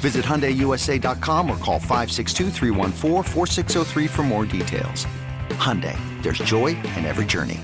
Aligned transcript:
Visit 0.00 0.24
HyundaiUSA.com 0.24 1.50
or 1.50 1.56
call 1.56 1.78
562 1.78 2.50
for 4.06 4.22
more 4.22 4.44
details. 4.44 5.06
Hyundai, 5.50 5.98
there's 6.22 6.38
joy 6.38 6.68
in 6.96 7.04
every 7.04 7.24
journey. 7.24 7.60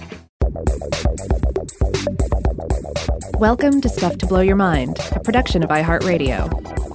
Welcome 3.34 3.80
to 3.80 3.88
Stuff 3.88 4.18
to 4.18 4.26
Blow 4.26 4.40
Your 4.40 4.56
Mind, 4.56 4.98
a 5.12 5.20
production 5.20 5.62
of 5.62 5.70
iHeartRadio. 5.70 6.91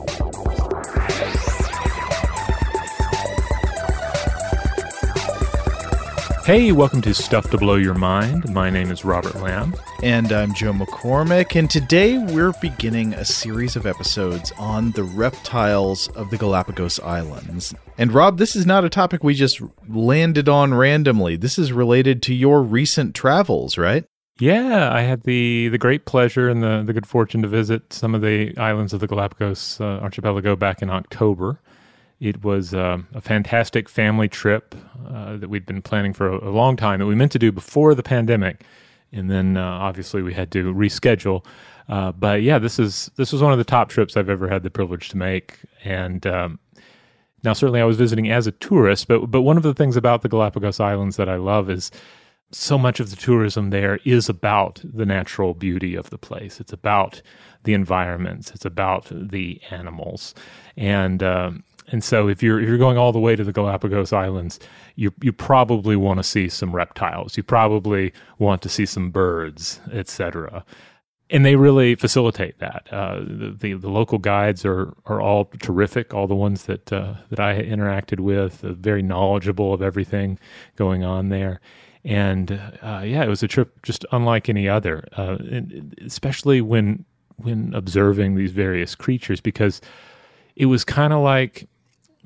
Hey, 6.48 6.72
welcome 6.72 7.02
to 7.02 7.14
Stuff 7.14 7.50
to 7.50 7.58
Blow 7.58 7.76
Your 7.76 7.94
Mind. 7.94 8.50
My 8.54 8.70
name 8.70 8.90
is 8.90 9.04
Robert 9.04 9.36
Lamb. 9.42 9.76
And 10.02 10.32
I'm 10.32 10.54
Joe 10.54 10.72
McCormick, 10.72 11.60
and 11.60 11.70
today 11.70 12.18
we're 12.18 12.54
beginning 12.62 13.14
a 13.14 13.26
series 13.26 13.76
of 13.76 13.86
episodes 13.86 14.54
on 14.58 14.92
the 14.92 15.04
reptiles 15.04 16.08
of 16.16 16.30
the 16.30 16.38
Galapagos 16.38 17.02
Islands. 17.02 17.76
And 17.98 18.14
Rob, 18.14 18.38
this 18.38 18.56
is 18.56 18.66
not 18.66 18.86
a 18.86 18.90
topic 18.90 19.26
we 19.26 19.34
just 19.34 19.62
landed 19.90 20.48
on 20.48 20.74
randomly. 20.74 21.36
This 21.36 21.60
is 21.60 21.74
related 21.74 22.24
to 22.24 22.34
your 22.34 22.64
recent 22.64 23.14
travels, 23.14 23.78
right? 23.78 24.06
Yeah, 24.40 24.90
I 24.90 25.02
had 25.02 25.24
the 25.24 25.68
the 25.68 25.78
great 25.78 26.06
pleasure 26.06 26.48
and 26.48 26.64
the, 26.64 26.82
the 26.86 26.94
good 26.94 27.08
fortune 27.08 27.42
to 27.42 27.50
visit 27.50 27.92
some 27.92 28.16
of 28.16 28.22
the 28.22 28.56
islands 28.56 28.94
of 28.94 29.02
the 29.02 29.08
Galapagos 29.08 29.82
uh, 29.82 30.00
archipelago 30.02 30.56
back 30.56 30.82
in 30.82 30.90
October. 30.90 31.60
It 32.20 32.44
was 32.44 32.74
uh, 32.74 32.98
a 33.14 33.22
fantastic 33.22 33.88
family 33.88 34.28
trip 34.28 34.74
uh, 35.08 35.38
that 35.38 35.50
we'd 35.50 35.66
been 35.66 35.82
planning 35.82 36.14
for 36.14 36.30
a, 36.30 36.50
a, 36.50 36.52
long 36.52 36.76
time 36.76 37.00
that 37.00 37.06
we 37.06 37.14
meant 37.14 37.32
to 37.34 37.40
do 37.40 37.52
before 37.52 37.94
the 37.94 38.02
pandemic, 38.02 38.64
and 39.12 39.30
then 39.30 39.56
uh, 39.56 39.64
obviously 39.64 40.24
we 40.24 40.34
had 40.34 40.52
to 40.52 40.74
reschedule. 40.74 41.46
Uh, 41.90 42.12
but 42.12 42.42
yeah, 42.42 42.58
this 42.58 42.80
is 42.80 43.12
this 43.16 43.32
was 43.32 43.42
one 43.42 43.52
of 43.52 43.60
the 43.60 43.64
top 43.64 43.90
trips 43.90 44.18
I've 44.18 44.30
ever 44.30 44.50
had 44.50 44.64
the 44.64 44.72
privilege 44.72 45.10
to 45.10 45.18
make, 45.18 45.60
and 45.84 46.26
um, 46.26 46.60
now 47.44 47.54
certainly 47.54 47.82
I 47.82 47.86
was 47.86 47.98
visiting 47.98 48.32
as 48.32 48.48
a 48.48 48.52
tourist, 48.52 49.08
but 49.08 49.28
but 49.28 49.44
one 49.44 49.58
of 49.58 49.64
the 49.64 49.76
things 49.76 49.96
about 49.96 50.24
the 50.24 50.30
Galapagos 50.30 50.80
Islands 50.80 51.18
that 51.18 51.30
I 51.30 51.36
love 51.36 51.70
is 51.70 51.92
so 52.52 52.78
much 52.78 53.00
of 53.00 53.10
the 53.10 53.16
tourism 53.16 53.70
there 53.70 54.00
is 54.06 54.30
about 54.30 54.82
the 54.84 55.06
natural 55.06 55.54
beauty 55.54 55.96
of 55.96 56.10
the 56.10 56.18
place. 56.18 56.60
It's 56.60 56.72
about 56.72 57.22
the 57.64 57.74
environments. 57.74 58.52
It's 58.52 58.66
about 58.66 59.08
the 59.12 59.62
animals, 59.70 60.34
and 60.76 61.22
um, 61.22 61.64
and 61.88 62.04
so 62.04 62.28
if 62.28 62.44
you're 62.44 62.60
if 62.60 62.68
you're 62.68 62.78
going 62.78 62.98
all 62.98 63.12
the 63.12 63.20
way 63.20 63.36
to 63.36 63.44
the 63.44 63.54
Galapagos 63.54 64.12
Islands, 64.12 64.60
you 64.96 65.14
you 65.22 65.32
probably 65.32 65.96
want 65.96 66.20
to 66.20 66.24
see 66.24 66.50
some 66.50 66.76
reptiles. 66.76 67.38
You 67.38 67.44
probably 67.44 68.14
want 68.40 68.62
to 68.64 68.70
see 68.70 68.86
some 68.86 69.10
birds, 69.10 69.80
etc. 69.92 70.66
And 71.30 71.46
they 71.46 71.58
really 71.58 71.96
facilitate 71.96 72.60
that. 72.60 72.88
Uh, 72.90 73.20
the, 73.20 73.56
the, 73.60 73.74
the 73.74 73.90
local 73.90 74.18
guides 74.18 74.66
are 74.66 74.94
are 75.06 75.22
all 75.22 75.46
terrific. 75.60 76.14
All 76.14 76.28
the 76.28 76.36
ones 76.36 76.66
that 76.66 76.92
uh, 76.92 77.16
that 77.30 77.40
I 77.40 77.62
interacted 77.62 78.20
with, 78.20 78.64
uh, 78.64 78.74
very 78.74 79.02
knowledgeable 79.02 79.74
of 79.74 79.82
everything 79.82 80.40
going 80.76 81.04
on 81.04 81.30
there. 81.30 81.62
And 82.04 82.52
uh, 82.82 83.02
yeah, 83.06 83.24
it 83.24 83.30
was 83.30 83.44
a 83.44 83.48
trip 83.48 83.82
just 83.84 84.06
unlike 84.12 84.50
any 84.50 84.68
other, 84.68 85.08
uh, 85.16 85.38
especially 86.06 86.62
when 86.62 87.06
when 87.38 87.74
observing 87.74 88.36
these 88.36 88.52
various 88.52 88.96
creatures 88.96 89.40
because 89.40 89.80
it 90.56 90.66
was 90.66 90.84
kind 90.84 91.14
of 91.14 91.22
like 91.22 91.70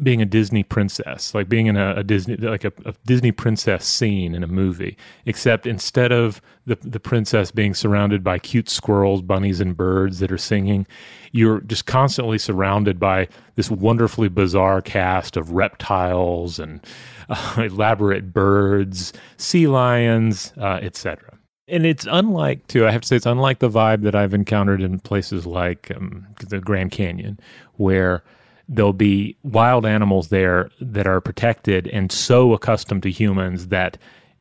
being 0.04 0.22
a 0.22 0.26
Disney 0.26 0.64
princess, 0.64 1.36
like 1.36 1.48
being 1.48 1.68
in 1.68 1.78
a, 1.78 1.96
a 1.98 2.04
Disney 2.04 2.36
like 2.38 2.64
a, 2.64 2.72
a, 2.86 2.94
Disney 3.06 3.32
princess 3.32 3.86
scene 3.86 4.34
in 4.34 4.44
a 4.44 4.48
movie, 4.48 4.98
except 5.26 5.68
instead 5.68 6.12
of 6.12 6.42
the 6.66 6.78
the 6.82 7.00
princess 7.00 7.52
being 7.52 7.74
surrounded 7.74 8.24
by 8.24 8.40
cute 8.40 8.70
squirrels, 8.70 9.22
bunnies, 9.22 9.60
and 9.60 9.78
birds 9.78 10.20
that 10.20 10.32
are 10.32 10.38
singing, 10.38 10.88
you're 11.32 11.62
just 11.62 11.86
constantly 11.86 12.38
surrounded 12.38 13.00
by 13.00 13.28
this 13.56 13.70
wonderfully 13.70 14.30
bizarre 14.30 14.82
cast 14.82 15.38
of 15.38 15.52
reptiles 15.52 16.60
and 16.60 16.86
uh, 17.30 17.56
elaborate 17.58 18.34
birds, 18.34 19.14
sea 19.38 19.68
lions, 19.68 20.54
uh, 20.60 20.80
etc. 20.82 21.38
And 21.68 21.86
it's 21.86 22.06
unlike, 22.10 22.68
too, 22.68 22.86
I 22.86 22.92
have 22.92 23.02
to 23.02 23.08
say, 23.08 23.16
it's 23.16 23.26
unlike 23.26 23.60
the 23.60 23.70
vibe 23.70 24.02
that 24.02 24.14
I've 24.14 24.34
encountered 24.34 24.82
in 24.82 25.00
places 25.00 25.46
like 25.46 25.90
um, 25.96 26.28
the 26.50 26.60
Grand 26.60 26.92
Canyon, 26.92 27.40
where 27.76 28.24
there'll 28.72 28.94
be 28.94 29.36
wild 29.44 29.86
animals 29.86 30.30
there 30.30 30.72
that 30.80 31.06
are 31.06 31.20
protected 31.20 31.88
and 31.90 32.10
so 32.12 32.54
accustomed 32.54 33.04
to 33.04 33.12
humans 33.12 33.68
that 33.68 33.98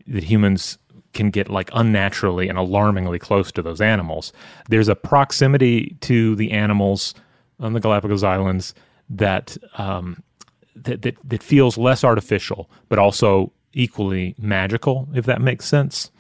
that 0.07 0.23
humans 0.23 0.79
can 1.13 1.31
get 1.31 1.49
like 1.49 1.69
unnaturally 1.75 2.49
and 2.49 2.57
alarmingly 2.57 3.19
close 3.19 3.51
to 3.51 3.61
those 3.61 3.81
animals. 3.81 4.33
There's 4.69 4.89
a 4.89 4.95
proximity 4.95 5.97
to 6.03 6.37
the 6.37 6.53
animals 6.53 7.15
on 7.59 7.73
the 7.73 7.81
Galapagos 7.81 8.23
Islands 8.23 8.73
that 9.11 9.57
um, 9.77 10.23
that, 10.77 11.03
that 11.03 11.17
that 11.25 11.43
feels 11.43 11.77
less 11.77 12.05
artificial, 12.05 12.71
but 12.89 13.01
also 13.01 13.53
equally 13.73 14.37
magical, 14.39 15.09
if 15.13 15.27
that 15.27 15.41
makes 15.41 15.67
sense. 15.67 16.11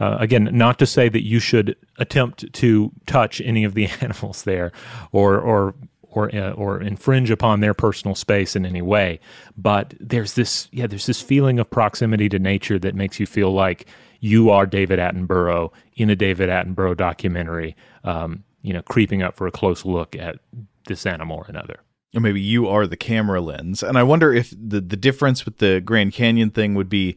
Uh, 0.00 0.16
again, 0.20 0.48
not 0.52 0.78
to 0.78 0.86
say 0.86 1.08
that 1.08 1.26
you 1.26 1.40
should 1.40 1.76
attempt 1.98 2.50
to 2.52 2.92
touch 3.06 3.40
any 3.42 3.64
of 3.64 3.74
the 3.74 3.86
animals 4.00 4.44
there, 4.44 4.72
or 5.12 5.38
or 5.38 5.74
or 6.18 6.34
uh, 6.34 6.50
or 6.52 6.80
infringe 6.80 7.30
upon 7.30 7.60
their 7.60 7.74
personal 7.74 8.14
space 8.14 8.56
in 8.56 8.66
any 8.66 8.82
way. 8.82 9.20
But 9.56 9.94
there's 10.00 10.34
this 10.34 10.68
yeah, 10.72 10.86
there's 10.86 11.06
this 11.06 11.22
feeling 11.22 11.58
of 11.58 11.70
proximity 11.70 12.28
to 12.30 12.38
nature 12.38 12.78
that 12.80 12.94
makes 12.94 13.20
you 13.20 13.26
feel 13.26 13.52
like 13.52 13.86
you 14.20 14.50
are 14.50 14.66
David 14.66 14.98
Attenborough 14.98 15.72
in 15.94 16.10
a 16.10 16.16
David 16.16 16.48
Attenborough 16.48 16.96
documentary. 16.96 17.76
Um, 18.04 18.44
you 18.62 18.72
know, 18.72 18.82
creeping 18.82 19.22
up 19.22 19.36
for 19.36 19.46
a 19.46 19.52
close 19.52 19.84
look 19.84 20.16
at 20.16 20.40
this 20.88 21.06
animal 21.06 21.38
or 21.38 21.46
another. 21.48 21.80
Or 22.14 22.20
maybe 22.20 22.40
you 22.40 22.66
are 22.66 22.86
the 22.86 22.96
camera 22.96 23.40
lens. 23.40 23.82
And 23.82 23.96
I 23.96 24.02
wonder 24.02 24.32
if 24.32 24.50
the 24.50 24.80
the 24.80 24.96
difference 24.96 25.44
with 25.44 25.58
the 25.58 25.80
Grand 25.80 26.12
Canyon 26.12 26.50
thing 26.50 26.74
would 26.74 26.88
be 26.88 27.16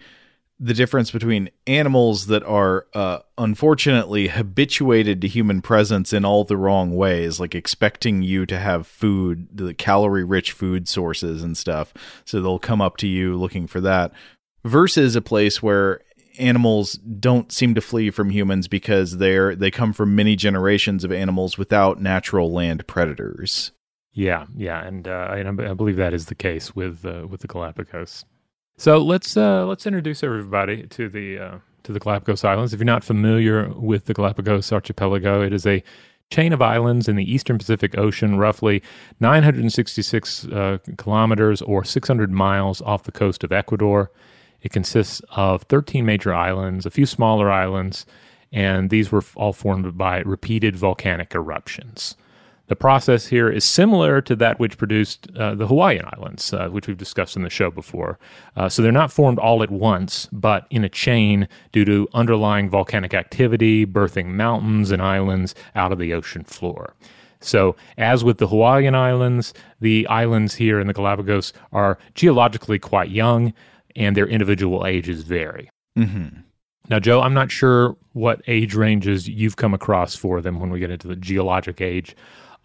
the 0.63 0.75
difference 0.75 1.09
between 1.09 1.49
animals 1.65 2.27
that 2.27 2.43
are 2.43 2.85
uh, 2.93 3.17
unfortunately 3.35 4.27
habituated 4.27 5.19
to 5.19 5.27
human 5.27 5.59
presence 5.59 6.13
in 6.13 6.23
all 6.23 6.43
the 6.43 6.55
wrong 6.55 6.95
ways, 6.95 7.39
like 7.39 7.55
expecting 7.55 8.21
you 8.21 8.45
to 8.45 8.59
have 8.59 8.85
food, 8.85 9.47
the 9.51 9.73
calorie 9.73 10.23
rich 10.23 10.51
food 10.51 10.87
sources 10.87 11.41
and 11.41 11.57
stuff. 11.57 11.95
So 12.25 12.39
they'll 12.41 12.59
come 12.59 12.79
up 12.79 12.97
to 12.97 13.07
you 13.07 13.35
looking 13.35 13.65
for 13.65 13.81
that, 13.81 14.11
versus 14.63 15.15
a 15.15 15.21
place 15.21 15.63
where 15.63 16.01
animals 16.37 16.93
don't 16.93 17.51
seem 17.51 17.73
to 17.73 17.81
flee 17.81 18.11
from 18.11 18.29
humans 18.29 18.67
because 18.67 19.17
they're 19.17 19.55
they 19.55 19.71
come 19.71 19.93
from 19.93 20.15
many 20.15 20.35
generations 20.35 21.03
of 21.03 21.11
animals 21.11 21.57
without 21.57 21.99
natural 21.99 22.51
land 22.51 22.85
predators. 22.85 23.71
Yeah, 24.13 24.45
yeah, 24.55 24.85
and 24.85 25.07
uh, 25.07 25.27
I, 25.31 25.39
I, 25.39 25.73
believe 25.73 25.95
that 25.95 26.13
is 26.13 26.27
the 26.27 26.35
case 26.35 26.75
with 26.75 27.03
uh, 27.03 27.25
with 27.27 27.41
the 27.41 27.47
Galapagos. 27.47 28.25
So 28.77 28.97
let's 28.99 29.37
uh, 29.37 29.65
let's 29.67 29.85
introduce 29.85 30.23
everybody 30.23 30.87
to 30.87 31.07
the 31.07 31.37
uh, 31.37 31.57
to 31.83 31.91
the 31.91 31.99
Galapagos 31.99 32.43
Islands. 32.43 32.73
If 32.73 32.79
you're 32.79 32.85
not 32.85 33.03
familiar 33.03 33.69
with 33.75 34.05
the 34.05 34.13
Galapagos 34.13 34.71
Archipelago, 34.71 35.41
it 35.41 35.53
is 35.53 35.65
a 35.65 35.83
chain 36.31 36.53
of 36.53 36.61
islands 36.61 37.07
in 37.07 37.15
the 37.15 37.31
eastern 37.31 37.57
Pacific 37.57 37.97
Ocean, 37.97 38.37
roughly 38.37 38.81
966 39.19 40.45
uh, 40.45 40.77
kilometers 40.97 41.61
or 41.61 41.83
600 41.83 42.31
miles 42.31 42.81
off 42.81 43.03
the 43.03 43.11
coast 43.11 43.43
of 43.43 43.51
Ecuador. 43.51 44.09
It 44.61 44.71
consists 44.71 45.21
of 45.31 45.63
13 45.63 46.05
major 46.05 46.33
islands, 46.33 46.85
a 46.85 46.91
few 46.91 47.05
smaller 47.05 47.51
islands, 47.51 48.05
and 48.51 48.89
these 48.89 49.11
were 49.11 49.23
all 49.35 49.53
formed 49.53 49.97
by 49.97 50.19
repeated 50.21 50.75
volcanic 50.75 51.35
eruptions. 51.35 52.15
The 52.71 52.77
process 52.77 53.27
here 53.27 53.49
is 53.49 53.65
similar 53.65 54.21
to 54.21 54.33
that 54.37 54.57
which 54.57 54.77
produced 54.77 55.27
uh, 55.35 55.55
the 55.55 55.67
Hawaiian 55.67 56.05
Islands, 56.13 56.53
uh, 56.53 56.69
which 56.69 56.87
we've 56.87 56.97
discussed 56.97 57.35
in 57.35 57.41
the 57.41 57.49
show 57.49 57.69
before. 57.69 58.17
Uh, 58.55 58.69
so 58.69 58.81
they're 58.81 58.93
not 58.93 59.11
formed 59.11 59.39
all 59.39 59.61
at 59.61 59.69
once, 59.69 60.29
but 60.31 60.67
in 60.69 60.85
a 60.85 60.87
chain 60.87 61.49
due 61.73 61.83
to 61.83 62.07
underlying 62.13 62.69
volcanic 62.69 63.13
activity, 63.13 63.85
birthing 63.85 64.27
mountains 64.27 64.89
and 64.89 65.01
islands 65.01 65.53
out 65.75 65.91
of 65.91 65.99
the 65.99 66.13
ocean 66.13 66.45
floor. 66.45 66.95
So, 67.41 67.75
as 67.97 68.23
with 68.23 68.37
the 68.37 68.47
Hawaiian 68.47 68.95
Islands, 68.95 69.53
the 69.81 70.07
islands 70.07 70.55
here 70.55 70.79
in 70.79 70.87
the 70.87 70.93
Galapagos 70.93 71.51
are 71.73 71.97
geologically 72.15 72.79
quite 72.79 73.09
young, 73.09 73.53
and 73.97 74.15
their 74.15 74.27
individual 74.27 74.85
ages 74.85 75.23
vary. 75.23 75.69
Mm-hmm. 75.99 76.39
Now, 76.87 76.99
Joe, 76.99 77.19
I'm 77.19 77.33
not 77.33 77.51
sure 77.51 77.97
what 78.13 78.41
age 78.47 78.75
ranges 78.75 79.27
you've 79.27 79.57
come 79.57 79.73
across 79.73 80.15
for 80.15 80.41
them 80.41 80.61
when 80.61 80.69
we 80.69 80.79
get 80.79 80.89
into 80.89 81.09
the 81.09 81.17
geologic 81.17 81.81
age 81.81 82.15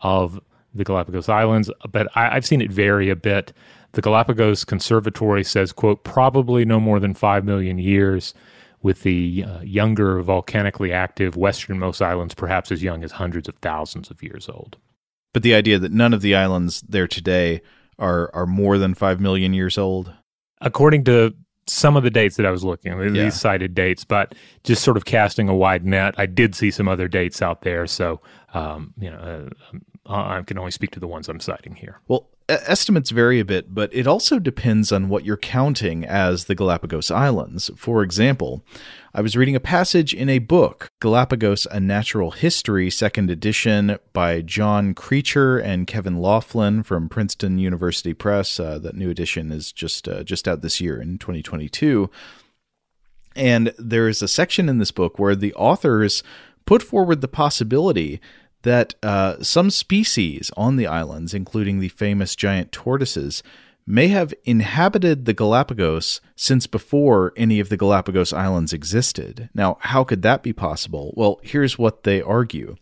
of 0.00 0.40
the 0.75 0.84
Galapagos 0.84 1.28
Islands, 1.28 1.70
but 1.90 2.08
I, 2.14 2.34
have 2.34 2.46
seen 2.46 2.60
it 2.60 2.70
vary 2.70 3.08
a 3.08 3.16
bit. 3.16 3.52
The 3.93 4.02
Galapagos 4.02 4.64
Conservancy 4.64 5.43
says, 5.44 5.72
quote, 5.72 6.04
probably 6.04 6.64
no 6.64 6.78
more 6.78 7.00
than 7.00 7.14
5 7.14 7.44
million 7.44 7.78
years, 7.78 8.34
with 8.82 9.02
the 9.02 9.44
uh, 9.44 9.60
younger 9.62 10.22
volcanically 10.22 10.93
active 10.93 11.37
westernmost 11.37 12.02
islands 12.02 12.34
perhaps 12.34 12.70
as 12.70 12.82
young 12.82 13.02
as 13.02 13.12
hundreds 13.12 13.48
of 13.48 13.56
thousands 13.56 14.10
of 14.10 14.22
years 14.22 14.48
old. 14.48 14.76
But 15.32 15.43
the 15.43 15.54
idea 15.54 15.78
that 15.78 15.93
none 15.93 16.14
of 16.14 16.22
the 16.22 16.34
islands 16.34 16.82
there 16.82 17.08
today 17.08 17.62
are 17.98 18.31
are 18.34 18.46
more 18.46 18.78
than 18.78 18.94
5 18.94 19.20
million 19.20 19.54
years 19.54 19.76
old? 19.78 20.12
According 20.60 21.04
to 21.04 21.34
some 21.66 21.96
of 21.96 22.02
the 22.02 22.10
dates 22.10 22.36
that 22.36 22.46
I 22.46 22.50
was 22.50 22.64
looking 22.64 22.92
at, 22.92 22.98
yeah. 23.14 23.24
these 23.24 23.34
cited 23.34 23.74
dates, 23.74 24.04
but 24.04 24.34
just 24.64 24.82
sort 24.82 24.96
of 24.96 25.04
casting 25.04 25.48
a 25.48 25.54
wide 25.54 25.84
net. 25.84 26.14
I 26.16 26.26
did 26.26 26.54
see 26.54 26.70
some 26.70 26.88
other 26.88 27.08
dates 27.08 27.42
out 27.42 27.62
there, 27.62 27.86
so 27.86 28.20
um, 28.54 28.94
you 28.98 29.10
know, 29.10 29.48
uh, 30.06 30.12
I 30.12 30.42
can 30.42 30.58
only 30.58 30.70
speak 30.70 30.92
to 30.92 31.00
the 31.00 31.08
ones 31.08 31.28
I'm 31.28 31.40
citing 31.40 31.74
here. 31.74 32.00
Well, 32.08 32.28
estimates 32.48 33.10
vary 33.10 33.40
a 33.40 33.44
bit, 33.44 33.75
but 33.75 33.93
it 33.93 34.06
also 34.06 34.38
depends 34.38 34.93
on 34.93 35.08
what 35.08 35.25
you're 35.25 35.37
counting 35.37 36.04
as 36.04 36.44
the 36.44 36.54
Galapagos 36.54 37.10
Islands. 37.10 37.70
For 37.76 38.02
example, 38.02 38.64
I 39.12 39.20
was 39.20 39.37
reading 39.37 39.56
a 39.56 39.60
passage 39.60 40.14
in 40.14 40.28
a 40.28 40.38
book, 40.38 40.93
Galapagos: 41.00 41.66
A 41.70 41.81
Natural 41.81 42.31
History, 42.31 42.90
second 42.90 43.31
edition, 43.31 43.98
by 44.12 44.43
John 44.43 44.94
Kricher 44.94 45.62
and 45.62 45.87
Kevin 45.87 46.19
Laughlin 46.19 46.82
from 46.82 47.08
Princeton 47.08 47.58
University 47.58 48.14
Press. 48.14 48.60
Uh, 48.60 48.78
that 48.78 48.96
new 48.96 49.10
edition 49.10 49.50
is 49.50 49.72
just 49.72 50.06
uh, 50.06 50.22
just 50.22 50.46
out 50.46 50.62
this 50.62 50.81
year 50.81 51.00
in 51.00 51.19
2022. 51.19 52.10
And 53.34 53.75
there 53.78 54.08
is 54.08 54.22
a 54.22 54.28
section 54.28 54.69
in 54.69 54.78
this 54.78 54.93
book 54.93 55.19
where 55.19 55.37
the 55.37 55.52
authors 55.54 56.22
put 56.64 56.82
forward 56.82 57.20
the 57.20 57.28
possibility 57.28 58.20
that 58.66 58.96
uh, 59.00 59.40
some 59.44 59.70
species 59.70 60.50
on 60.56 60.74
the 60.74 60.88
islands, 60.88 61.32
including 61.32 61.78
the 61.78 61.88
famous 61.88 62.34
giant 62.34 62.72
tortoises, 62.72 63.44
may 63.86 64.08
have 64.08 64.34
inhabited 64.44 65.24
the 65.24 65.32
Galapagos 65.32 66.20
since 66.34 66.66
before 66.66 67.32
any 67.36 67.60
of 67.60 67.68
the 67.68 67.76
Galapagos 67.76 68.32
Islands 68.32 68.72
existed. 68.72 69.48
Now, 69.54 69.78
how 69.82 70.02
could 70.02 70.22
that 70.22 70.42
be 70.42 70.52
possible? 70.52 71.14
Well, 71.16 71.38
here's 71.44 71.78
what 71.78 72.02
they 72.02 72.20
argue. 72.20 72.74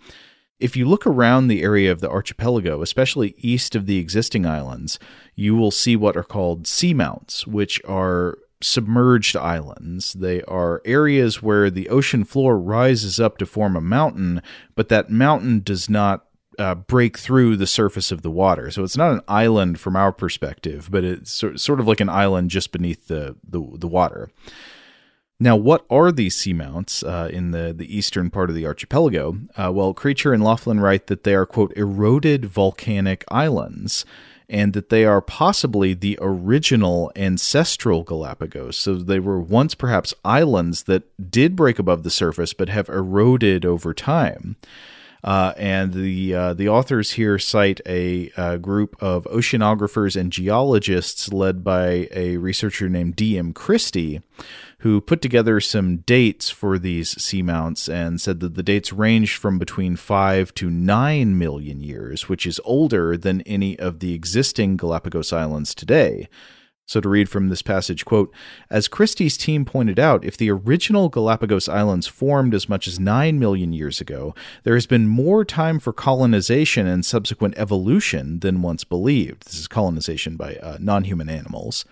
If 0.59 0.75
you 0.75 0.87
look 0.87 1.07
around 1.07 1.49
the 1.49 1.63
area 1.63 1.93
of 1.93 2.01
the 2.01 2.09
archipelago, 2.09 2.81
especially 2.81 3.35
east 3.37 3.75
of 3.75 3.85
the 3.85 3.99
existing 3.99 4.47
islands, 4.47 4.99
you 5.35 5.55
will 5.55 5.71
see 5.71 5.97
what 5.97 6.17
are 6.17 6.25
called 6.25 6.67
seamounts, 6.67 7.47
which 7.47 7.79
are 7.85 8.39
submerged 8.65 9.37
islands. 9.37 10.13
They 10.15 10.43
are 10.43 10.83
areas 10.85 11.43
where 11.43 11.71
the 11.71 11.89
ocean 11.89 12.25
floor 12.25 12.59
rises 12.59 13.21
up 13.21 13.39
to 13.39 13.47
form 13.47 13.77
a 13.77 13.81
mountain, 13.81 14.43
but 14.75 14.89
that 14.89 15.11
mountain 15.11 15.61
does 15.61 15.89
not 15.89 16.27
uh, 16.59 16.75
break 16.75 17.19
through 17.19 17.57
the 17.57 17.67
surface 17.67 18.13
of 18.13 18.23
the 18.23 18.31
water. 18.31 18.71
So 18.71 18.85
it's 18.85 18.97
not 18.97 19.13
an 19.13 19.21
island 19.29 19.81
from 19.81 19.97
our 19.97 20.13
perspective, 20.13 20.89
but 20.91 21.05
it's 21.05 21.33
sort 21.33 21.81
of 21.81 21.87
like 21.87 22.01
an 22.01 22.09
island 22.09 22.51
just 22.51 22.73
beneath 22.73 23.09
the, 23.09 23.37
the, 23.49 23.61
the 23.75 23.89
water. 23.89 24.31
Now, 25.41 25.57
what 25.57 25.85
are 25.91 26.13
these 26.13 26.37
seamounts 26.37 27.03
uh, 27.03 27.29
in 27.29 27.51
the, 27.51 27.75
the 27.77 27.95
eastern 27.95 28.31
part 28.31 28.51
of 28.51 28.57
the 28.57 28.67
archipelago? 28.67 29.39
Uh, 29.57 29.73
well, 29.73 29.93
Kricher 29.93 30.33
and 30.33 30.45
Laughlin 30.45 30.79
write 30.79 31.09
that 31.09 31.25
they 31.25 31.35
are, 31.35 31.45
quote, 31.45 31.73
eroded 31.77 32.45
volcanic 32.47 33.25
islands 33.29 34.05
and 34.49 34.73
that 34.75 34.91
they 34.91 35.05
are 35.05 35.21
possibly 35.21 35.95
the 35.95 36.19
original 36.21 37.11
ancestral 37.17 38.03
Galapagos. 38.03 38.77
So 38.77 38.97
they 38.97 39.21
were 39.21 39.41
once 39.41 39.75
perhaps 39.75 40.15
islands 40.25 40.85
that 40.85 41.31
did 41.31 41.57
break 41.57 41.79
above 41.79 42.03
the 42.03 42.11
surface 42.11 42.53
but 42.53 42.69
have 42.69 42.89
eroded 42.89 43.65
over 43.65 43.95
time. 43.95 44.57
Uh, 45.25 45.55
and 45.57 45.95
the 45.95 46.35
uh, 46.35 46.53
the 46.53 46.69
authors 46.69 47.13
here 47.13 47.39
cite 47.39 47.81
a, 47.87 48.31
a, 48.37 48.59
group 48.59 48.95
of 49.01 49.25
oceanographers 49.25 50.21
and 50.21 50.31
geologists 50.31 51.33
led 51.33 51.65
by 51.65 52.09
a 52.13 52.37
researcher 52.37 52.91
named 52.91 53.17
D.M. 53.17 53.55
Christie, 53.55 54.21
who 54.85 55.01
put 55.01 55.23
together 55.23 55.61
some 55.61 55.97
dates 55.97 56.51
for 56.51 56.79
these 56.79 57.15
seamounts 57.15 57.89
and 57.89 58.21
said 58.21 58.41
that 58.41 58.55
the 58.55 58.63
dates 58.63 58.93
ranged 58.93 59.35
from 59.35 59.59
between 59.59 59.97
5 59.97 60.53
to 60.53 60.69
9 60.69 61.39
million 61.39 61.81
years, 61.81 62.29
which 62.29 62.45
is 62.45 62.61
older 62.67 63.17
than 63.17 63.41
any 63.47 63.79
of 63.79 64.01
the 64.01 64.13
existing 64.13 64.77
Galapagos 64.77 65.33
Islands 65.33 65.75
today. 65.75 66.29
So 66.85 67.01
to 67.01 67.09
read 67.09 67.31
from 67.31 67.49
this 67.49 67.63
passage, 67.63 68.05
quote, 68.05 68.31
as 68.69 68.87
Christie's 68.87 69.39
team 69.39 69.65
pointed 69.65 69.99
out, 69.99 70.23
if 70.23 70.37
the 70.37 70.51
original 70.51 71.09
Galapagos 71.09 71.67
Islands 71.67 72.07
formed 72.07 72.53
as 72.53 72.69
much 72.69 72.87
as 72.87 73.01
9 73.01 73.39
million 73.39 73.73
years 73.73 74.03
ago, 74.03 74.35
there 74.65 74.75
has 74.75 74.87
been 74.87 75.09
more 75.09 75.47
time 75.47 75.81
for 75.81 75.95
colonization 75.95 76.87
and 76.87 77.07
subsequent 77.07 77.55
evolution 77.57 78.41
than 78.41 78.61
once 78.61 78.85
believed. 78.85 79.47
This 79.47 79.61
is 79.61 79.67
colonization 79.67 80.37
by 80.37 80.57
uh, 80.57 80.77
non-human 80.79 81.31
animals. 81.31 81.87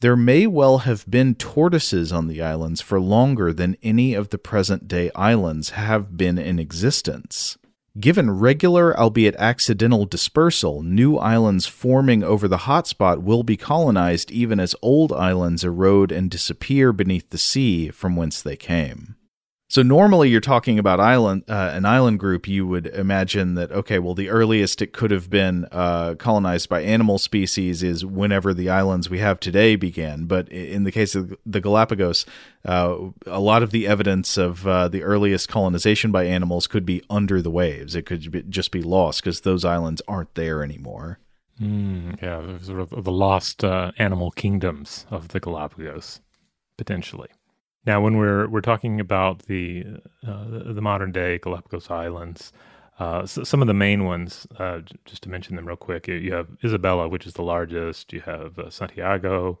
There 0.00 0.16
may 0.16 0.46
well 0.46 0.78
have 0.78 1.04
been 1.08 1.34
tortoises 1.34 2.12
on 2.12 2.26
the 2.26 2.42
islands 2.42 2.80
for 2.80 3.00
longer 3.00 3.52
than 3.52 3.76
any 3.82 4.14
of 4.14 4.30
the 4.30 4.38
present 4.38 4.88
day 4.88 5.10
islands 5.14 5.70
have 5.70 6.16
been 6.16 6.38
in 6.38 6.58
existence. 6.58 7.56
Given 7.98 8.30
regular, 8.30 8.96
albeit 8.98 9.34
accidental, 9.36 10.06
dispersal, 10.06 10.82
new 10.82 11.16
islands 11.16 11.66
forming 11.66 12.22
over 12.22 12.46
the 12.46 12.58
hotspot 12.58 13.22
will 13.22 13.42
be 13.42 13.56
colonized 13.56 14.30
even 14.30 14.60
as 14.60 14.76
old 14.80 15.12
islands 15.12 15.64
erode 15.64 16.12
and 16.12 16.30
disappear 16.30 16.92
beneath 16.92 17.30
the 17.30 17.38
sea 17.38 17.90
from 17.90 18.14
whence 18.14 18.40
they 18.40 18.56
came. 18.56 19.16
So 19.70 19.84
normally 19.84 20.28
you're 20.30 20.40
talking 20.40 20.80
about 20.80 20.98
island 20.98 21.44
uh, 21.48 21.70
an 21.72 21.84
island 21.84 22.18
group. 22.18 22.48
You 22.48 22.66
would 22.66 22.88
imagine 22.88 23.54
that 23.54 23.70
okay, 23.70 24.00
well 24.00 24.16
the 24.16 24.28
earliest 24.28 24.82
it 24.82 24.92
could 24.92 25.12
have 25.12 25.30
been 25.30 25.64
uh, 25.70 26.16
colonized 26.18 26.68
by 26.68 26.80
animal 26.80 27.18
species 27.18 27.80
is 27.84 28.04
whenever 28.04 28.52
the 28.52 28.68
islands 28.68 29.08
we 29.08 29.20
have 29.20 29.38
today 29.38 29.76
began. 29.76 30.24
But 30.24 30.48
in 30.48 30.82
the 30.82 30.90
case 30.90 31.14
of 31.14 31.36
the 31.46 31.60
Galapagos, 31.60 32.26
uh, 32.64 32.96
a 33.26 33.38
lot 33.38 33.62
of 33.62 33.70
the 33.70 33.86
evidence 33.86 34.36
of 34.36 34.66
uh, 34.66 34.88
the 34.88 35.04
earliest 35.04 35.48
colonization 35.48 36.10
by 36.10 36.24
animals 36.24 36.66
could 36.66 36.84
be 36.84 37.04
under 37.08 37.40
the 37.40 37.50
waves. 37.50 37.94
It 37.94 38.06
could 38.06 38.50
just 38.50 38.72
be 38.72 38.82
lost 38.82 39.22
because 39.22 39.42
those 39.42 39.64
islands 39.64 40.02
aren't 40.08 40.34
there 40.34 40.64
anymore. 40.64 41.20
Mm, 41.62 42.20
yeah, 42.20 42.58
sort 42.58 42.80
of 42.80 43.04
the 43.04 43.12
lost 43.12 43.62
uh, 43.62 43.92
animal 43.98 44.32
kingdoms 44.32 45.06
of 45.12 45.28
the 45.28 45.38
Galapagos, 45.38 46.20
potentially. 46.76 47.28
Now, 47.86 48.00
when 48.00 48.16
we're 48.16 48.46
we're 48.48 48.60
talking 48.60 49.00
about 49.00 49.44
the 49.44 49.84
uh, 50.26 50.72
the 50.72 50.82
modern 50.82 51.12
day 51.12 51.38
Galapagos 51.38 51.90
Islands, 51.90 52.52
uh, 52.98 53.24
so 53.24 53.42
some 53.42 53.62
of 53.62 53.68
the 53.68 53.74
main 53.74 54.04
ones, 54.04 54.46
uh, 54.58 54.80
just 55.06 55.22
to 55.22 55.30
mention 55.30 55.56
them 55.56 55.66
real 55.66 55.76
quick, 55.76 56.06
you 56.06 56.32
have 56.34 56.48
Isabela, 56.62 57.08
which 57.10 57.26
is 57.26 57.32
the 57.34 57.42
largest. 57.42 58.12
You 58.12 58.20
have 58.20 58.58
uh, 58.58 58.68
Santiago, 58.68 59.58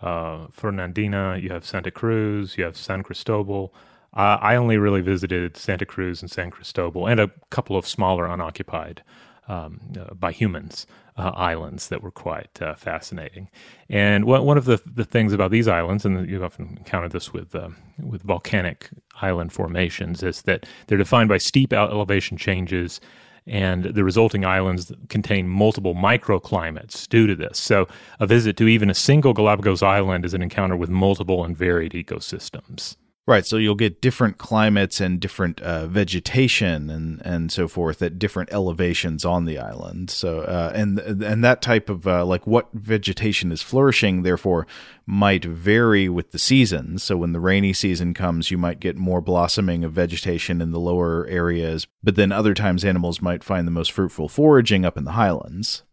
uh, 0.00 0.48
Fernandina. 0.50 1.38
You 1.38 1.50
have 1.50 1.64
Santa 1.64 1.92
Cruz. 1.92 2.58
You 2.58 2.64
have 2.64 2.76
San 2.76 3.02
Cristobal. 3.02 3.72
I 4.14 4.56
only 4.56 4.76
really 4.76 5.00
visited 5.00 5.56
Santa 5.56 5.86
Cruz 5.86 6.20
and 6.20 6.30
San 6.30 6.50
Cristobal, 6.50 7.06
and 7.06 7.18
a 7.18 7.30
couple 7.48 7.78
of 7.78 7.86
smaller 7.86 8.26
unoccupied 8.26 9.02
um, 9.48 9.80
uh, 9.98 10.12
by 10.12 10.32
humans 10.32 10.86
uh, 11.16 11.32
islands 11.34 11.88
that 11.88 12.02
were 12.02 12.10
quite 12.10 12.60
uh, 12.62 12.74
fascinating. 12.74 13.48
And 13.88 14.24
one, 14.24 14.44
one 14.44 14.58
of 14.58 14.64
the, 14.64 14.80
the 14.86 15.04
things 15.04 15.32
about 15.32 15.50
these 15.50 15.68
islands, 15.68 16.04
and 16.04 16.28
you've 16.28 16.42
often 16.42 16.76
encountered 16.78 17.12
this 17.12 17.32
with 17.32 17.54
um, 17.54 17.76
with 17.98 18.22
volcanic 18.22 18.88
island 19.20 19.52
formations, 19.52 20.22
is 20.22 20.42
that 20.42 20.66
they're 20.86 20.98
defined 20.98 21.28
by 21.28 21.38
steep 21.38 21.72
elevation 21.72 22.36
changes. 22.36 23.00
And 23.44 23.86
the 23.86 24.04
resulting 24.04 24.44
islands 24.44 24.92
contain 25.08 25.48
multiple 25.48 25.96
microclimates 25.96 27.08
due 27.08 27.26
to 27.26 27.34
this. 27.34 27.58
So, 27.58 27.88
a 28.20 28.26
visit 28.26 28.56
to 28.58 28.68
even 28.68 28.88
a 28.88 28.94
single 28.94 29.32
Galapagos 29.32 29.82
island 29.82 30.24
is 30.24 30.32
an 30.32 30.42
encounter 30.42 30.76
with 30.76 30.90
multiple 30.90 31.44
and 31.44 31.56
varied 31.56 31.90
ecosystems. 31.90 32.96
Right, 33.24 33.46
so 33.46 33.56
you'll 33.56 33.76
get 33.76 34.00
different 34.00 34.38
climates 34.38 35.00
and 35.00 35.20
different 35.20 35.60
uh, 35.60 35.86
vegetation 35.86 36.90
and, 36.90 37.22
and 37.24 37.52
so 37.52 37.68
forth 37.68 38.02
at 38.02 38.18
different 38.18 38.52
elevations 38.52 39.24
on 39.24 39.44
the 39.44 39.60
island. 39.60 40.10
So 40.10 40.40
uh, 40.40 40.72
and 40.74 40.98
and 40.98 41.44
that 41.44 41.62
type 41.62 41.88
of 41.88 42.04
uh, 42.04 42.24
like 42.26 42.48
what 42.48 42.68
vegetation 42.72 43.52
is 43.52 43.62
flourishing, 43.62 44.22
therefore, 44.22 44.66
might 45.06 45.44
vary 45.44 46.08
with 46.08 46.32
the 46.32 46.38
seasons. 46.38 47.04
So 47.04 47.16
when 47.16 47.32
the 47.32 47.38
rainy 47.38 47.72
season 47.72 48.12
comes, 48.12 48.50
you 48.50 48.58
might 48.58 48.80
get 48.80 48.96
more 48.96 49.20
blossoming 49.20 49.84
of 49.84 49.92
vegetation 49.92 50.60
in 50.60 50.72
the 50.72 50.80
lower 50.80 51.24
areas, 51.28 51.86
but 52.02 52.16
then 52.16 52.32
other 52.32 52.54
times 52.54 52.84
animals 52.84 53.22
might 53.22 53.44
find 53.44 53.68
the 53.68 53.72
most 53.72 53.92
fruitful 53.92 54.28
foraging 54.28 54.84
up 54.84 54.98
in 54.98 55.04
the 55.04 55.12
highlands. 55.12 55.84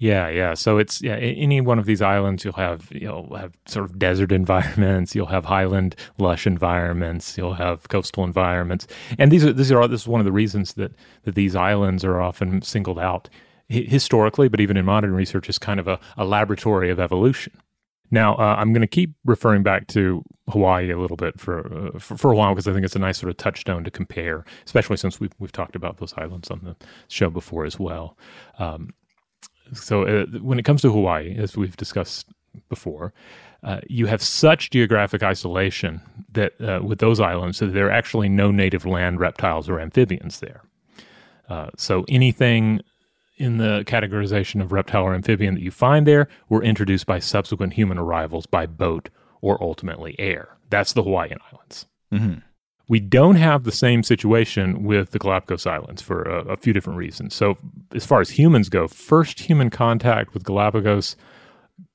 Yeah, 0.00 0.30
yeah. 0.30 0.54
So 0.54 0.78
it's 0.78 1.02
yeah, 1.02 1.16
any 1.16 1.60
one 1.60 1.78
of 1.78 1.84
these 1.84 2.00
islands 2.00 2.42
you'll 2.42 2.54
have 2.54 2.88
you'll 2.90 3.36
have 3.36 3.52
sort 3.66 3.84
of 3.84 3.98
desert 3.98 4.32
environments, 4.42 5.14
you'll 5.14 5.26
have 5.26 5.44
highland 5.44 5.94
lush 6.18 6.46
environments, 6.46 7.36
you'll 7.36 7.54
have 7.54 7.86
coastal 7.88 8.24
environments. 8.24 8.86
And 9.18 9.30
these 9.30 9.44
are 9.44 9.52
these 9.52 9.70
are 9.70 9.86
this 9.86 10.02
is 10.02 10.08
one 10.08 10.20
of 10.20 10.24
the 10.24 10.32
reasons 10.32 10.72
that 10.74 10.92
that 11.24 11.34
these 11.34 11.54
islands 11.54 12.02
are 12.02 12.18
often 12.20 12.62
singled 12.62 12.98
out 12.98 13.28
historically, 13.68 14.48
but 14.48 14.58
even 14.58 14.76
in 14.78 14.86
modern 14.86 15.14
research 15.14 15.48
is 15.48 15.58
kind 15.58 15.78
of 15.78 15.86
a, 15.86 16.00
a 16.16 16.24
laboratory 16.24 16.90
of 16.90 16.98
evolution. 16.98 17.52
Now, 18.10 18.34
uh, 18.34 18.56
I'm 18.58 18.72
going 18.72 18.80
to 18.80 18.88
keep 18.88 19.12
referring 19.24 19.62
back 19.62 19.86
to 19.88 20.24
Hawaii 20.48 20.90
a 20.90 20.98
little 20.98 21.16
bit 21.16 21.38
for, 21.38 21.92
uh, 21.94 21.98
for, 22.00 22.16
for 22.16 22.32
a 22.32 22.34
while 22.34 22.52
because 22.52 22.66
I 22.66 22.72
think 22.72 22.84
it's 22.84 22.96
a 22.96 22.98
nice 22.98 23.18
sort 23.18 23.30
of 23.30 23.36
touchstone 23.36 23.84
to 23.84 23.90
compare, 23.92 24.44
especially 24.66 24.96
since 24.96 25.20
we've 25.20 25.30
we've 25.38 25.52
talked 25.52 25.76
about 25.76 25.98
those 25.98 26.14
islands 26.16 26.50
on 26.50 26.60
the 26.64 26.74
show 27.06 27.30
before 27.30 27.64
as 27.64 27.78
well. 27.78 28.16
Um, 28.58 28.90
so 29.72 30.04
uh, 30.04 30.26
when 30.40 30.58
it 30.58 30.64
comes 30.64 30.82
to 30.82 30.92
Hawaii, 30.92 31.36
as 31.38 31.56
we've 31.56 31.76
discussed 31.76 32.26
before, 32.68 33.12
uh, 33.62 33.80
you 33.88 34.06
have 34.06 34.22
such 34.22 34.70
geographic 34.70 35.22
isolation 35.22 36.00
that 36.32 36.52
uh, 36.60 36.80
with 36.82 36.98
those 36.98 37.20
islands, 37.20 37.58
that 37.58 37.66
there 37.66 37.86
are 37.86 37.92
actually 37.92 38.28
no 38.28 38.50
native 38.50 38.86
land 38.86 39.20
reptiles 39.20 39.68
or 39.68 39.80
amphibians 39.80 40.40
there. 40.40 40.62
Uh, 41.48 41.68
so 41.76 42.04
anything 42.08 42.80
in 43.36 43.58
the 43.58 43.82
categorization 43.86 44.60
of 44.60 44.72
reptile 44.72 45.02
or 45.02 45.14
amphibian 45.14 45.54
that 45.54 45.62
you 45.62 45.70
find 45.70 46.06
there 46.06 46.28
were 46.48 46.62
introduced 46.62 47.06
by 47.06 47.18
subsequent 47.18 47.72
human 47.72 47.98
arrivals 47.98 48.46
by 48.46 48.66
boat 48.66 49.08
or 49.40 49.62
ultimately 49.62 50.14
air. 50.18 50.56
That's 50.68 50.92
the 50.92 51.02
Hawaiian 51.02 51.38
Islands. 51.52 51.86
Mm-hmm. 52.12 52.40
We 52.90 52.98
don't 52.98 53.36
have 53.36 53.62
the 53.62 53.70
same 53.70 54.02
situation 54.02 54.82
with 54.82 55.12
the 55.12 55.20
Galapagos 55.20 55.64
Islands 55.64 56.02
for 56.02 56.24
a, 56.24 56.54
a, 56.54 56.56
few 56.56 56.72
different 56.72 56.98
reasons. 56.98 57.36
So, 57.36 57.56
as 57.94 58.04
far 58.04 58.20
as 58.20 58.30
humans 58.30 58.68
go, 58.68 58.88
first 58.88 59.38
human 59.38 59.70
contact 59.70 60.34
with 60.34 60.42
Galapagos 60.42 61.14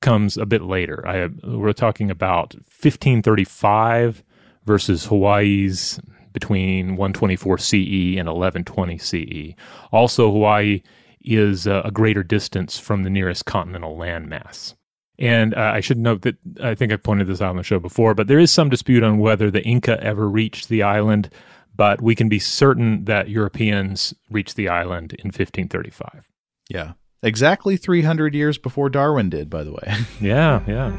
comes 0.00 0.38
a 0.38 0.46
bit 0.46 0.62
later. 0.62 1.06
I, 1.06 1.28
we're 1.46 1.74
talking 1.74 2.10
about 2.10 2.54
1535 2.54 4.24
versus 4.64 5.04
Hawaii's 5.04 6.00
between 6.32 6.96
124 6.96 7.58
CE 7.58 8.16
and 8.16 8.26
1120 8.26 8.96
CE. 8.96 9.54
Also, 9.92 10.32
Hawaii 10.32 10.80
is 11.20 11.66
a, 11.66 11.82
a 11.84 11.90
greater 11.90 12.22
distance 12.22 12.78
from 12.78 13.02
the 13.02 13.10
nearest 13.10 13.44
continental 13.44 13.98
landmass. 13.98 14.72
And 15.18 15.54
uh, 15.54 15.72
I 15.74 15.80
should 15.80 15.98
note 15.98 16.22
that 16.22 16.36
I 16.62 16.74
think 16.74 16.92
I 16.92 16.96
pointed 16.96 17.26
this 17.26 17.40
out 17.40 17.50
on 17.50 17.56
the 17.56 17.62
show 17.62 17.78
before, 17.78 18.14
but 18.14 18.26
there 18.26 18.38
is 18.38 18.50
some 18.50 18.68
dispute 18.68 19.02
on 19.02 19.18
whether 19.18 19.50
the 19.50 19.62
Inca 19.62 20.02
ever 20.02 20.28
reached 20.28 20.68
the 20.68 20.82
island, 20.82 21.30
but 21.74 22.02
we 22.02 22.14
can 22.14 22.28
be 22.28 22.38
certain 22.38 23.04
that 23.04 23.30
Europeans 23.30 24.12
reached 24.30 24.56
the 24.56 24.68
island 24.68 25.12
in 25.14 25.28
1535. 25.28 26.28
Yeah. 26.68 26.92
Exactly 27.22 27.76
300 27.76 28.34
years 28.34 28.58
before 28.58 28.90
Darwin 28.90 29.30
did, 29.30 29.48
by 29.48 29.64
the 29.64 29.72
way. 29.72 29.94
yeah, 30.20 30.62
yeah. 30.66 30.94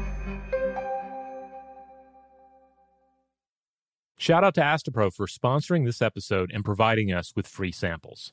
Shout 4.16 4.42
out 4.42 4.54
to 4.56 4.60
Astepro 4.60 5.14
for 5.14 5.28
sponsoring 5.28 5.84
this 5.84 6.02
episode 6.02 6.50
and 6.52 6.64
providing 6.64 7.12
us 7.12 7.34
with 7.36 7.46
free 7.46 7.70
samples. 7.70 8.32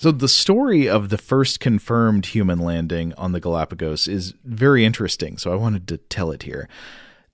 So, 0.00 0.10
the 0.10 0.28
story 0.28 0.88
of 0.88 1.10
the 1.10 1.18
first 1.18 1.60
confirmed 1.60 2.24
human 2.24 2.58
landing 2.58 3.12
on 3.18 3.32
the 3.32 3.38
Galapagos 3.38 4.08
is 4.08 4.32
very 4.46 4.82
interesting, 4.82 5.36
so 5.36 5.52
I 5.52 5.56
wanted 5.56 5.86
to 5.88 5.98
tell 5.98 6.30
it 6.30 6.44
here. 6.44 6.70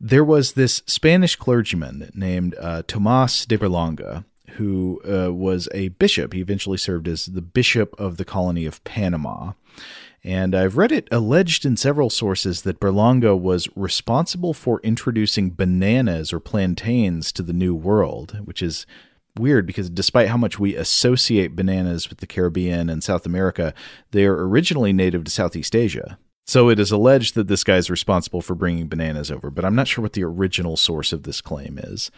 There 0.01 0.25
was 0.25 0.55
this 0.55 0.83
Spanish 0.85 1.37
clergyman 1.37 2.11
named 2.13 2.57
uh, 2.61 2.83
Tomas 2.89 3.47
de 3.47 3.57
Berlanga 3.57 4.25
who 4.57 5.01
uh, 5.09 5.33
was 5.33 5.69
a 5.75 5.91
bishop. 5.91 6.33
He 6.33 6.41
eventually 6.41 6.77
served 6.77 7.07
as 7.07 7.27
the 7.27 7.41
bishop 7.41 7.95
of 8.01 8.17
the 8.17 8.25
colony 8.25 8.67
of 8.67 8.83
Panama. 8.83 9.53
And 10.25 10.53
I've 10.53 10.77
read 10.77 10.91
it 10.91 11.07
alleged 11.13 11.65
in 11.65 11.77
several 11.77 12.11
sources 12.11 12.63
that 12.63 12.81
Berlanga 12.81 13.39
was 13.39 13.69
responsible 13.77 14.55
for 14.55 14.81
introducing 14.83 15.53
bananas 15.53 16.33
or 16.33 16.41
plantains 16.41 17.31
to 17.31 17.45
the 17.45 17.53
New 17.53 17.77
World, 17.77 18.41
which 18.45 18.61
is 18.61 18.87
weird 19.39 19.67
because 19.67 19.91
despite 19.91 20.29
how 20.29 20.37
much 20.37 20.59
we 20.59 20.77
associate 20.77 21.57
bananas 21.57 22.09
with 22.09 22.19
the 22.19 22.27
Caribbean 22.27 22.89
and 22.89 23.03
South 23.03 23.27
America, 23.27 23.75
they 24.11 24.25
are 24.25 24.47
originally 24.47 24.93
native 24.93 25.25
to 25.25 25.31
Southeast 25.31 25.75
Asia. 25.75 26.19
So 26.47 26.69
it 26.69 26.79
is 26.79 26.93
alleged 26.93 27.35
that 27.35 27.49
this 27.49 27.65
guy 27.65 27.77
is 27.77 27.91
responsible 27.91 28.41
for 28.41 28.55
bringing 28.55 28.89
bananas 28.89 29.31
over, 29.31 29.51
but 29.51 29.65
I'm 29.65 29.75
not 29.75 29.89
sure 29.89 30.03
what 30.03 30.13
the 30.13 30.23
original 30.23 30.77
source 30.77 31.13
of 31.13 31.25
this 31.25 31.41
claim 31.41 31.79
is. 31.83 32.11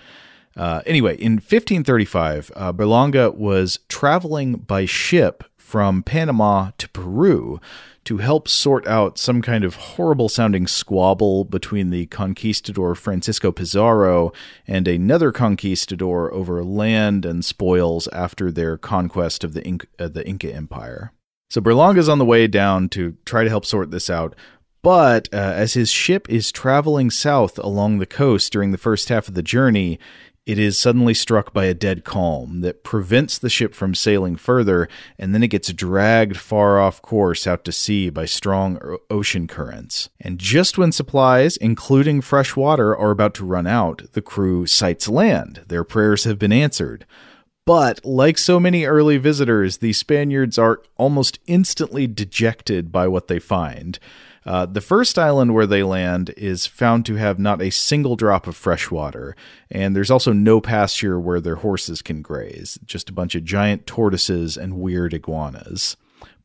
Uh, 0.55 0.83
anyway, 0.87 1.17
in 1.17 1.35
1535, 1.35 2.51
uh, 2.55 2.73
Berlanga 2.73 3.35
was 3.35 3.79
traveling 3.89 4.57
by 4.57 4.85
ship 4.85 5.45
from 5.69 6.03
Panama 6.03 6.71
to 6.79 6.89
Peru 6.89 7.61
to 8.03 8.17
help 8.17 8.49
sort 8.49 8.87
out 8.87 9.19
some 9.19 9.43
kind 9.43 9.65
of 9.65 9.75
horrible 9.75 10.31
sounding 10.31 10.67
squabble 10.67 11.45
between 11.45 11.91
the 11.91 12.07
conquistador 12.07 12.95
Francisco 12.95 13.53
Pizarro 13.53 14.33
and 14.67 14.89
another 14.89 15.31
conquistador 15.31 16.33
over 16.33 16.65
land 16.65 17.27
and 17.27 17.45
spoils 17.45 18.09
after 18.15 18.51
their 18.51 18.79
conquest 18.79 19.45
of 19.45 19.53
the, 19.53 19.63
Inca, 19.63 19.87
uh, 19.99 20.09
the 20.09 20.27
Inca 20.27 20.51
Empire. 20.51 21.13
So 21.51 21.61
Berlanga's 21.61 22.09
on 22.09 22.19
the 22.19 22.25
way 22.25 22.47
down 22.47 22.89
to 22.91 23.19
try 23.27 23.45
to 23.45 23.51
help 23.51 23.67
sort 23.67 23.91
this 23.91 24.09
out, 24.09 24.35
but 24.81 25.29
uh, 25.35 25.37
as 25.37 25.75
his 25.75 25.91
ship 25.91 26.31
is 26.31 26.51
traveling 26.51 27.11
south 27.11 27.59
along 27.59 27.99
the 27.99 28.07
coast 28.07 28.51
during 28.53 28.71
the 28.71 28.79
first 28.79 29.11
half 29.11 29.29
of 29.29 29.35
the 29.35 29.43
journey, 29.43 29.99
it 30.49 30.59
is 30.59 30.79
suddenly 30.79 31.13
struck 31.13 31.53
by 31.53 31.67
a 31.67 31.75
dead 31.75 32.05
calm 32.05 32.63
that 32.63 32.83
prevents 32.83 33.37
the 33.37 33.51
ship 33.51 33.75
from 33.75 33.95
sailing 33.95 34.35
further, 34.35 34.89
and 35.19 35.35
then 35.35 35.43
it 35.43 35.49
gets 35.49 35.71
dragged 35.75 36.39
far 36.39 36.81
off 36.81 37.03
course 37.03 37.47
out 37.47 37.67
to 37.67 37.71
sea 37.71 38.09
by 38.09 38.25
strong 38.25 38.81
ocean 39.11 39.47
currents. 39.47 40.09
And 40.19 40.39
just 40.39 40.79
when 40.79 40.91
supplies, 40.91 41.59
including 41.59 42.23
fresh 42.23 42.57
water, 42.57 42.97
are 42.97 43.11
about 43.11 43.35
to 43.35 43.45
run 43.45 43.67
out, 43.67 44.11
the 44.15 44.23
crew 44.23 44.67
sights 44.67 45.07
land. 45.07 45.65
Their 45.69 45.85
prayers 45.85 46.25
have 46.25 46.39
been 46.39 46.53
answered. 46.53 47.05
But, 47.67 48.03
like 48.03 48.39
so 48.39 48.59
many 48.59 48.87
early 48.87 49.19
visitors, 49.19 49.77
the 49.77 49.93
Spaniards 49.93 50.57
are 50.57 50.81
almost 50.97 51.41
instantly 51.47 52.07
dejected 52.07 52.91
by 52.91 53.07
what 53.07 53.29
they 53.29 53.39
find. 53.39 53.99
Uh, 54.47 54.67
the 54.67 54.81
first 54.81 55.19
island 55.19 55.55
where 55.55 55.67
they 55.67 55.83
land 55.83 56.33
is 56.37 56.67
found 56.67 57.05
to 57.07 57.17
have 57.17 57.39
not 57.39 57.61
a 57.61 57.71
single 57.71 58.17
drop 58.17 58.47
of 58.47 58.57
fresh 58.57 58.91
water, 58.91 59.37
and 59.71 59.95
there's 59.95 60.11
also 60.11 60.33
no 60.33 60.61
pasture 60.61 61.21
where 61.21 61.41
their 61.41 61.57
horses 61.57 62.03
can 62.03 62.23
graze, 62.23 62.79
just 62.85 63.11
a 63.11 63.13
bunch 63.13 63.35
of 63.35 63.45
giant 63.45 63.87
tortoises 63.87 64.57
and 64.57 64.81
weird 64.81 65.13
iguanas. 65.13 65.97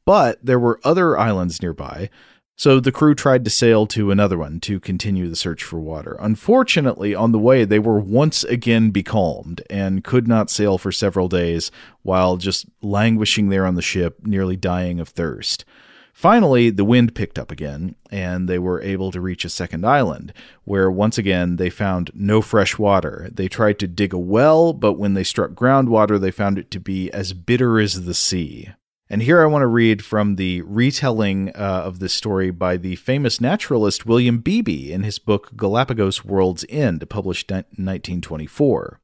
But 0.06 0.39
there 0.43 0.60
were 0.60 0.82
other 0.84 1.17
islands 1.17 1.62
nearby, 1.62 2.10
so 2.56 2.79
the 2.79 2.91
crew 2.91 3.15
tried 3.15 3.43
to 3.45 3.49
sail 3.49 3.88
to 3.88 4.12
another 4.12 4.38
one 4.38 4.60
to 4.62 4.79
continue 4.79 5.27
the 5.27 5.36
search 5.36 5.63
for 5.63 5.79
water. 5.79 6.15
Unfortunately, 6.19 7.15
on 7.15 7.32
the 7.32 7.39
way, 7.39 7.65
they 7.65 7.79
were 7.79 7.99
once 7.99 8.43
again 8.43 8.91
becalmed 8.91 9.63
and 9.69 10.03
could 10.03 10.27
not 10.27 10.51
sail 10.51 10.77
for 10.77 10.91
several 10.91 11.27
days 11.27 11.71
while 12.03 12.38
just 12.38 12.67
languishing 12.82 13.49
there 13.49 13.65
on 13.65 13.75
the 13.75 13.82
ship, 13.82 14.19
nearly 14.23 14.56
dying 14.56 14.99
of 14.99 15.10
thirst. 15.10 15.65
Finally, 16.13 16.69
the 16.69 16.86
wind 16.86 17.15
picked 17.15 17.39
up 17.39 17.52
again, 17.52 17.95
and 18.12 18.47
they 18.47 18.60
were 18.60 18.82
able 18.82 19.12
to 19.12 19.19
reach 19.19 19.43
a 19.43 19.49
second 19.49 19.84
island, 19.84 20.32
where 20.63 20.89
once 20.89 21.17
again 21.17 21.56
they 21.56 21.71
found 21.71 22.12
no 22.13 22.39
fresh 22.39 22.78
water. 22.78 23.30
They 23.34 23.47
tried 23.47 23.80
to 23.80 23.88
dig 23.88 24.13
a 24.13 24.17
well, 24.17 24.73
but 24.73 24.93
when 24.93 25.15
they 25.15 25.23
struck 25.23 25.52
groundwater, 25.52 26.21
they 26.21 26.30
found 26.32 26.60
it 26.60 26.69
to 26.71 26.80
be 26.80 27.12
as 27.12 27.34
bitter 27.34 27.80
as 27.80 28.06
the 28.06 28.13
sea. 28.13 28.69
And 29.10 29.23
here 29.23 29.41
I 29.41 29.47
want 29.47 29.63
to 29.63 29.67
read 29.67 30.06
from 30.06 30.36
the 30.36 30.62
retelling 30.62 31.49
uh, 31.49 31.84
of 31.86 31.99
this 31.99 32.13
story 32.13 32.52
by 32.52 32.78
the 32.78 32.95
famous 32.95 33.41
naturalist 33.41 34.06
William 34.06 34.38
Beebe 34.38 34.91
in 34.91 35.04
his 35.04 35.19
book 35.19 35.52
Galapagos 35.58 36.23
World's 36.23 36.63
End, 36.69 37.08
published 37.10 37.49
in 37.52 37.58
1924. 37.58 38.99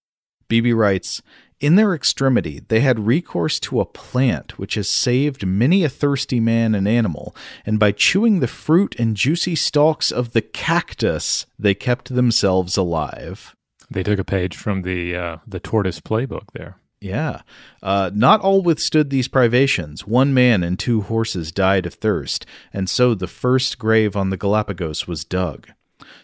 Beebe 0.47 0.73
writes 0.73 1.21
in 1.59 1.75
their 1.75 1.93
extremity, 1.93 2.61
they 2.67 2.79
had 2.79 3.05
recourse 3.05 3.59
to 3.61 3.79
a 3.79 3.85
plant 3.85 4.57
which 4.57 4.75
has 4.75 4.89
saved 4.89 5.45
many 5.45 5.83
a 5.83 5.89
thirsty 5.89 6.39
man 6.39 6.73
and 6.73 6.87
animal, 6.87 7.35
and 7.65 7.79
by 7.79 7.91
chewing 7.91 8.39
the 8.39 8.47
fruit 8.47 8.95
and 8.97 9.17
juicy 9.17 9.55
stalks 9.55 10.11
of 10.11 10.31
the 10.31 10.41
cactus, 10.41 11.45
they 11.57 11.73
kept 11.73 12.13
themselves 12.15 12.77
alive. 12.77 13.55
They 13.91 14.03
took 14.03 14.19
a 14.19 14.23
page 14.23 14.55
from 14.55 14.83
the 14.83 15.15
uh, 15.15 15.37
the 15.47 15.59
tortoise 15.59 15.99
playbook 15.99 16.51
there. 16.53 16.77
Yeah. 17.01 17.41
Uh, 17.81 18.11
not 18.13 18.41
all 18.41 18.61
withstood 18.61 19.09
these 19.09 19.29
privations. 19.29 20.05
One 20.05 20.33
man 20.33 20.63
and 20.63 20.77
two 20.77 21.01
horses 21.01 21.51
died 21.51 21.85
of 21.85 21.93
thirst, 21.93 22.45
and 22.73 22.89
so 22.89 23.15
the 23.15 23.27
first 23.27 23.79
grave 23.79 24.17
on 24.17 24.29
the 24.29 24.37
Galapagos 24.37 25.07
was 25.07 25.23
dug. 25.23 25.69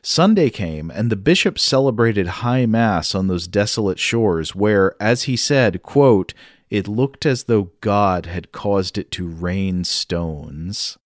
Sunday 0.02 0.50
came, 0.50 0.92
and 0.92 1.10
the 1.10 1.16
bishop 1.16 1.60
celebrated 1.60 2.28
high 2.28 2.66
mass 2.66 3.14
on 3.16 3.28
those 3.28 3.48
desolate 3.48 4.00
shores 4.00 4.56
where, 4.56 4.96
as 5.02 5.24
he 5.24 5.36
said, 5.36 5.84
quote, 5.84 6.34
it 6.70 6.88
looked 6.88 7.26
as 7.26 7.44
though 7.44 7.72
God 7.82 8.26
had 8.26 8.52
caused 8.52 8.98
it 8.98 9.12
to 9.12 9.28
rain 9.28 9.84
stones. 9.84 10.98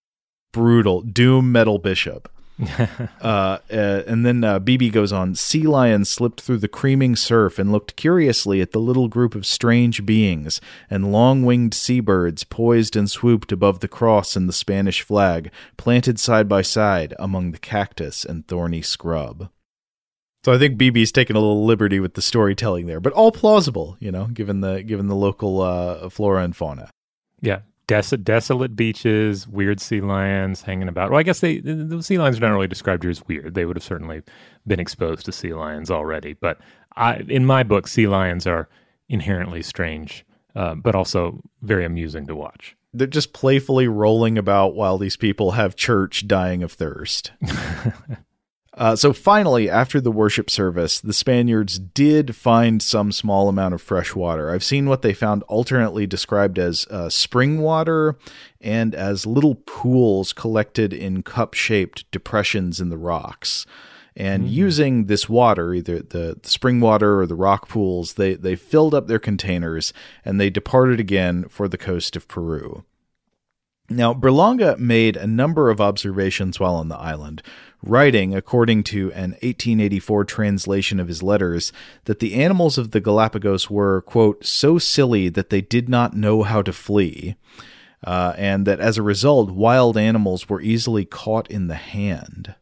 Brutal. 0.51 1.01
Doom 1.01 1.51
metal 1.51 1.77
bishop. 1.77 2.29
uh, 3.21 3.57
uh, 3.71 4.03
and 4.05 4.25
then 4.25 4.43
uh, 4.43 4.59
Beebe 4.59 4.89
goes 4.89 5.13
on 5.13 5.35
Sea 5.35 5.63
lions 5.63 6.09
slipped 6.09 6.41
through 6.41 6.57
the 6.57 6.67
creaming 6.67 7.15
surf 7.15 7.57
and 7.57 7.71
looked 7.71 7.95
curiously 7.95 8.59
at 8.59 8.71
the 8.71 8.79
little 8.79 9.07
group 9.07 9.33
of 9.33 9.45
strange 9.45 10.05
beings, 10.05 10.59
and 10.89 11.11
long 11.11 11.43
winged 11.43 11.73
seabirds 11.73 12.43
poised 12.43 12.95
and 12.95 13.09
swooped 13.09 13.51
above 13.51 13.79
the 13.79 13.87
cross 13.87 14.35
and 14.35 14.49
the 14.49 14.53
Spanish 14.53 15.01
flag, 15.01 15.51
planted 15.77 16.19
side 16.19 16.49
by 16.49 16.61
side 16.61 17.13
among 17.17 17.51
the 17.51 17.59
cactus 17.59 18.25
and 18.25 18.47
thorny 18.47 18.81
scrub. 18.81 19.49
So 20.43 20.53
I 20.53 20.57
think 20.57 20.77
Beebe's 20.77 21.11
taken 21.11 21.35
a 21.35 21.39
little 21.39 21.65
liberty 21.65 21.99
with 21.99 22.13
the 22.13 22.21
storytelling 22.21 22.87
there, 22.87 23.01
but 23.01 23.13
all 23.13 23.31
plausible, 23.31 23.97
you 23.99 24.11
know, 24.11 24.25
given 24.27 24.61
the 24.61 24.83
given 24.83 25.07
the 25.07 25.15
local 25.15 25.61
uh, 25.61 26.09
flora 26.09 26.43
and 26.43 26.55
fauna. 26.55 26.89
Yeah, 27.41 27.59
Des- 27.89 28.17
desolate 28.17 28.75
beaches, 28.75 29.47
weird 29.47 29.79
sea 29.79 29.99
lions 29.99 30.61
hanging 30.61 30.87
about. 30.87 31.09
Well, 31.09 31.19
I 31.19 31.23
guess 31.23 31.39
they 31.39 31.59
the 31.59 32.03
sea 32.03 32.19
lions 32.19 32.37
are 32.37 32.41
not 32.41 32.53
really 32.53 32.67
described 32.67 33.01
here 33.03 33.09
as 33.09 33.25
weird. 33.27 33.55
They 33.55 33.65
would 33.65 33.75
have 33.75 33.83
certainly 33.83 34.21
been 34.67 34.79
exposed 34.79 35.25
to 35.25 35.31
sea 35.31 35.53
lions 35.53 35.89
already. 35.89 36.33
But 36.33 36.59
I, 36.95 37.23
in 37.27 37.45
my 37.45 37.63
book, 37.63 37.87
sea 37.87 38.07
lions 38.07 38.45
are 38.45 38.69
inherently 39.09 39.63
strange, 39.63 40.23
uh, 40.55 40.75
but 40.75 40.93
also 40.93 41.41
very 41.63 41.83
amusing 41.83 42.27
to 42.27 42.35
watch. 42.35 42.77
They're 42.93 43.07
just 43.07 43.33
playfully 43.33 43.87
rolling 43.87 44.37
about 44.37 44.75
while 44.75 44.99
these 44.99 45.17
people 45.17 45.51
have 45.51 45.75
church 45.75 46.27
dying 46.27 46.61
of 46.61 46.71
thirst. 46.71 47.31
Uh, 48.79 48.95
so 48.95 49.11
finally, 49.11 49.69
after 49.69 49.99
the 49.99 50.11
worship 50.11 50.49
service, 50.49 51.01
the 51.01 51.11
Spaniards 51.11 51.77
did 51.77 52.33
find 52.33 52.81
some 52.81 53.11
small 53.11 53.49
amount 53.49 53.73
of 53.73 53.81
fresh 53.81 54.15
water. 54.15 54.51
I've 54.51 54.63
seen 54.63 54.87
what 54.87 55.01
they 55.01 55.13
found 55.13 55.43
alternately 55.43 56.07
described 56.07 56.57
as 56.57 56.87
uh, 56.89 57.09
spring 57.09 57.59
water 57.59 58.17
and 58.61 58.95
as 58.95 59.25
little 59.25 59.55
pools 59.55 60.31
collected 60.31 60.93
in 60.93 61.23
cup 61.23 61.55
shaped 61.55 62.09
depressions 62.11 62.79
in 62.79 62.87
the 62.87 62.97
rocks. 62.97 63.65
And 64.15 64.45
mm. 64.45 64.51
using 64.51 65.05
this 65.07 65.27
water, 65.27 65.73
either 65.73 65.99
the, 65.99 66.37
the 66.41 66.49
spring 66.49 66.79
water 66.79 67.19
or 67.19 67.27
the 67.27 67.35
rock 67.35 67.67
pools, 67.67 68.13
they, 68.13 68.35
they 68.35 68.55
filled 68.55 68.93
up 68.93 69.07
their 69.07 69.19
containers 69.19 69.91
and 70.23 70.39
they 70.39 70.49
departed 70.49 71.01
again 71.01 71.49
for 71.49 71.67
the 71.67 71.77
coast 71.77 72.15
of 72.15 72.29
Peru. 72.29 72.85
Now, 73.89 74.13
Berlanga 74.13 74.77
made 74.77 75.17
a 75.17 75.25
number 75.25 75.71
of 75.71 75.81
observations 75.81 76.59
while 76.59 76.75
on 76.75 76.89
the 76.89 76.97
island, 76.97 77.41
writing, 77.81 78.35
according 78.35 78.83
to 78.83 79.11
an 79.13 79.31
1884 79.41 80.25
translation 80.25 80.99
of 80.99 81.07
his 81.07 81.23
letters, 81.23 81.71
that 82.05 82.19
the 82.19 82.35
animals 82.35 82.77
of 82.77 82.91
the 82.91 82.99
Galapagos 82.99 83.69
were, 83.69 84.01
quote, 84.01 84.45
so 84.45 84.77
silly 84.77 85.29
that 85.29 85.49
they 85.49 85.61
did 85.61 85.89
not 85.89 86.15
know 86.15 86.43
how 86.43 86.61
to 86.61 86.73
flee, 86.73 87.35
uh, 88.03 88.33
and 88.37 88.65
that 88.65 88.79
as 88.79 88.97
a 88.97 89.03
result, 89.03 89.51
wild 89.51 89.97
animals 89.97 90.49
were 90.49 90.61
easily 90.61 91.05
caught 91.05 91.49
in 91.49 91.67
the 91.67 91.75
hand. 91.75 92.55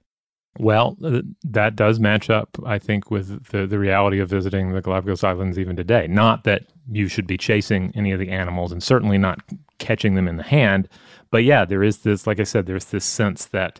Well, 0.59 0.97
uh, 1.03 1.21
that 1.43 1.75
does 1.75 1.99
match 1.99 2.29
up, 2.29 2.57
I 2.65 2.79
think, 2.79 3.11
with 3.11 3.45
the, 3.49 3.67
the 3.67 3.77
reality 3.77 4.19
of 4.19 4.29
visiting 4.29 4.71
the 4.71 4.81
Galapagos 4.81 5.23
Islands 5.23 5.59
even 5.59 5.75
today. 5.75 6.07
Not 6.07 6.45
that 6.45 6.63
you 6.89 7.07
should 7.07 7.27
be 7.27 7.37
chasing 7.37 7.91
any 7.95 8.11
of 8.11 8.19
the 8.19 8.29
animals 8.29 8.71
and 8.71 8.81
certainly 8.81 9.17
not 9.17 9.39
catching 9.77 10.15
them 10.15 10.27
in 10.27 10.37
the 10.37 10.43
hand. 10.43 10.89
But 11.29 11.43
yeah, 11.43 11.65
there 11.65 11.83
is 11.83 11.99
this, 11.99 12.25
like 12.25 12.39
I 12.39 12.43
said, 12.43 12.65
there's 12.65 12.85
this 12.85 13.05
sense 13.05 13.45
that 13.47 13.79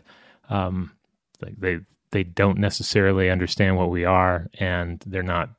um, 0.50 0.92
they 1.40 1.80
they 2.10 2.22
don't 2.24 2.58
necessarily 2.58 3.30
understand 3.30 3.76
what 3.76 3.90
we 3.90 4.04
are 4.04 4.48
and 4.58 5.02
they're 5.06 5.22
not 5.22 5.50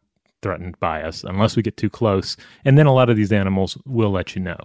threatened 0.41 0.79
by 0.79 1.03
us 1.03 1.23
unless 1.23 1.55
we 1.55 1.61
get 1.61 1.77
too 1.77 1.89
close. 1.89 2.37
And 2.65 2.77
then 2.77 2.85
a 2.85 2.93
lot 2.93 3.09
of 3.09 3.17
these 3.17 3.31
animals 3.31 3.77
will 3.85 4.09
let 4.09 4.35
you 4.35 4.41
know. 4.41 4.57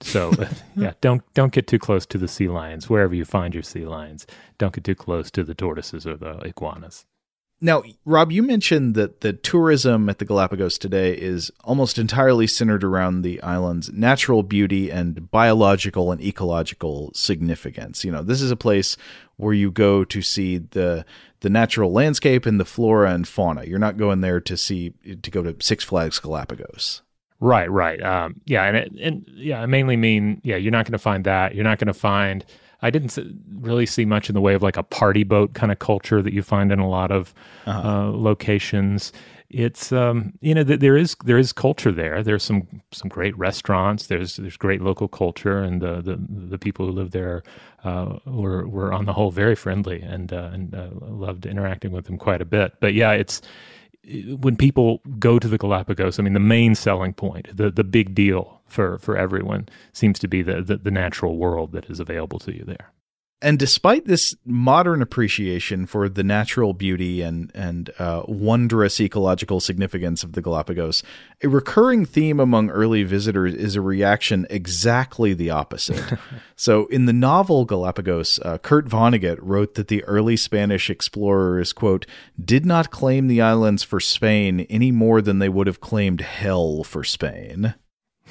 So 0.00 0.32
yeah, 0.76 0.92
don't 1.00 1.22
don't 1.34 1.52
get 1.52 1.66
too 1.66 1.78
close 1.78 2.06
to 2.06 2.18
the 2.18 2.28
sea 2.28 2.48
lions 2.48 2.88
wherever 2.88 3.14
you 3.14 3.24
find 3.24 3.54
your 3.54 3.62
sea 3.62 3.84
lions. 3.84 4.26
Don't 4.58 4.74
get 4.74 4.84
too 4.84 4.94
close 4.94 5.30
to 5.32 5.44
the 5.44 5.54
tortoises 5.54 6.06
or 6.06 6.16
the 6.16 6.38
iguanas. 6.38 7.04
Now, 7.60 7.82
Rob, 8.04 8.30
you 8.30 8.44
mentioned 8.44 8.94
that 8.94 9.20
the 9.20 9.32
tourism 9.32 10.08
at 10.08 10.18
the 10.18 10.24
Galapagos 10.24 10.78
today 10.78 11.12
is 11.12 11.50
almost 11.64 11.98
entirely 11.98 12.46
centered 12.46 12.84
around 12.84 13.22
the 13.22 13.42
island's 13.42 13.92
natural 13.92 14.44
beauty 14.44 14.90
and 14.90 15.28
biological 15.30 16.12
and 16.12 16.20
ecological 16.20 17.10
significance. 17.14 18.04
You 18.04 18.12
know, 18.12 18.22
this 18.22 18.40
is 18.40 18.52
a 18.52 18.56
place 18.56 18.96
where 19.36 19.54
you 19.54 19.70
go 19.70 20.04
to 20.04 20.22
see 20.22 20.58
the 20.58 21.04
the 21.40 21.50
natural 21.50 21.92
landscape 21.92 22.46
and 22.46 22.58
the 22.58 22.64
flora 22.64 23.12
and 23.12 23.26
fauna. 23.26 23.64
You're 23.64 23.78
not 23.78 23.96
going 23.96 24.20
there 24.20 24.40
to 24.40 24.56
see 24.56 24.92
to 25.22 25.30
go 25.30 25.42
to 25.42 25.56
Six 25.60 25.82
Flags 25.82 26.20
Galapagos. 26.20 27.02
Right, 27.40 27.70
right. 27.70 28.02
Um, 28.02 28.40
yeah, 28.46 28.64
and 28.64 28.76
it, 28.76 28.92
and 29.00 29.24
yeah, 29.34 29.62
I 29.62 29.66
mainly 29.66 29.96
mean 29.96 30.40
yeah, 30.44 30.56
you're 30.56 30.72
not 30.72 30.84
going 30.84 30.92
to 30.92 30.98
find 30.98 31.24
that. 31.24 31.54
You're 31.56 31.64
not 31.64 31.78
going 31.78 31.88
to 31.88 31.94
find. 31.94 32.44
I 32.82 32.90
didn't 32.90 33.18
really 33.60 33.86
see 33.86 34.04
much 34.04 34.28
in 34.28 34.34
the 34.34 34.40
way 34.40 34.54
of 34.54 34.62
like 34.62 34.76
a 34.76 34.82
party 34.82 35.24
boat 35.24 35.54
kind 35.54 35.72
of 35.72 35.78
culture 35.78 36.22
that 36.22 36.32
you 36.32 36.42
find 36.42 36.70
in 36.70 36.78
a 36.78 36.88
lot 36.88 37.10
of 37.10 37.34
uh-huh. 37.66 37.88
uh, 37.88 38.10
locations. 38.10 39.12
It's 39.50 39.92
um, 39.92 40.34
you 40.40 40.54
know 40.54 40.62
th- 40.62 40.80
there 40.80 40.96
is 40.96 41.16
there 41.24 41.38
is 41.38 41.52
culture 41.52 41.90
there. 41.90 42.22
There's 42.22 42.42
some 42.42 42.66
some 42.92 43.08
great 43.08 43.36
restaurants. 43.38 44.06
There's 44.06 44.36
there's 44.36 44.56
great 44.56 44.82
local 44.82 45.08
culture, 45.08 45.62
and 45.62 45.80
the 45.80 46.02
the, 46.02 46.18
the 46.28 46.58
people 46.58 46.86
who 46.86 46.92
live 46.92 47.12
there 47.12 47.42
uh, 47.82 48.18
were 48.26 48.68
were 48.68 48.92
on 48.92 49.06
the 49.06 49.12
whole 49.12 49.30
very 49.30 49.56
friendly 49.56 50.02
and 50.02 50.32
uh, 50.32 50.50
and 50.52 50.74
uh, 50.74 50.90
loved 51.00 51.46
interacting 51.46 51.92
with 51.92 52.04
them 52.04 52.18
quite 52.18 52.42
a 52.42 52.44
bit. 52.44 52.74
But 52.80 52.92
yeah, 52.94 53.12
it's 53.12 53.40
when 54.38 54.56
people 54.56 55.00
go 55.18 55.38
to 55.38 55.48
the 55.48 55.58
Galapagos, 55.58 56.18
I 56.18 56.22
mean, 56.22 56.34
the 56.34 56.40
main 56.40 56.74
selling 56.74 57.14
point, 57.14 57.56
the 57.56 57.70
the 57.70 57.84
big 57.84 58.14
deal 58.14 58.57
for 58.68 58.98
for 58.98 59.16
everyone, 59.16 59.68
seems 59.92 60.18
to 60.20 60.28
be 60.28 60.42
the, 60.42 60.62
the, 60.62 60.76
the 60.76 60.90
natural 60.90 61.36
world 61.36 61.72
that 61.72 61.90
is 61.90 62.00
available 62.00 62.38
to 62.40 62.54
you 62.54 62.64
there. 62.64 62.92
And 63.40 63.56
despite 63.56 64.06
this 64.06 64.34
modern 64.44 65.00
appreciation 65.00 65.86
for 65.86 66.08
the 66.08 66.24
natural 66.24 66.74
beauty 66.74 67.22
and 67.22 67.52
and 67.54 67.88
uh, 68.00 68.22
wondrous 68.26 69.00
ecological 69.00 69.60
significance 69.60 70.24
of 70.24 70.32
the 70.32 70.42
Galapagos, 70.42 71.04
a 71.44 71.48
recurring 71.48 72.04
theme 72.04 72.40
among 72.40 72.68
early 72.70 73.04
visitors 73.04 73.54
is 73.54 73.76
a 73.76 73.80
reaction 73.80 74.44
exactly 74.50 75.34
the 75.34 75.50
opposite. 75.50 76.18
so, 76.56 76.86
in 76.86 77.04
the 77.04 77.12
novel 77.12 77.64
Galapagos, 77.64 78.40
uh, 78.40 78.58
Kurt 78.58 78.88
Vonnegut 78.88 79.38
wrote 79.40 79.74
that 79.74 79.86
the 79.86 80.02
early 80.04 80.36
Spanish 80.36 80.90
explorers 80.90 81.72
quote 81.72 82.06
did 82.44 82.66
not 82.66 82.90
claim 82.90 83.28
the 83.28 83.40
islands 83.40 83.84
for 83.84 84.00
Spain 84.00 84.66
any 84.68 84.90
more 84.90 85.22
than 85.22 85.38
they 85.38 85.48
would 85.48 85.68
have 85.68 85.80
claimed 85.80 86.22
hell 86.22 86.82
for 86.82 87.04
Spain. 87.04 87.74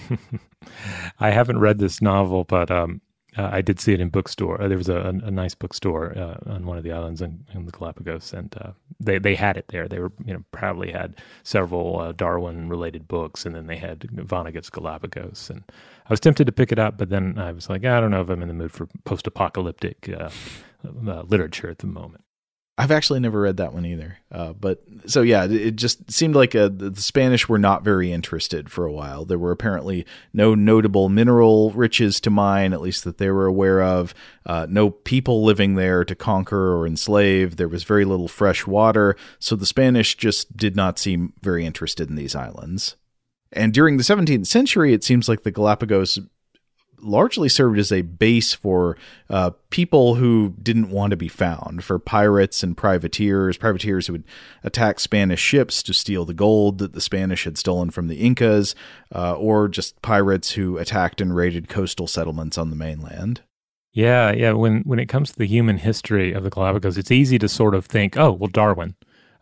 I 1.20 1.32
haven't 1.32 1.60
read 1.60 1.80
this 1.80 2.02
novel, 2.02 2.44
but 2.44 2.72
um, 2.72 3.02
uh, 3.38 3.50
I 3.52 3.62
did 3.62 3.80
see 3.80 3.94
it 3.94 4.00
in 4.00 4.10
bookstore. 4.10 4.62
Uh, 4.62 4.68
there 4.68 4.78
was 4.78 4.90
a, 4.90 4.98
a, 4.98 5.10
a 5.10 5.32
nice 5.32 5.54
bookstore 5.54 6.18
uh, 6.18 6.38
on 6.52 6.66
one 6.66 6.78
of 6.78 6.84
the 6.84 6.92
islands 6.92 7.22
in, 7.22 7.46
in 7.54 7.66
the 7.66 7.72
Galapagos, 7.72 8.34
and 8.34 8.56
uh, 8.62 8.72
they 9.00 9.20
they 9.20 9.36
had 9.36 9.58
it 9.58 9.66
there. 9.70 9.88
They 9.88 10.00
were 10.00 10.12
you 10.26 10.34
know 10.34 10.44
probably 10.52 10.92
had 10.92 11.16
several 11.44 12.00
uh, 12.00 12.12
Darwin 12.14 12.68
related 12.70 13.08
books, 13.08 13.46
and 13.46 13.54
then 13.56 13.68
they 13.68 13.78
had 13.78 14.00
Vonnegut's 14.12 14.70
Galapagos. 14.70 15.50
And 15.50 15.64
I 15.70 16.10
was 16.10 16.20
tempted 16.20 16.46
to 16.46 16.52
pick 16.52 16.72
it 16.72 16.80
up, 16.80 16.98
but 16.98 17.10
then 17.10 17.38
I 17.38 17.52
was 17.52 17.70
like, 17.70 17.86
I 17.86 18.00
don't 18.00 18.12
know 18.12 18.22
if 18.22 18.30
I'm 18.30 18.42
in 18.42 18.48
the 18.48 18.54
mood 18.54 18.72
for 18.72 18.88
post 19.06 19.28
apocalyptic 19.28 20.10
uh, 20.10 20.30
literature 20.84 21.70
at 21.70 21.80
the 21.80 21.88
moment. 21.88 22.24
I've 22.80 22.92
actually 22.92 23.20
never 23.20 23.42
read 23.42 23.58
that 23.58 23.74
one 23.74 23.88
either. 23.88 24.20
Uh, 24.32 24.54
but 24.54 24.84
so 25.08 25.24
yeah, 25.24 25.46
it 25.46 25.78
just 25.78 26.12
seemed 26.12 26.36
like 26.36 26.54
a, 26.54 26.66
uh, 26.66 26.70
the 26.72 27.02
Spanish 27.02 27.50
were 27.50 27.58
not 27.58 27.84
very 27.84 28.12
interested 28.12 28.70
for 28.70 28.86
a 28.86 28.92
while. 28.92 29.26
There 29.26 29.40
were 29.40 29.52
apparently 29.52 30.06
no 30.32 30.54
notable 30.54 31.10
mineral 31.10 31.72
riches 31.72 32.20
to 32.22 32.30
mine, 32.30 32.74
at 32.74 32.82
least 32.82 33.04
that 33.04 33.18
they 33.18 33.32
were 33.32 33.48
aware 33.48 33.82
of. 33.82 34.14
Uh, 34.46 34.68
no 34.70 34.92
people 34.92 35.44
living 35.44 35.74
there 35.74 36.06
to 36.06 36.14
conquer 36.14 36.76
or 36.76 36.86
enslave. 36.86 37.56
There 37.56 37.68
was 37.68 37.84
very 37.84 38.06
little 38.06 38.28
fresh 38.28 38.68
water, 38.68 39.16
so 39.40 39.56
the 39.56 39.66
Spanish 39.66 40.16
just 40.16 40.56
did 40.56 40.76
not 40.76 41.00
seem 41.00 41.34
very 41.42 41.66
interested 41.66 42.10
in 42.10 42.16
these 42.16 42.36
islands. 42.36 42.96
And 43.52 43.74
during 43.74 43.98
the 43.98 44.04
17th 44.04 44.46
century, 44.46 44.94
it 44.94 45.04
seems 45.04 45.28
like 45.28 45.42
the 45.42 45.52
Galapagos 45.52 46.20
largely 47.00 47.50
served 47.50 47.78
as 47.80 47.92
a 47.92 48.02
base 48.02 48.54
for 48.54 48.98
uh, 49.30 49.52
people 49.70 50.16
who 50.16 50.54
didn't 50.62 50.90
want 50.90 51.12
to 51.12 51.18
be 51.18 51.28
found, 51.28 51.84
for 51.84 52.00
pirates 52.00 52.64
and 52.64 52.76
privateers, 52.76 53.58
privateers 53.58 54.08
who 54.08 54.14
would 54.14 54.24
attack 54.64 55.00
Spanish 55.00 55.40
ships 55.40 55.84
to 55.84 55.94
steal 55.94 56.26
the 56.26 56.34
gold 56.34 56.80
that 56.80 56.94
the 56.94 57.02
Spanish 57.02 57.44
had 57.44 57.58
stolen 57.58 57.92
from 57.92 58.08
the 58.08 58.18
Incas, 58.18 58.76
uh, 59.14 59.36
or 59.36 59.68
just 59.68 60.02
pirates 60.02 60.52
who 60.52 60.78
attacked 60.78 61.22
and 61.22 61.36
raided 61.36 61.70
coastal 61.70 62.08
settlements 62.08 62.58
on 62.58 62.70
the 62.70 62.76
mainland. 62.76 63.42
Yeah, 63.94 64.32
yeah. 64.32 64.52
When 64.52 64.82
when 64.82 65.00
it 65.00 65.08
comes 65.08 65.32
to 65.32 65.38
the 65.38 65.48
human 65.48 65.78
history 65.78 66.32
of 66.32 66.44
the 66.44 66.52
Galapagos, 66.52 66.98
it's 66.98 67.12
easy 67.12 67.40
to 67.40 67.50
sort 67.50 67.74
of 67.74 67.86
think, 67.86 68.16
oh, 68.16 68.32
well, 68.32 68.48
Darwin, 68.48 68.96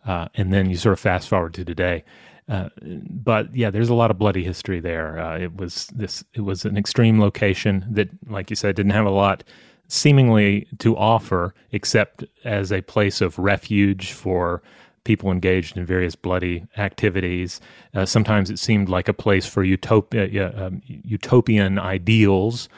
uh, 0.06 0.28
and 0.34 0.52
then 0.52 0.70
you 0.70 0.76
sort 0.76 0.94
of 0.94 1.00
fast 1.00 1.28
forward 1.28 1.52
to 1.54 1.64
today. 1.64 2.04
Uh, 2.48 2.68
but 3.10 3.54
yeah, 3.54 3.70
there's 3.70 3.88
a 3.88 3.94
lot 3.94 4.10
of 4.10 4.18
bloody 4.18 4.44
history 4.44 4.78
there. 4.80 5.18
Uh, 5.18 5.38
it 5.38 5.56
was 5.56 5.86
this. 5.88 6.22
It 6.34 6.42
was 6.42 6.64
an 6.64 6.76
extreme 6.76 7.20
location 7.20 7.84
that, 7.90 8.08
like 8.28 8.50
you 8.50 8.56
said, 8.56 8.76
didn't 8.76 8.92
have 8.92 9.06
a 9.06 9.10
lot 9.10 9.42
seemingly 9.88 10.66
to 10.78 10.96
offer 10.96 11.54
except 11.72 12.24
as 12.44 12.72
a 12.72 12.82
place 12.82 13.20
of 13.20 13.38
refuge 13.38 14.12
for 14.12 14.62
people 15.04 15.30
engaged 15.30 15.76
in 15.76 15.86
various 15.86 16.16
bloody 16.16 16.64
activities. 16.76 17.60
Uh, 17.94 18.04
sometimes 18.04 18.50
it 18.50 18.58
seemed 18.58 18.88
like 18.88 19.08
a 19.08 19.12
place 19.12 19.46
for 19.46 19.62
utopia, 19.62 20.52
um, 20.60 20.82
utopian 20.86 21.78
ideals 21.78 22.68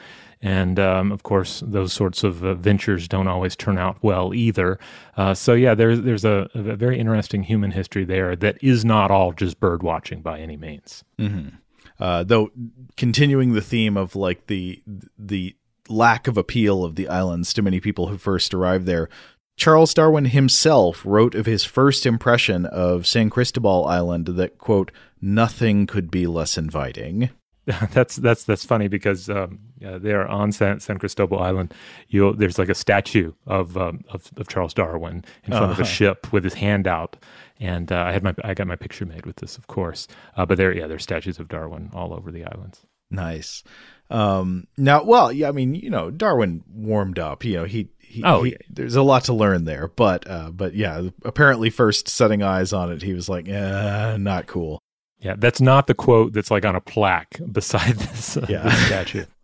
and 0.41 0.79
um, 0.79 1.11
of 1.11 1.23
course, 1.23 1.61
those 1.65 1.91
sorts 1.91 2.23
of 2.23 2.43
uh, 2.43 2.53
ventures 2.53 3.07
don't 3.07 3.27
always 3.27 3.55
turn 3.55 3.77
out 3.77 3.97
well 4.01 4.33
either. 4.33 4.79
Uh, 5.17 5.33
so 5.33 5.53
yeah, 5.53 5.75
there's 5.75 6.01
there's 6.01 6.25
a, 6.25 6.49
a, 6.53 6.75
very 6.75 6.97
interesting 6.97 7.43
human 7.43 7.71
history 7.71 8.05
there 8.05 8.35
that 8.37 8.57
is 8.61 8.85
not 8.85 9.11
all 9.11 9.33
just 9.33 9.59
bird 9.59 9.83
watching 9.83 10.21
by 10.21 10.39
any 10.39 10.55
means. 10.55 11.03
Mm-hmm. 11.17 11.55
Uh, 11.99 12.23
though 12.23 12.51
continuing 12.95 13.53
the 13.53 13.61
theme 13.61 13.97
of 13.97 14.15
like 14.15 14.47
the 14.47 14.81
the 15.17 15.55
lack 15.89 16.27
of 16.27 16.37
appeal 16.37 16.85
of 16.85 16.95
the 16.95 17.09
islands 17.09 17.51
to 17.53 17.61
many 17.61 17.79
people 17.79 18.07
who 18.07 18.17
first 18.17 18.53
arrived 18.53 18.85
there. 18.85 19.09
Charles 19.57 19.93
Darwin 19.93 20.25
himself 20.25 21.01
wrote 21.05 21.35
of 21.35 21.45
his 21.45 21.65
first 21.65 22.05
impression 22.05 22.65
of 22.65 23.05
San 23.05 23.29
Cristobal 23.29 23.85
Island 23.85 24.27
that, 24.27 24.57
quote, 24.57 24.89
nothing 25.19 25.85
could 25.85 26.09
be 26.09 26.27
less 26.27 26.57
inviting. 26.57 27.29
that's 27.91 28.15
that's 28.15 28.45
that's 28.45 28.65
funny 28.65 28.87
because 28.87 29.29
um, 29.29 29.59
yeah, 29.79 29.97
there 29.97 30.27
on 30.27 30.51
San, 30.51 30.79
San 30.79 30.97
Cristobal 30.97 31.39
Island, 31.39 31.73
you 32.07 32.33
there's 32.33 32.57
like 32.57 32.69
a 32.69 32.75
statue 32.75 33.33
of 33.45 33.77
um, 33.77 34.03
of, 34.09 34.31
of, 34.37 34.47
Charles 34.47 34.73
Darwin 34.73 35.23
in 35.43 35.51
front 35.51 35.65
uh-huh. 35.65 35.71
of 35.73 35.79
a 35.79 35.83
uh-huh. 35.83 35.91
ship 35.91 36.33
with 36.33 36.43
his 36.43 36.55
hand 36.55 36.87
out, 36.87 37.15
and 37.59 37.91
uh, 37.91 37.97
I 37.97 38.11
had 38.11 38.23
my 38.23 38.33
I 38.43 38.53
got 38.53 38.67
my 38.67 38.75
picture 38.75 39.05
made 39.05 39.25
with 39.25 39.35
this, 39.37 39.57
of 39.57 39.67
course. 39.67 40.07
Uh, 40.35 40.45
but 40.45 40.57
there, 40.57 40.73
yeah, 40.73 40.87
there's 40.87 41.03
statues 41.03 41.39
of 41.39 41.47
Darwin 41.47 41.91
all 41.93 42.13
over 42.13 42.31
the 42.31 42.45
islands. 42.45 42.85
Nice. 43.11 43.63
Um, 44.11 44.67
now, 44.77 45.03
well, 45.03 45.31
yeah, 45.31 45.49
I 45.49 45.51
mean, 45.51 45.75
you 45.75 45.89
know, 45.89 46.09
Darwin 46.09 46.63
warmed 46.67 47.19
up. 47.19 47.43
You 47.43 47.57
know, 47.57 47.63
he 47.65 47.89
he, 47.99 48.23
Oh, 48.23 48.43
he- 48.43 48.57
there's 48.69 48.95
a 48.95 49.03
lot 49.03 49.25
to 49.25 49.33
learn 49.33 49.65
there. 49.65 49.87
But 49.87 50.29
uh, 50.29 50.49
but 50.51 50.73
yeah, 50.73 51.09
apparently, 51.23 51.69
first 51.69 52.07
setting 52.07 52.41
eyes 52.41 52.73
on 52.73 52.91
it, 52.91 53.01
he 53.01 53.13
was 53.13 53.29
like, 53.29 53.47
eh, 53.47 54.17
not 54.17 54.47
cool. 54.47 54.79
Yeah, 55.21 55.35
that's 55.37 55.59
not 55.61 55.87
the 55.87 55.93
quote 55.93 56.33
that's 56.33 56.49
like 56.51 56.65
on 56.65 56.75
a 56.75 56.81
plaque 56.81 57.39
beside 57.51 57.95
this, 57.95 58.37
uh, 58.37 58.45
Yeah. 58.49 58.63
this 58.63 58.85
statue. 58.87 59.25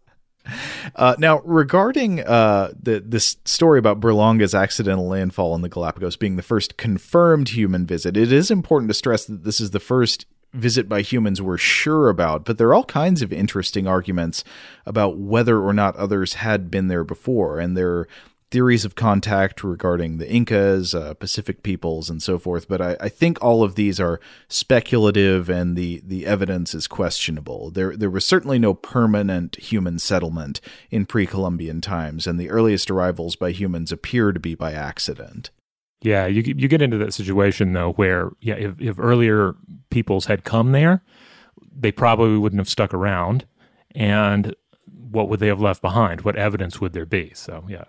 Uh, 0.95 1.15
now, 1.17 1.39
regarding 1.43 2.19
uh, 2.19 2.71
the 2.79 2.99
this 3.03 3.38
story 3.45 3.79
about 3.79 3.99
Berlanga's 3.99 4.53
accidental 4.53 5.07
landfall 5.07 5.55
in 5.55 5.61
the 5.63 5.69
Galapagos 5.69 6.17
being 6.17 6.35
the 6.35 6.43
first 6.43 6.77
confirmed 6.77 7.49
human 7.49 7.88
visit, 7.88 8.15
it 8.15 8.31
is 8.31 8.51
important 8.51 8.89
to 8.91 8.93
stress 8.93 9.25
that 9.25 9.43
this 9.43 9.59
is 9.59 9.71
the 9.71 9.79
first 9.79 10.27
visit 10.53 10.88
by 10.88 11.01
humans 11.01 11.41
we're 11.41 11.57
sure 11.57 12.09
about. 12.09 12.45
But 12.45 12.59
there 12.59 12.67
are 12.67 12.75
all 12.75 12.83
kinds 12.85 13.23
of 13.23 13.33
interesting 13.33 13.88
arguments 13.88 14.43
about 14.85 15.17
whether 15.17 15.59
or 15.63 15.73
not 15.73 15.95
others 15.95 16.35
had 16.35 16.69
been 16.69 16.89
there 16.89 17.03
before, 17.03 17.59
and 17.59 17.75
there 17.75 18.07
theories 18.51 18.86
of 18.86 18.95
contact 18.95 19.63
regarding 19.63 20.17
the 20.17 20.29
Incas, 20.29 20.93
uh, 20.93 21.13
Pacific 21.15 21.63
peoples, 21.63 22.10
and 22.10 22.21
so 22.21 22.38
forth. 22.38 22.67
But 22.67 22.81
I, 22.81 22.97
I 22.99 23.10
think 23.10 23.43
all 23.43 23.63
of 23.63 23.75
these 23.75 23.99
are 23.99 24.19
speculative, 24.47 25.49
and 25.49 25.75
the 25.75 26.01
the 26.05 26.25
evidence 26.25 26.73
is 26.73 26.88
questionable. 26.88 27.71
There 27.71 27.95
there 27.95 28.10
was 28.10 28.25
certainly 28.25 28.60
no 28.60 28.73
permanent 28.73 29.55
human 29.58 29.99
settlement 29.99 30.62
in 30.91 31.05
pre-Columbian 31.05 31.81
times, 31.81 32.27
and 32.27 32.39
the 32.39 32.49
earliest 32.49 32.91
arrivals 32.91 33.36
by 33.36 33.51
humans 33.51 33.91
appear 33.91 34.31
to 34.31 34.39
be 34.39 34.55
by 34.55 34.73
accident. 34.73 35.49
Yeah, 36.01 36.27
you 36.27 36.41
you 36.41 36.67
get 36.67 36.81
into 36.81 36.97
that 36.99 37.13
situation 37.13 37.73
though 37.73 37.93
where 37.93 38.31
yeah, 38.39 38.55
if, 38.55 38.79
if 38.79 38.99
earlier 38.99 39.55
peoples 39.89 40.25
had 40.25 40.43
come 40.43 40.71
there, 40.71 41.03
they 41.75 41.91
probably 41.91 42.38
wouldn't 42.38 42.60
have 42.60 42.69
stuck 42.69 42.93
around, 42.93 43.45
and 43.95 44.55
what 44.86 45.29
would 45.29 45.39
they 45.39 45.47
have 45.47 45.62
left 45.62 45.81
behind? 45.81 46.21
What 46.21 46.36
evidence 46.36 46.79
would 46.79 46.93
there 46.93 47.05
be? 47.05 47.31
So 47.34 47.63
yeah, 47.67 47.86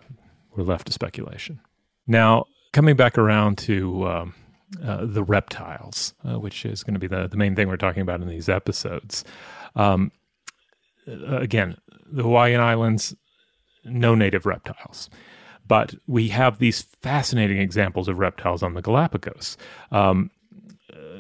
we're 0.56 0.64
left 0.64 0.86
to 0.86 0.92
speculation. 0.92 1.60
Now 2.06 2.46
coming 2.72 2.96
back 2.96 3.18
around 3.18 3.58
to 3.58 4.06
um, 4.08 4.34
uh, 4.82 5.06
the 5.06 5.22
reptiles, 5.22 6.14
uh, 6.24 6.38
which 6.38 6.64
is 6.64 6.82
going 6.82 6.94
to 6.94 7.00
be 7.00 7.06
the 7.06 7.28
the 7.28 7.36
main 7.36 7.54
thing 7.54 7.68
we're 7.68 7.76
talking 7.76 8.02
about 8.02 8.20
in 8.20 8.28
these 8.28 8.48
episodes. 8.48 9.24
Um, 9.74 10.12
uh, 11.08 11.36
again, 11.36 11.76
the 12.10 12.22
Hawaiian 12.22 12.60
Islands, 12.60 13.14
no 13.84 14.14
native 14.14 14.46
reptiles 14.46 15.10
but 15.68 15.94
we 16.06 16.28
have 16.28 16.58
these 16.58 16.82
fascinating 17.02 17.58
examples 17.58 18.08
of 18.08 18.18
reptiles 18.18 18.62
on 18.62 18.74
the 18.74 18.82
Galapagos. 18.82 19.56
Um, 19.90 20.30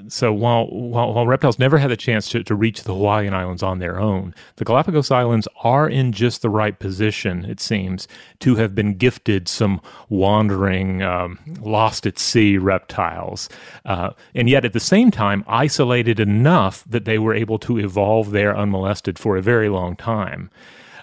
so 0.08 0.32
while, 0.32 0.66
while 0.68 1.12
while 1.12 1.26
reptiles 1.26 1.58
never 1.58 1.78
had 1.78 1.90
the 1.90 1.96
chance 1.96 2.28
to, 2.30 2.42
to 2.44 2.54
reach 2.54 2.82
the 2.82 2.94
Hawaiian 2.94 3.34
Islands 3.34 3.62
on 3.62 3.78
their 3.78 4.00
own, 4.00 4.34
the 4.56 4.64
Galapagos 4.64 5.10
Islands 5.10 5.48
are 5.62 5.88
in 5.88 6.12
just 6.12 6.42
the 6.42 6.50
right 6.50 6.78
position, 6.78 7.44
it 7.44 7.60
seems, 7.60 8.08
to 8.40 8.56
have 8.56 8.74
been 8.74 8.94
gifted 8.94 9.48
some 9.48 9.80
wandering, 10.08 11.02
um, 11.02 11.38
lost 11.60 12.06
at 12.06 12.18
sea 12.18 12.58
reptiles, 12.58 13.48
uh, 13.84 14.10
and 14.34 14.48
yet 14.48 14.64
at 14.64 14.72
the 14.72 14.80
same 14.80 15.10
time 15.10 15.44
isolated 15.46 16.20
enough 16.20 16.84
that 16.88 17.04
they 17.04 17.18
were 17.18 17.34
able 17.34 17.58
to 17.58 17.78
evolve 17.78 18.30
there 18.30 18.56
unmolested 18.56 19.18
for 19.18 19.36
a 19.36 19.42
very 19.42 19.68
long 19.68 19.96
time. 19.96 20.50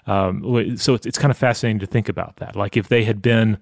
Um, 0.06 0.76
so 0.76 0.94
it's, 0.94 1.06
it's 1.06 1.18
kind 1.18 1.30
of 1.30 1.36
fascinating 1.38 1.78
to 1.80 1.86
think 1.86 2.08
about 2.08 2.36
that. 2.36 2.56
Like 2.56 2.76
if 2.76 2.88
they 2.88 3.04
had 3.04 3.22
been 3.22 3.58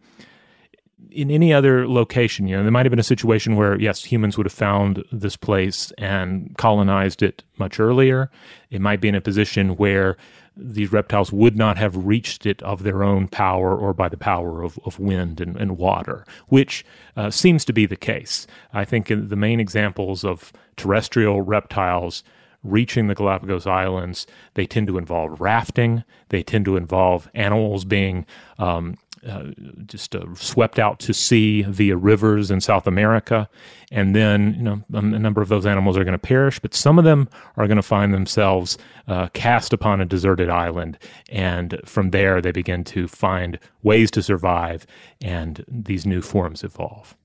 in 1.14 1.31
any 1.31 1.53
other 1.53 1.87
location, 1.88 2.46
you 2.46 2.57
know, 2.57 2.62
there 2.62 2.72
might 2.72 2.87
have 2.87 2.90
been 2.90 2.98
a 2.98 3.05
situation 3.05 3.57
where, 3.57 3.79
yes, 3.81 4.05
humans 4.05 4.37
would 4.37 4.46
have 4.46 4.53
found 4.53 5.05
this 5.12 5.37
place 5.37 5.92
and 5.98 6.57
colonized 6.57 7.22
it 7.22 7.42
much 7.59 7.79
earlier. 7.79 8.31
It 8.70 8.81
might 8.81 9.01
be 9.01 9.09
in 9.09 9.14
a 9.14 9.20
position 9.20 9.77
where 9.77 10.16
these 10.57 10.92
reptiles 10.92 11.33
would 11.33 11.57
not 11.57 11.79
have 11.79 11.96
reached 11.96 12.44
it 12.44 12.62
of 12.62 12.83
their 12.83 13.03
own 13.03 13.27
power 13.29 13.77
or 13.77 13.94
by 13.94 14.09
the 14.09 14.16
power 14.16 14.62
of, 14.62 14.79
of 14.85 14.98
wind 14.98 15.40
and, 15.40 15.57
and 15.57 15.79
water, 15.79 16.27
which 16.48 16.85
uh, 17.16 17.31
seems 17.31 17.64
to 17.64 17.72
be 17.72 17.87
the 17.87 17.96
case. 17.96 18.46
I 18.72 18.85
think 18.85 19.11
in 19.11 19.29
the 19.29 19.37
main 19.37 19.61
examples 19.61 20.25
of 20.25 20.53
terrestrial 20.77 21.42
reptiles 21.42 22.22
reaching 22.62 23.09
the 23.09 23.14
Galapagos 23.14 23.66
Islands, 23.66 24.27
they 24.55 24.66
tend 24.66 24.87
to 24.87 24.98
involve 24.98 25.40
rafting. 25.40 26.05
They 26.29 26.42
tend 26.42 26.64
to 26.66 26.77
involve 26.77 27.29
animals 27.35 27.85
being 27.85 28.27
um, 28.59 28.96
uh, 29.29 29.45
just 29.87 30.17
uh, 30.17 30.25
swept 30.35 30.79
out 30.79 30.99
to 31.01 31.15
sea 31.15 31.63
via 31.63 31.97
rivers 31.97 32.51
in 32.51 32.61
South 32.61 32.87
America, 32.87 33.49
and 33.91 34.17
then 34.17 34.55
you 34.55 34.63
know 34.63 34.83
a, 34.93 35.03
number 35.03 35.41
of 35.41 35.49
those 35.49 35.67
animals 35.67 35.97
are 35.97 36.05
going 36.05 36.13
to 36.13 36.19
perish, 36.19 36.59
but 36.59 36.75
some 36.75 36.99
of 36.99 37.05
them 37.05 37.29
are 37.57 37.67
going 37.67 37.77
to 37.77 37.83
find 37.83 38.13
themselves 38.13 38.79
uh, 39.09 39.29
cast 39.29 39.73
upon 39.73 40.01
a 40.01 40.05
deserted 40.05 40.51
island, 40.51 40.99
and 41.31 41.81
from 41.85 42.11
there 42.11 42.41
they 42.41 42.53
begin 42.53 42.85
to 42.85 43.07
find 43.07 43.59
ways 43.83 44.11
to 44.11 44.23
survive, 44.23 44.87
and 45.21 45.65
these 45.69 46.05
new 46.05 46.23
forms 46.23 46.65
evolve. 46.65 47.17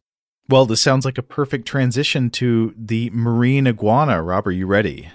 Well, 0.49 0.65
this 0.65 0.81
sounds 0.81 1.03
like 1.03 1.17
a 1.17 1.23
perfect 1.23 1.67
transition 1.67 2.29
to 2.31 2.73
the 2.77 3.09
marine 3.11 3.67
iguana. 3.67 4.21
Rob, 4.21 4.47
are 4.47 4.51
you 4.51 4.65
ready? 4.65 5.09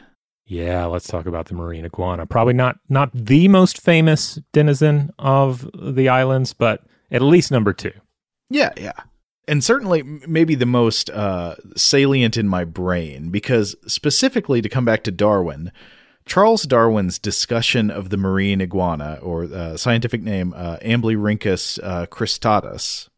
Yeah, 0.46 0.86
let's 0.86 1.06
talk 1.06 1.26
about 1.26 1.46
the 1.46 1.54
marine 1.54 1.84
iguana. 1.84 2.26
Probably 2.26 2.54
not 2.54 2.76
not 2.88 3.10
the 3.14 3.48
most 3.48 3.80
famous 3.80 4.38
denizen 4.52 5.10
of 5.18 5.70
the 5.72 6.08
islands, 6.08 6.52
but 6.52 6.84
at 7.10 7.22
least 7.22 7.50
number 7.50 7.72
two. 7.72 7.92
Yeah, 8.50 8.72
yeah. 8.76 8.92
And 9.48 9.64
certainly 9.64 10.02
maybe 10.02 10.54
the 10.54 10.66
most 10.66 11.10
uh, 11.10 11.56
salient 11.76 12.36
in 12.36 12.48
my 12.48 12.64
brain, 12.64 13.30
because 13.30 13.74
specifically 13.86 14.62
to 14.62 14.68
come 14.68 14.84
back 14.84 15.02
to 15.04 15.10
Darwin, 15.10 15.72
Charles 16.26 16.62
Darwin's 16.62 17.18
discussion 17.18 17.90
of 17.90 18.10
the 18.10 18.16
marine 18.16 18.60
iguana, 18.60 19.18
or 19.22 19.44
uh, 19.44 19.76
scientific 19.76 20.22
name 20.22 20.52
uh, 20.54 20.76
Amblyrhynchus 20.78 21.80
uh, 21.82 22.06
cristatus, 22.06 23.08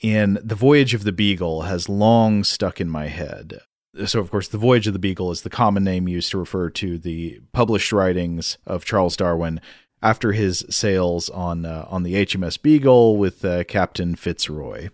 in 0.00 0.38
The 0.42 0.54
Voyage 0.54 0.94
of 0.94 1.04
the 1.04 1.12
Beagle 1.12 1.62
has 1.62 1.88
long 1.88 2.44
stuck 2.44 2.80
in 2.80 2.88
my 2.88 3.08
head. 3.08 3.60
So, 4.06 4.20
of 4.20 4.30
course, 4.30 4.48
The 4.48 4.58
Voyage 4.58 4.86
of 4.86 4.94
the 4.94 4.98
Beagle 4.98 5.30
is 5.30 5.42
the 5.42 5.50
common 5.50 5.84
name 5.84 6.08
used 6.08 6.30
to 6.30 6.38
refer 6.38 6.70
to 6.70 6.96
the 6.96 7.40
published 7.52 7.92
writings 7.92 8.56
of 8.66 8.86
Charles 8.86 9.16
Darwin 9.16 9.60
after 10.02 10.32
his 10.32 10.64
sails 10.70 11.28
on 11.30 11.64
uh, 11.64 11.86
on 11.88 12.02
the 12.02 12.14
HMS 12.14 12.60
Beagle 12.60 13.16
with 13.16 13.44
uh, 13.44 13.64
Captain 13.64 14.14
Fitzroy. 14.14 14.88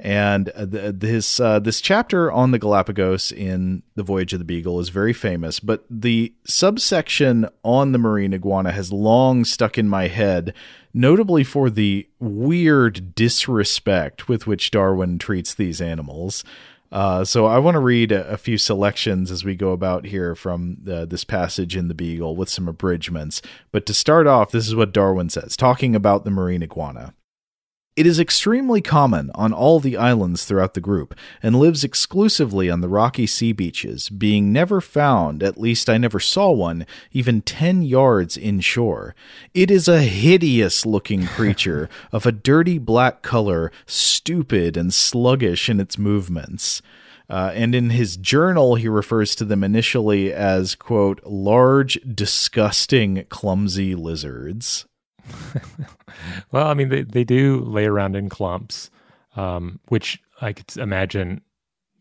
And 0.00 0.52
uh, 0.54 0.66
th- 0.66 0.94
this 0.96 1.40
uh, 1.40 1.58
this 1.58 1.80
chapter 1.80 2.30
on 2.30 2.52
the 2.52 2.58
Galapagos 2.60 3.32
in 3.32 3.82
the 3.96 4.04
Voyage 4.04 4.32
of 4.32 4.38
the 4.38 4.44
Beagle 4.44 4.78
is 4.78 4.90
very 4.90 5.12
famous, 5.12 5.58
but 5.58 5.84
the 5.90 6.32
subsection 6.46 7.48
on 7.64 7.90
the 7.90 7.98
marine 7.98 8.32
iguana 8.32 8.70
has 8.70 8.92
long 8.92 9.44
stuck 9.44 9.76
in 9.76 9.88
my 9.88 10.06
head, 10.06 10.54
notably 10.94 11.42
for 11.42 11.68
the 11.68 12.08
weird 12.20 13.16
disrespect 13.16 14.28
with 14.28 14.46
which 14.46 14.70
Darwin 14.70 15.18
treats 15.18 15.52
these 15.52 15.80
animals. 15.80 16.44
Uh, 16.90 17.24
so 17.24 17.46
I 17.46 17.58
want 17.58 17.74
to 17.74 17.80
read 17.80 18.12
a, 18.12 18.26
a 18.28 18.36
few 18.36 18.56
selections 18.56 19.30
as 19.30 19.44
we 19.44 19.54
go 19.54 19.72
about 19.72 20.06
here 20.06 20.34
from 20.34 20.78
uh, 20.90 21.04
this 21.04 21.24
passage 21.24 21.76
in 21.76 21.88
the 21.88 21.94
Beagle 21.94 22.34
with 22.34 22.48
some 22.48 22.68
abridgments. 22.68 23.42
But 23.72 23.84
to 23.86 23.94
start 23.94 24.26
off, 24.26 24.50
this 24.50 24.66
is 24.66 24.74
what 24.74 24.92
Darwin 24.92 25.28
says, 25.28 25.56
talking 25.56 25.94
about 25.94 26.24
the 26.24 26.30
marine 26.30 26.62
iguana. 26.62 27.14
It 27.98 28.06
is 28.06 28.20
extremely 28.20 28.80
common 28.80 29.32
on 29.34 29.52
all 29.52 29.80
the 29.80 29.96
islands 29.96 30.44
throughout 30.44 30.74
the 30.74 30.80
group, 30.80 31.16
and 31.42 31.58
lives 31.58 31.82
exclusively 31.82 32.70
on 32.70 32.80
the 32.80 32.88
rocky 32.88 33.26
sea 33.26 33.50
beaches, 33.50 34.08
being 34.08 34.52
never 34.52 34.80
found, 34.80 35.42
at 35.42 35.58
least 35.58 35.90
I 35.90 35.98
never 35.98 36.20
saw 36.20 36.52
one, 36.52 36.86
even 37.10 37.42
ten 37.42 37.82
yards 37.82 38.36
inshore. 38.36 39.16
It 39.52 39.68
is 39.68 39.88
a 39.88 40.02
hideous 40.02 40.86
looking 40.86 41.26
creature 41.36 41.88
of 42.12 42.24
a 42.24 42.30
dirty 42.30 42.78
black 42.78 43.22
color, 43.22 43.72
stupid 43.84 44.76
and 44.76 44.94
sluggish 44.94 45.68
in 45.68 45.80
its 45.80 45.98
movements. 45.98 46.80
Uh, 47.28 47.50
and 47.52 47.74
in 47.74 47.90
his 47.90 48.16
journal, 48.16 48.76
he 48.76 48.86
refers 48.86 49.34
to 49.34 49.44
them 49.44 49.64
initially 49.64 50.32
as, 50.32 50.76
quote, 50.76 51.20
large, 51.24 51.98
disgusting, 52.14 53.26
clumsy 53.28 53.96
lizards. 53.96 54.86
Well, 56.50 56.66
I 56.66 56.74
mean, 56.74 56.88
they, 56.88 57.02
they 57.02 57.24
do 57.24 57.60
lay 57.64 57.86
around 57.86 58.16
in 58.16 58.28
clumps, 58.28 58.90
um, 59.36 59.80
which 59.88 60.20
I 60.40 60.52
could 60.52 60.76
imagine 60.76 61.42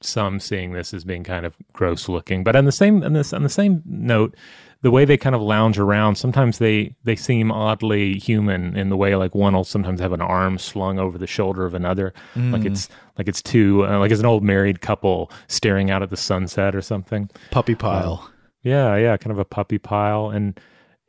some 0.02 0.40
seeing 0.40 0.74
this 0.74 0.94
as 0.94 1.04
being 1.04 1.24
kind 1.24 1.46
of 1.46 1.56
gross 1.74 2.08
looking. 2.08 2.44
But 2.44 2.56
on 2.56 2.66
the 2.66 2.72
same 2.72 3.04
on 3.04 3.14
this 3.14 3.34
on 3.34 3.44
the 3.44 3.50
same 3.50 3.82
note, 3.86 4.36
the 4.82 4.92
way 4.92 5.06
they 5.06 5.18
kind 5.18 5.36
of 5.36 5.42
lounge 5.42 5.80
around, 5.80 6.16
sometimes 6.16 6.60
they 6.60 6.96
they 7.04 7.16
seem 7.16 7.52
oddly 7.52 8.18
human 8.20 8.76
in 8.78 8.90
the 8.90 8.98
way 8.98 9.16
like 9.16 9.34
one 9.34 9.54
will 9.54 9.64
sometimes 9.64 10.00
have 10.00 10.14
an 10.14 10.22
arm 10.22 10.58
slung 10.58 11.00
over 11.00 11.18
the 11.18 11.28
shoulder 11.28 11.66
of 11.66 11.74
another, 11.74 12.14
like 12.36 12.64
it's 12.66 12.90
like 13.18 13.28
it's 13.28 13.42
two 13.42 13.86
uh, 13.86 14.00
like 14.00 14.12
it's 14.12 14.20
an 14.20 14.26
old 14.26 14.44
married 14.44 14.82
couple 14.82 15.32
staring 15.48 15.90
out 15.90 16.04
at 16.04 16.10
the 16.10 16.18
sunset 16.18 16.76
or 16.76 16.82
something. 16.82 17.30
Puppy 17.52 17.76
pile. 17.76 18.30
Yeah, 18.64 18.96
yeah, 18.98 19.18
kind 19.18 19.32
of 19.32 19.40
a 19.40 19.46
puppy 19.46 19.78
pile 19.78 20.30
and 20.30 20.60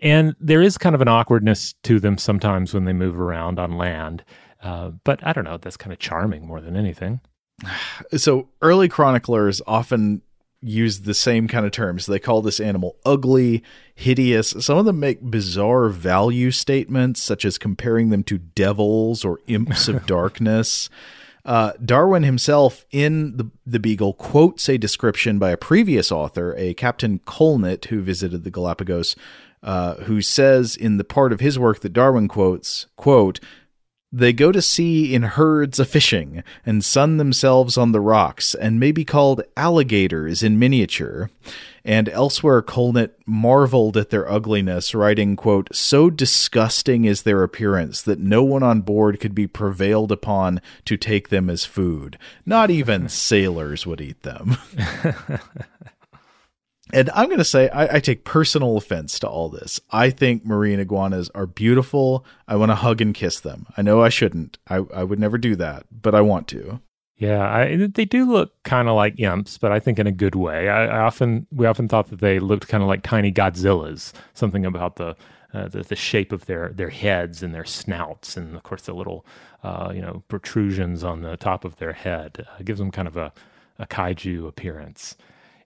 and 0.00 0.34
there 0.40 0.62
is 0.62 0.78
kind 0.78 0.94
of 0.94 1.00
an 1.00 1.08
awkwardness 1.08 1.74
to 1.84 2.00
them 2.00 2.18
sometimes 2.18 2.74
when 2.74 2.84
they 2.84 2.92
move 2.92 3.18
around 3.18 3.58
on 3.58 3.76
land. 3.76 4.24
Uh, 4.62 4.90
but 5.04 5.24
I 5.26 5.32
don't 5.32 5.44
know, 5.44 5.58
that's 5.58 5.76
kind 5.76 5.92
of 5.92 5.98
charming 5.98 6.46
more 6.46 6.60
than 6.60 6.76
anything. 6.76 7.20
so 8.16 8.48
early 8.62 8.88
chroniclers 8.88 9.60
often 9.66 10.22
use 10.60 11.00
the 11.00 11.14
same 11.14 11.46
kind 11.46 11.64
of 11.64 11.72
terms. 11.72 12.06
They 12.06 12.18
call 12.18 12.42
this 12.42 12.60
animal 12.60 12.96
ugly, 13.04 13.62
hideous. 13.94 14.54
Some 14.58 14.78
of 14.78 14.84
them 14.84 14.98
make 14.98 15.30
bizarre 15.30 15.88
value 15.88 16.50
statements, 16.50 17.22
such 17.22 17.44
as 17.44 17.58
comparing 17.58 18.10
them 18.10 18.24
to 18.24 18.38
devils 18.38 19.24
or 19.24 19.38
imps 19.46 19.88
of 19.88 20.04
darkness. 20.06 20.90
Uh, 21.44 21.72
Darwin 21.82 22.24
himself 22.24 22.84
in 22.90 23.36
the, 23.36 23.50
the 23.64 23.78
Beagle 23.78 24.12
quotes 24.14 24.68
a 24.68 24.76
description 24.76 25.38
by 25.38 25.50
a 25.50 25.56
previous 25.56 26.12
author, 26.12 26.54
a 26.58 26.74
Captain 26.74 27.20
Colnett, 27.20 27.86
who 27.86 28.02
visited 28.02 28.44
the 28.44 28.50
Galapagos, 28.50 29.16
uh, 29.62 29.94
who 29.94 30.22
says 30.22 30.76
in 30.76 30.96
the 30.96 31.04
part 31.04 31.32
of 31.32 31.40
his 31.40 31.58
work 31.58 31.80
that 31.80 31.92
Darwin 31.92 32.28
quotes, 32.28 32.86
quote, 32.96 33.40
they 34.10 34.32
go 34.32 34.52
to 34.52 34.62
sea 34.62 35.14
in 35.14 35.22
herds 35.22 35.78
a 35.78 35.84
fishing 35.84 36.42
and 36.64 36.82
sun 36.82 37.18
themselves 37.18 37.76
on 37.76 37.92
the 37.92 38.00
rocks 38.00 38.54
and 38.54 38.80
may 38.80 38.90
be 38.90 39.04
called 39.04 39.42
alligators 39.54 40.42
in 40.42 40.58
miniature. 40.58 41.28
And 41.84 42.08
elsewhere, 42.08 42.60
Colnett 42.62 43.18
marveled 43.26 43.96
at 43.96 44.10
their 44.10 44.30
ugliness, 44.30 44.94
writing, 44.94 45.36
quote, 45.36 45.74
So 45.74 46.10
disgusting 46.10 47.04
is 47.04 47.22
their 47.22 47.42
appearance 47.42 48.02
that 48.02 48.18
no 48.18 48.42
one 48.42 48.62
on 48.62 48.80
board 48.80 49.20
could 49.20 49.34
be 49.34 49.46
prevailed 49.46 50.10
upon 50.10 50.60
to 50.86 50.96
take 50.96 51.28
them 51.28 51.48
as 51.48 51.64
food. 51.64 52.18
Not 52.44 52.70
even 52.70 53.08
sailors 53.10 53.86
would 53.86 54.00
eat 54.00 54.22
them. 54.22 54.56
And 56.92 57.10
I'm 57.14 57.26
going 57.26 57.38
to 57.38 57.44
say 57.44 57.68
I, 57.68 57.96
I, 57.96 58.00
take 58.00 58.24
personal 58.24 58.76
offense 58.76 59.18
to 59.20 59.28
all 59.28 59.48
this. 59.48 59.80
I 59.90 60.10
think 60.10 60.44
marine 60.44 60.80
iguanas 60.80 61.30
are 61.34 61.46
beautiful. 61.46 62.24
I 62.46 62.56
want 62.56 62.70
to 62.70 62.76
hug 62.76 63.00
and 63.00 63.14
kiss 63.14 63.40
them. 63.40 63.66
I 63.76 63.82
know 63.82 64.02
I 64.02 64.08
shouldn't. 64.08 64.58
I, 64.68 64.76
I 64.94 65.04
would 65.04 65.18
never 65.18 65.38
do 65.38 65.54
that, 65.56 65.84
but 65.90 66.14
I 66.14 66.20
want 66.22 66.48
to. 66.48 66.80
Yeah, 67.18 67.50
I, 67.50 67.88
they 67.92 68.04
do 68.04 68.30
look 68.30 68.62
kind 68.62 68.88
of 68.88 68.94
like 68.94 69.18
imps, 69.18 69.58
but 69.58 69.72
I 69.72 69.80
think 69.80 69.98
in 69.98 70.06
a 70.06 70.12
good 70.12 70.36
way. 70.36 70.68
I, 70.68 71.00
often 71.00 71.48
we 71.50 71.66
often 71.66 71.88
thought 71.88 72.10
that 72.10 72.20
they 72.20 72.38
looked 72.38 72.68
kind 72.68 72.82
of 72.82 72.88
like 72.88 73.02
tiny 73.02 73.32
Godzillas. 73.32 74.12
Something 74.34 74.64
about 74.64 74.96
the, 74.96 75.16
uh, 75.52 75.66
the, 75.66 75.82
the 75.82 75.96
shape 75.96 76.30
of 76.30 76.46
their 76.46 76.68
their 76.68 76.90
heads 76.90 77.42
and 77.42 77.52
their 77.52 77.64
snouts, 77.64 78.36
and 78.36 78.54
of 78.54 78.62
course 78.62 78.82
the 78.82 78.92
little 78.92 79.26
uh, 79.64 79.90
you 79.92 80.00
know 80.00 80.22
protrusions 80.28 81.02
on 81.02 81.22
the 81.22 81.36
top 81.36 81.64
of 81.64 81.76
their 81.78 81.92
head 81.92 82.46
uh, 82.48 82.62
gives 82.62 82.78
them 82.78 82.92
kind 82.92 83.08
of 83.08 83.16
a, 83.16 83.32
a 83.80 83.86
kaiju 83.86 84.46
appearance. 84.46 85.16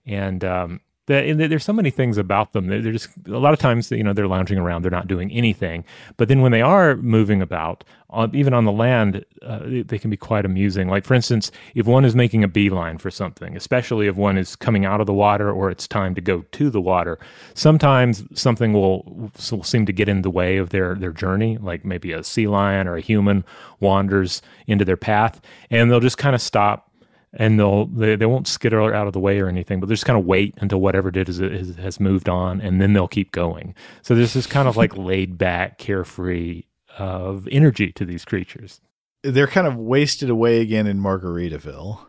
And 0.07 0.43
um, 0.43 0.81
that 1.07 1.35
there's 1.37 1.65
so 1.65 1.73
many 1.73 1.89
things 1.89 2.17
about 2.17 2.53
them. 2.53 2.67
They're 2.67 2.91
just 2.91 3.09
a 3.27 3.37
lot 3.37 3.53
of 3.53 3.59
times, 3.59 3.91
you 3.91 4.03
know, 4.03 4.13
they're 4.13 4.27
lounging 4.27 4.57
around, 4.57 4.83
they're 4.83 4.91
not 4.91 5.07
doing 5.07 5.31
anything. 5.31 5.83
But 6.17 6.29
then 6.29 6.41
when 6.41 6.51
they 6.51 6.61
are 6.61 6.95
moving 6.97 7.41
about, 7.41 7.83
even 8.31 8.53
on 8.53 8.65
the 8.65 8.71
land, 8.71 9.25
uh, 9.41 9.59
they 9.65 9.97
can 9.97 10.09
be 10.09 10.17
quite 10.17 10.45
amusing. 10.45 10.87
Like 10.87 11.03
for 11.03 11.13
instance, 11.13 11.51
if 11.75 11.87
one 11.87 12.05
is 12.05 12.15
making 12.15 12.43
a 12.43 12.47
beeline 12.47 12.99
for 12.99 13.11
something, 13.11 13.57
especially 13.57 14.07
if 14.07 14.15
one 14.15 14.37
is 14.37 14.55
coming 14.55 14.85
out 14.85 15.01
of 15.01 15.07
the 15.07 15.13
water 15.13 15.51
or 15.51 15.69
it's 15.69 15.87
time 15.87 16.15
to 16.15 16.21
go 16.21 16.41
to 16.51 16.69
the 16.69 16.81
water, 16.81 17.19
sometimes 17.53 18.23
something 18.39 18.71
will, 18.71 19.31
will 19.51 19.63
seem 19.63 19.85
to 19.85 19.93
get 19.93 20.07
in 20.07 20.21
the 20.21 20.29
way 20.29 20.57
of 20.57 20.69
their 20.69 20.95
their 20.95 21.11
journey. 21.11 21.57
Like 21.57 21.83
maybe 21.83 22.11
a 22.11 22.23
sea 22.23 22.47
lion 22.47 22.87
or 22.87 22.95
a 22.95 23.01
human 23.01 23.43
wanders 23.79 24.41
into 24.67 24.85
their 24.85 24.97
path, 24.97 25.41
and 25.69 25.91
they'll 25.91 25.99
just 25.99 26.17
kind 26.17 26.35
of 26.35 26.41
stop 26.41 26.89
and 27.33 27.59
they'll 27.59 27.85
they, 27.87 28.15
they 28.15 28.25
won't 28.25 28.47
skitter 28.47 28.93
out 28.93 29.07
of 29.07 29.13
the 29.13 29.19
way 29.19 29.39
or 29.39 29.47
anything 29.47 29.79
but 29.79 29.87
they 29.87 29.93
just 29.93 30.05
kind 30.05 30.19
of 30.19 30.25
wait 30.25 30.53
until 30.57 30.79
whatever 30.79 31.09
it 31.09 31.17
is, 31.17 31.39
is 31.39 31.75
has 31.75 31.99
moved 31.99 32.29
on 32.29 32.61
and 32.61 32.81
then 32.81 32.93
they'll 32.93 33.07
keep 33.07 33.31
going 33.31 33.73
so 34.01 34.15
there's 34.15 34.33
this 34.33 34.47
kind 34.47 34.67
of 34.67 34.77
like 34.77 34.95
laid 34.97 35.37
back 35.37 35.77
carefree 35.77 36.63
of 36.97 37.47
energy 37.51 37.91
to 37.91 38.05
these 38.05 38.25
creatures 38.25 38.81
they're 39.23 39.47
kind 39.47 39.67
of 39.67 39.75
wasted 39.77 40.29
away 40.29 40.59
again 40.59 40.87
in 40.87 40.99
margaritaville 40.99 41.99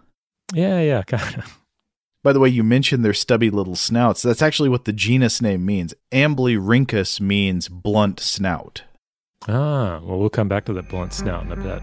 yeah 0.53 0.81
yeah 0.81 1.03
kind 1.07 1.39
of 1.39 1.59
by 2.25 2.33
the 2.33 2.41
way, 2.41 2.49
you 2.49 2.65
mentioned 2.65 3.05
their 3.05 3.13
stubby 3.13 3.51
little 3.51 3.77
snouts. 3.77 4.23
That's 4.23 4.41
actually 4.41 4.71
what 4.71 4.87
the 4.87 4.95
genus 4.95 5.43
name 5.43 5.67
means. 5.67 5.93
Amblyrhynchus 6.11 7.21
means 7.21 7.69
blunt 7.69 8.19
snout. 8.19 8.83
Ah, 9.47 10.01
well, 10.03 10.19
we'll 10.19 10.31
come 10.31 10.49
back 10.49 10.65
to 10.65 10.73
that 10.73 10.89
blunt 10.89 11.13
snout 11.13 11.45
in 11.45 11.53
a 11.53 11.57
bit. 11.57 11.83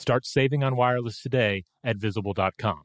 Start 0.00 0.24
saving 0.24 0.64
on 0.64 0.76
wireless 0.76 1.20
today 1.20 1.64
at 1.84 1.98
visible.com. 1.98 2.84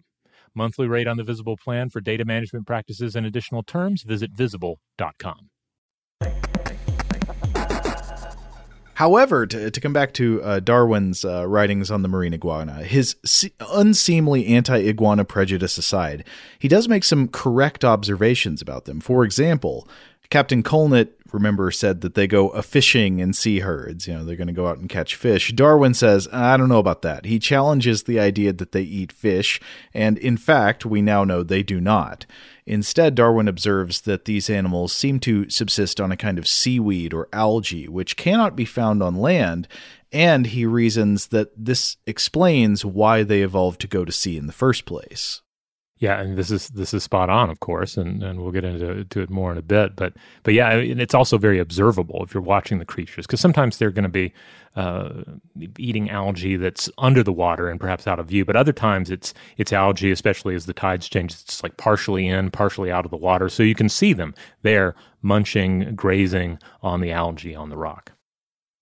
Monthly 0.54 0.86
rate 0.86 1.08
on 1.08 1.16
the 1.16 1.24
Visible 1.24 1.56
plan 1.56 1.90
for 1.90 2.02
data 2.02 2.26
management 2.26 2.68
practices 2.68 3.16
and 3.16 3.26
additional 3.26 3.64
terms, 3.64 4.04
visit 4.04 4.32
visible.com. 4.32 5.50
However, 8.96 9.48
to, 9.48 9.72
to 9.72 9.82
come 9.82 9.94
back 9.94 10.14
to 10.16 10.42
uh, 10.44 10.60
Darwin's 10.60 11.24
uh, 11.24 11.48
writings 11.48 11.90
on 11.90 12.02
the 12.02 12.10
marine 12.10 12.34
iguana, 12.34 12.84
his 12.84 13.16
se- 13.24 13.54
unseemly 13.62 14.48
anti 14.48 14.78
iguana 14.78 15.24
prejudice 15.24 15.78
aside, 15.78 16.26
he 16.60 16.68
does 16.68 16.90
make 16.90 17.06
some 17.06 17.30
correct 17.30 17.86
observations 17.86 18.62
about 18.62 18.84
them. 18.84 19.00
For 19.00 19.24
example, 19.24 19.88
Captain 20.30 20.64
Colnett, 20.64 21.20
remember, 21.32 21.72
said 21.72 22.02
that 22.02 22.16
they 22.16 22.28
go 22.28 22.50
a 22.50 22.62
fishing 22.62 23.20
in 23.20 23.34
sea 23.34 23.60
herds. 23.60 24.08
You 24.08 24.16
know, 24.16 24.26
they're 24.26 24.36
going 24.36 24.48
to 24.48 24.54
go 24.54 24.68
out 24.68 24.78
and 24.78 24.90
catch 24.90 25.16
fish. 25.16 25.52
Darwin 25.54 25.94
says, 25.94 26.28
I 26.32 26.58
don't 26.58 26.70
know 26.70 26.80
about 26.80 27.02
that. 27.04 27.26
He 27.26 27.40
challenges 27.40 28.04
the 28.04 28.20
idea 28.20 28.54
that 28.54 28.72
they 28.72 28.82
eat 28.82 29.12
fish, 29.12 29.60
and 29.94 30.18
in 30.18 30.38
fact, 30.38 30.86
we 30.86 31.02
now 31.02 31.24
know 31.24 31.44
they 31.44 31.64
do 31.64 31.80
not. 31.80 32.26
Instead, 32.66 33.14
Darwin 33.14 33.48
observes 33.48 34.02
that 34.02 34.26
these 34.26 34.50
animals 34.50 34.92
seem 34.92 35.20
to 35.20 35.50
subsist 35.50 36.02
on 36.02 36.12
a 36.12 36.18
kind 36.18 36.40
of 36.40 36.48
seaweed 36.48 37.14
or 37.14 37.30
algae, 37.32 37.88
which 37.88 38.18
cannot 38.18 38.56
be 38.56 38.66
found 38.66 39.04
on 39.04 39.16
land, 39.16 39.68
and 40.12 40.48
he 40.48 40.66
reasons 40.66 41.28
that 41.28 41.52
this 41.56 41.98
explains 42.08 42.84
why 42.84 43.22
they 43.22 43.42
evolved 43.42 43.82
to 43.82 43.88
go 43.88 44.04
to 44.04 44.12
sea 44.12 44.38
in 44.38 44.48
the 44.48 44.54
first 44.54 44.86
place. 44.86 45.42
Yeah, 45.98 46.20
and 46.20 46.38
this 46.38 46.52
is 46.52 46.68
this 46.70 46.94
is 46.94 47.04
spot 47.04 47.30
on, 47.30 47.50
of 47.50 47.62
course, 47.62 47.96
and, 47.96 48.22
and 48.22 48.42
we'll 48.42 48.52
get 48.52 48.66
into 48.66 49.06
to 49.06 49.22
it 49.22 49.30
more 49.30 49.54
in 49.54 49.58
a 49.58 49.62
bit. 49.62 49.96
But 49.96 50.14
but 50.44 50.54
yeah, 50.54 50.74
it's 50.74 51.14
also 51.14 51.38
very 51.38 51.58
observable 51.58 52.22
if 52.22 52.34
you're 52.34 52.44
watching 52.44 52.80
the 52.80 52.86
creatures 52.86 53.26
because 53.26 53.40
sometimes 53.40 53.78
they're 53.78 53.92
going 53.92 54.04
to 54.04 54.10
be 54.10 54.34
uh, 54.76 55.24
eating 55.78 56.10
algae 56.10 56.58
that's 56.58 56.90
under 56.98 57.24
the 57.24 57.32
water 57.32 57.70
and 57.70 57.80
perhaps 57.80 58.08
out 58.08 58.20
of 58.20 58.28
view, 58.28 58.44
but 58.44 58.58
other 58.58 58.74
times 58.74 59.10
it's 59.10 59.34
it's 59.56 59.72
algae, 59.72 60.12
especially 60.12 60.54
as 60.54 60.66
the 60.66 60.74
tides 60.74 61.08
change. 61.08 61.32
It's 61.32 61.64
like 61.64 61.78
partially 61.78 62.28
in, 62.28 62.52
partially 62.52 62.92
out 62.92 63.06
of 63.06 63.12
the 63.12 63.18
water, 63.18 63.48
so 63.48 63.64
you 63.64 63.76
can 63.76 63.88
see 63.88 64.12
them 64.12 64.36
there 64.64 64.96
munching, 65.22 65.96
grazing 65.96 66.60
on 66.82 67.00
the 67.00 67.12
algae 67.12 67.56
on 67.56 67.70
the 67.70 67.78
rock. 67.78 68.12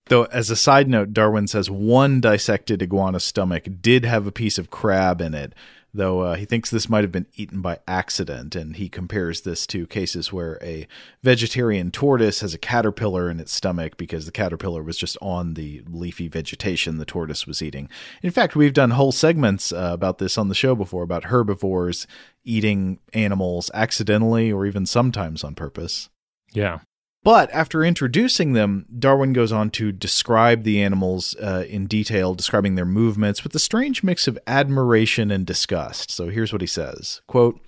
Though, 0.08 0.24
as 0.26 0.50
a 0.50 0.56
side 0.56 0.90
note, 0.90 1.14
Darwin 1.14 1.48
says 1.48 1.70
one 1.70 2.20
dissected 2.20 2.82
iguana 2.82 3.20
stomach 3.20 3.68
did 3.82 4.04
have 4.04 4.28
a 4.28 4.32
piece 4.32 4.58
of 4.58 4.70
crab 4.70 5.22
in 5.22 5.34
it, 5.34 5.54
though 5.94 6.22
uh, 6.22 6.36
he 6.36 6.46
thinks 6.46 6.70
this 6.70 6.90
might 6.90 7.04
have 7.04 7.12
been 7.12 7.28
eaten 7.36 7.62
by 7.62 7.80
accident, 7.88 8.56
and 8.56 8.76
he 8.78 8.90
compares 8.90 9.42
this 9.42 9.68
to 9.68 9.86
cases 9.88 10.34
where 10.34 10.58
a 10.62 10.88
vegetarian 11.22 11.92
tortoise 11.92 12.42
has 12.42 12.54
a 12.54 12.58
caterpillar 12.58 13.30
in 13.30 13.40
its 13.40 13.54
stomach 13.54 13.98
because 13.98 14.26
the 14.26 14.32
caterpillar 14.32 14.82
was 14.82 14.98
just 14.98 15.18
on 15.22 15.54
the 15.54 15.84
leafy 15.88 16.28
vegetation 16.28 16.98
the 16.98 17.06
tortoise 17.06 17.46
was 17.46 17.62
eating. 17.62 17.90
In 18.22 18.32
fact, 18.32 18.56
we've 18.56 18.74
done 18.74 18.92
whole 18.92 19.12
segments 19.12 19.72
uh, 19.72 19.92
about 19.94 20.18
this 20.18 20.38
on 20.38 20.50
the 20.50 20.56
show 20.56 20.76
before 20.76 21.04
about 21.04 21.26
herbivores 21.26 22.08
eating 22.44 23.00
animals 23.14 23.72
accidentally 23.74 24.52
or 24.52 24.66
even 24.66 24.86
sometimes 24.86 25.44
on 25.44 25.56
purpose. 25.56 26.10
Yeah. 26.54 26.80
But 27.24 27.50
after 27.52 27.86
introducing 27.86 28.52
them, 28.52 28.86
Darwin 29.00 29.32
goes 29.32 29.54
on 29.54 29.70
to 29.72 29.94
describe 29.94 30.64
the 30.64 30.82
animals 30.82 31.38
uh, 31.42 31.64
in 31.70 31.88
detail, 31.88 32.36
describing 32.36 32.76
their 32.76 32.86
movements 32.86 33.46
with 33.46 33.56
a 33.56 33.60
strange 33.60 34.04
mix 34.04 34.28
of 34.28 34.38
admiration 34.46 35.32
and 35.32 35.46
disgust. 35.46 36.12
So 36.12 36.28
here's 36.28 36.52
what 36.52 36.60
he 36.60 36.68
says 36.68 37.22
Quote, 37.26 37.62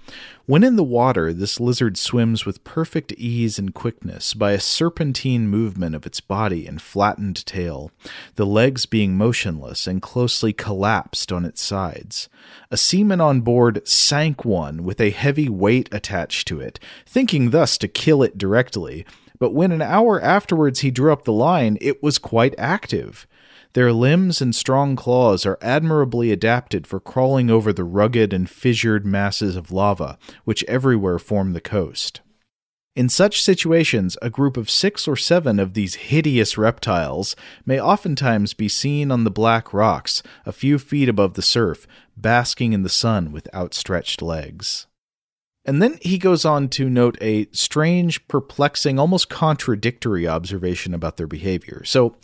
When 0.46 0.62
in 0.62 0.76
the 0.76 0.84
water, 0.84 1.32
this 1.32 1.62
lizard 1.62 1.96
swims 1.96 2.46
with 2.46 2.66
perfect 2.66 3.14
ease 3.14 3.58
and 3.58 3.74
quickness 3.74 4.34
by 4.34 4.52
a 4.52 4.60
serpentine 4.60 5.48
movement 5.48 5.96
of 5.96 6.06
its 6.06 6.20
body 6.20 6.68
and 6.68 6.82
flattened 6.82 7.46
tail, 7.46 7.92
the 8.36 8.46
legs 8.46 8.86
being 8.86 9.16
motionless 9.16 9.88
and 9.88 10.02
closely 10.02 10.52
collapsed 10.52 11.32
on 11.32 11.46
its 11.46 11.62
sides. 11.62 12.28
A 12.72 12.78
seaman 12.78 13.22
on 13.22 13.40
board 13.40 13.88
sank 13.88 14.44
one 14.44 14.84
with 14.84 15.00
a 15.00 15.12
heavy 15.12 15.48
weight 15.48 15.88
attached 15.94 16.46
to 16.50 16.60
it, 16.60 16.78
thinking 17.06 17.52
thus 17.52 17.78
to 17.78 17.88
kill 17.88 18.22
it 18.22 18.38
directly 18.38 19.06
but 19.40 19.54
when 19.54 19.72
an 19.72 19.82
hour 19.82 20.22
afterwards 20.22 20.80
he 20.80 20.92
drew 20.92 21.12
up 21.12 21.24
the 21.24 21.34
line, 21.34 21.78
it 21.82 22.02
was 22.02 22.18
quite 22.18 22.56
active. 22.58 23.28
Their 23.74 23.92
limbs 23.92 24.42
and 24.42 24.56
strong 24.56 24.96
claws 24.96 25.46
are 25.46 25.58
admirably 25.62 26.32
adapted 26.32 26.88
for 26.88 27.00
crawling 27.00 27.50
over 27.50 27.74
the 27.74 27.84
rugged 27.84 28.32
and 28.32 28.50
fissured 28.50 29.06
masses 29.06 29.56
of 29.56 29.72
lava, 29.72 30.18
which 30.46 30.64
everywhere 30.64 31.20
form 31.20 31.52
the 31.52 31.62
coast. 31.62 32.22
In 32.96 33.10
such 33.10 33.44
situations, 33.44 34.18
a 34.22 34.30
group 34.30 34.56
of 34.56 34.70
six 34.70 35.06
or 35.06 35.18
seven 35.18 35.60
of 35.60 35.74
these 35.74 35.96
hideous 35.96 36.58
reptiles 36.58 37.36
may 37.66 37.78
oftentimes 37.78 38.54
be 38.54 38.70
seen 38.70 39.12
on 39.12 39.26
the 39.26 39.32
black 39.32 39.74
rocks, 39.74 40.24
a 40.46 40.54
few 40.54 40.80
feet 40.80 41.10
above 41.10 41.34
the 41.34 41.42
surf, 41.42 41.86
basking 42.16 42.72
in 42.72 42.84
the 42.84 42.90
sun 42.90 43.34
with 43.34 43.54
outstretched 43.54 44.22
legs. 44.22 44.88
And 45.66 45.82
then 45.82 45.98
he 46.02 46.18
goes 46.18 46.46
on 46.46 46.70
to 46.70 46.90
note 46.90 47.18
a 47.22 47.48
strange, 47.52 48.28
perplexing, 48.28 49.00
almost 49.00 49.30
contradictory 49.30 50.28
observation 50.28 50.94
about 50.94 51.18
their 51.18 51.28
behavior. 51.28 51.84
So, 51.86 52.16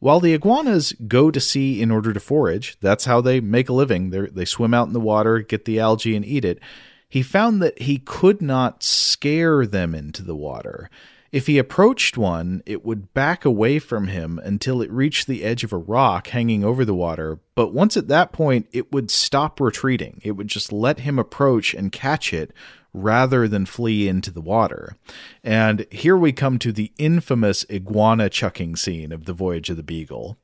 while 0.00 0.18
the 0.18 0.32
iguanas 0.32 0.94
go 1.06 1.30
to 1.30 1.40
sea 1.40 1.82
in 1.82 1.90
order 1.90 2.12
to 2.12 2.20
forage, 2.20 2.78
that's 2.80 3.04
how 3.04 3.20
they 3.20 3.38
make 3.38 3.68
a 3.68 3.74
living. 3.74 4.10
They're, 4.10 4.28
they 4.28 4.46
swim 4.46 4.72
out 4.72 4.86
in 4.86 4.94
the 4.94 5.00
water, 5.00 5.40
get 5.40 5.66
the 5.66 5.78
algae, 5.78 6.16
and 6.16 6.24
eat 6.24 6.44
it. 6.44 6.58
He 7.06 7.22
found 7.22 7.62
that 7.62 7.82
he 7.82 7.98
could 7.98 8.40
not 8.40 8.82
scare 8.82 9.66
them 9.66 9.94
into 9.94 10.22
the 10.22 10.34
water. 10.34 10.88
If 11.32 11.46
he 11.46 11.58
approached 11.58 12.16
one, 12.16 12.62
it 12.66 12.84
would 12.84 13.14
back 13.14 13.44
away 13.44 13.78
from 13.78 14.08
him 14.08 14.40
until 14.42 14.82
it 14.82 14.90
reached 14.90 15.26
the 15.26 15.44
edge 15.44 15.62
of 15.62 15.72
a 15.72 15.78
rock 15.78 16.28
hanging 16.28 16.64
over 16.64 16.84
the 16.84 16.94
water, 16.94 17.38
but 17.54 17.72
once 17.72 17.96
at 17.96 18.08
that 18.08 18.32
point, 18.32 18.66
it 18.72 18.90
would 18.90 19.10
stop 19.10 19.60
retreating. 19.60 20.20
It 20.24 20.32
would 20.32 20.48
just 20.48 20.72
let 20.72 21.00
him 21.00 21.18
approach 21.18 21.72
and 21.72 21.92
catch 21.92 22.32
it 22.32 22.52
rather 22.92 23.46
than 23.46 23.66
flee 23.66 24.08
into 24.08 24.30
the 24.30 24.40
water. 24.40 24.96
And 25.42 25.86
here 25.90 26.16
we 26.16 26.32
come 26.32 26.58
to 26.60 26.72
the 26.72 26.92
infamous 26.98 27.64
iguana 27.70 28.30
chucking 28.30 28.76
scene 28.76 29.12
of 29.12 29.24
the 29.24 29.32
Voyage 29.32 29.70
of 29.70 29.76
the 29.76 29.82
Beagle. 29.82 30.38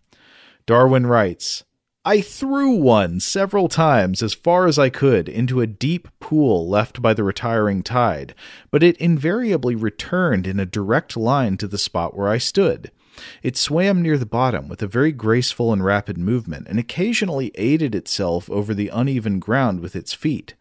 Darwin 0.66 1.06
writes, 1.06 1.64
I 2.04 2.20
threw 2.20 2.70
one 2.70 3.18
several 3.18 3.68
times 3.68 4.22
as 4.22 4.32
far 4.32 4.68
as 4.68 4.78
I 4.78 4.90
could 4.90 5.28
into 5.28 5.60
a 5.60 5.66
deep 5.66 6.06
pool 6.20 6.68
left 6.68 7.02
by 7.02 7.12
the 7.12 7.24
retiring 7.24 7.82
tide, 7.82 8.32
but 8.70 8.84
it 8.84 8.96
invariably 8.98 9.74
returned 9.74 10.46
in 10.46 10.60
a 10.60 10.66
direct 10.66 11.16
line 11.16 11.56
to 11.56 11.66
the 11.66 11.78
spot 11.78 12.16
where 12.16 12.28
I 12.28 12.38
stood. 12.38 12.92
It 13.42 13.56
swam 13.56 14.02
near 14.02 14.18
the 14.18 14.24
bottom 14.24 14.68
with 14.68 14.82
a 14.82 14.86
very 14.86 15.10
graceful 15.10 15.72
and 15.72 15.84
rapid 15.84 16.16
movement, 16.16 16.68
and 16.68 16.78
occasionally 16.78 17.50
aided 17.56 17.92
itself 17.92 18.48
over 18.50 18.72
the 18.72 18.88
uneven 18.88 19.40
ground 19.40 19.80
with 19.80 19.96
its 19.96 20.14
feet. 20.14 20.54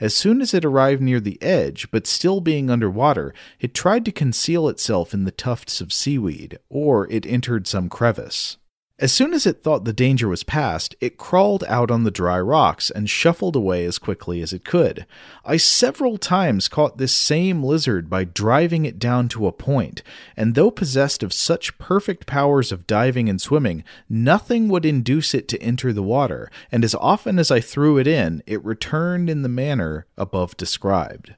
As 0.00 0.14
soon 0.14 0.40
as 0.40 0.54
it 0.54 0.64
arrived 0.64 1.02
near 1.02 1.20
the 1.20 1.40
edge, 1.42 1.90
but 1.90 2.06
still 2.06 2.40
being 2.40 2.70
under 2.70 2.90
water, 2.90 3.34
it 3.60 3.74
tried 3.74 4.04
to 4.04 4.12
conceal 4.12 4.68
itself 4.68 5.12
in 5.12 5.24
the 5.24 5.30
tufts 5.30 5.80
of 5.80 5.92
seaweed, 5.92 6.58
or 6.68 7.10
it 7.10 7.26
entered 7.26 7.66
some 7.66 7.88
crevice. 7.88 8.56
As 9.00 9.12
soon 9.12 9.32
as 9.32 9.46
it 9.46 9.62
thought 9.62 9.84
the 9.84 9.92
danger 9.92 10.26
was 10.26 10.42
past, 10.42 10.96
it 11.00 11.18
crawled 11.18 11.62
out 11.68 11.88
on 11.88 12.02
the 12.02 12.10
dry 12.10 12.40
rocks 12.40 12.90
and 12.90 13.08
shuffled 13.08 13.54
away 13.54 13.84
as 13.84 13.96
quickly 13.96 14.42
as 14.42 14.52
it 14.52 14.64
could. 14.64 15.06
I 15.44 15.56
several 15.56 16.18
times 16.18 16.66
caught 16.66 16.98
this 16.98 17.12
same 17.12 17.62
lizard 17.62 18.10
by 18.10 18.24
driving 18.24 18.84
it 18.84 18.98
down 18.98 19.28
to 19.28 19.46
a 19.46 19.52
point, 19.52 20.02
and 20.36 20.56
though 20.56 20.72
possessed 20.72 21.22
of 21.22 21.32
such 21.32 21.78
perfect 21.78 22.26
powers 22.26 22.72
of 22.72 22.88
diving 22.88 23.28
and 23.28 23.40
swimming, 23.40 23.84
nothing 24.08 24.68
would 24.68 24.84
induce 24.84 25.32
it 25.32 25.46
to 25.46 25.62
enter 25.62 25.92
the 25.92 26.02
water, 26.02 26.50
and 26.72 26.82
as 26.82 26.96
often 26.96 27.38
as 27.38 27.52
I 27.52 27.60
threw 27.60 27.98
it 27.98 28.08
in, 28.08 28.42
it 28.48 28.64
returned 28.64 29.30
in 29.30 29.42
the 29.42 29.48
manner 29.48 30.06
above 30.16 30.56
described. 30.56 31.36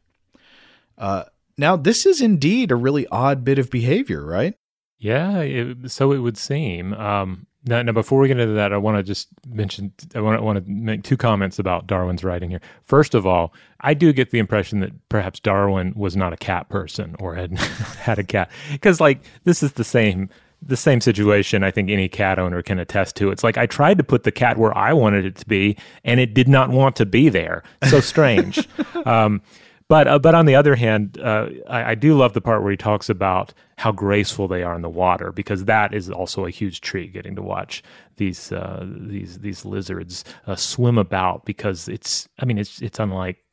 Uh, 0.96 1.24
now, 1.58 1.76
this 1.76 2.06
is 2.06 2.22
indeed 2.22 2.70
a 2.70 2.76
really 2.76 3.06
odd 3.08 3.44
bit 3.44 3.58
of 3.58 3.68
behavior, 3.68 4.24
right? 4.24 4.54
Yeah, 4.98 5.40
it, 5.40 5.90
so 5.90 6.12
it 6.12 6.18
would 6.18 6.38
seem. 6.38 6.94
Um, 6.94 7.46
now, 7.64 7.82
now, 7.82 7.92
before 7.92 8.18
we 8.18 8.28
get 8.28 8.40
into 8.40 8.54
that, 8.54 8.72
I 8.72 8.78
want 8.78 8.96
to 8.96 9.02
just 9.02 9.28
mention, 9.46 9.92
I 10.14 10.20
want 10.20 10.38
to, 10.38 10.42
want 10.42 10.64
to 10.64 10.70
make 10.70 11.02
two 11.02 11.18
comments 11.18 11.58
about 11.58 11.86
Darwin's 11.86 12.24
writing 12.24 12.48
here. 12.48 12.60
First 12.84 13.14
of 13.14 13.26
all, 13.26 13.52
I 13.80 13.92
do 13.92 14.14
get 14.14 14.30
the 14.30 14.38
impression 14.38 14.80
that 14.80 14.92
perhaps 15.10 15.40
Darwin 15.40 15.92
was 15.94 16.16
not 16.16 16.32
a 16.32 16.38
cat 16.38 16.70
person 16.70 17.16
or 17.18 17.34
had 17.34 17.58
had 17.58 18.18
a 18.18 18.24
cat, 18.24 18.50
because 18.72 18.98
like 18.98 19.20
this 19.44 19.62
is 19.62 19.72
the 19.72 19.84
same 19.84 20.30
the 20.62 20.76
same 20.76 21.00
situation 21.00 21.62
I 21.62 21.70
think 21.70 21.90
any 21.90 22.08
cat 22.08 22.38
owner 22.38 22.62
can 22.62 22.78
attest 22.78 23.16
to. 23.16 23.30
It's 23.30 23.44
like 23.44 23.58
I 23.58 23.66
tried 23.66 23.98
to 23.98 24.04
put 24.04 24.24
the 24.24 24.32
cat 24.32 24.58
where 24.58 24.76
I 24.76 24.92
wanted 24.92 25.24
it 25.26 25.36
to 25.36 25.46
be, 25.46 25.76
and 26.04 26.18
it 26.18 26.32
did 26.32 26.48
not 26.48 26.70
want 26.70 26.96
to 26.96 27.06
be 27.06 27.28
there. 27.28 27.62
So 27.88 28.00
strange. 28.00 28.66
um, 29.06 29.42
but 29.90 30.06
uh, 30.06 30.20
but 30.20 30.36
on 30.36 30.46
the 30.46 30.54
other 30.54 30.76
hand, 30.76 31.18
uh, 31.18 31.48
I, 31.68 31.90
I, 31.90 31.94
do 31.96 32.16
love 32.16 32.32
the 32.32 32.40
part 32.40 32.62
where 32.62 32.70
he 32.70 32.76
talks 32.76 33.08
about 33.08 33.52
how 33.76 33.90
graceful 33.90 34.46
they 34.46 34.62
are 34.62 34.76
in 34.76 34.82
the 34.82 34.88
water 34.88 35.32
because 35.32 35.64
that 35.64 35.92
is 35.92 36.08
also 36.08 36.46
a 36.46 36.50
huge 36.50 36.80
treat 36.80 37.12
getting 37.12 37.34
to 37.34 37.42
watch 37.42 37.82
these 38.16 38.52
uh, 38.52 38.86
these 38.86 39.40
these 39.40 39.64
lizards 39.64 40.24
uh, 40.46 40.54
swim 40.54 40.96
about 40.96 41.44
because 41.44 41.88
it's 41.88 42.28
I 42.38 42.44
mean 42.44 42.56
it's 42.56 42.80
it's 42.80 43.00
unlike 43.00 43.44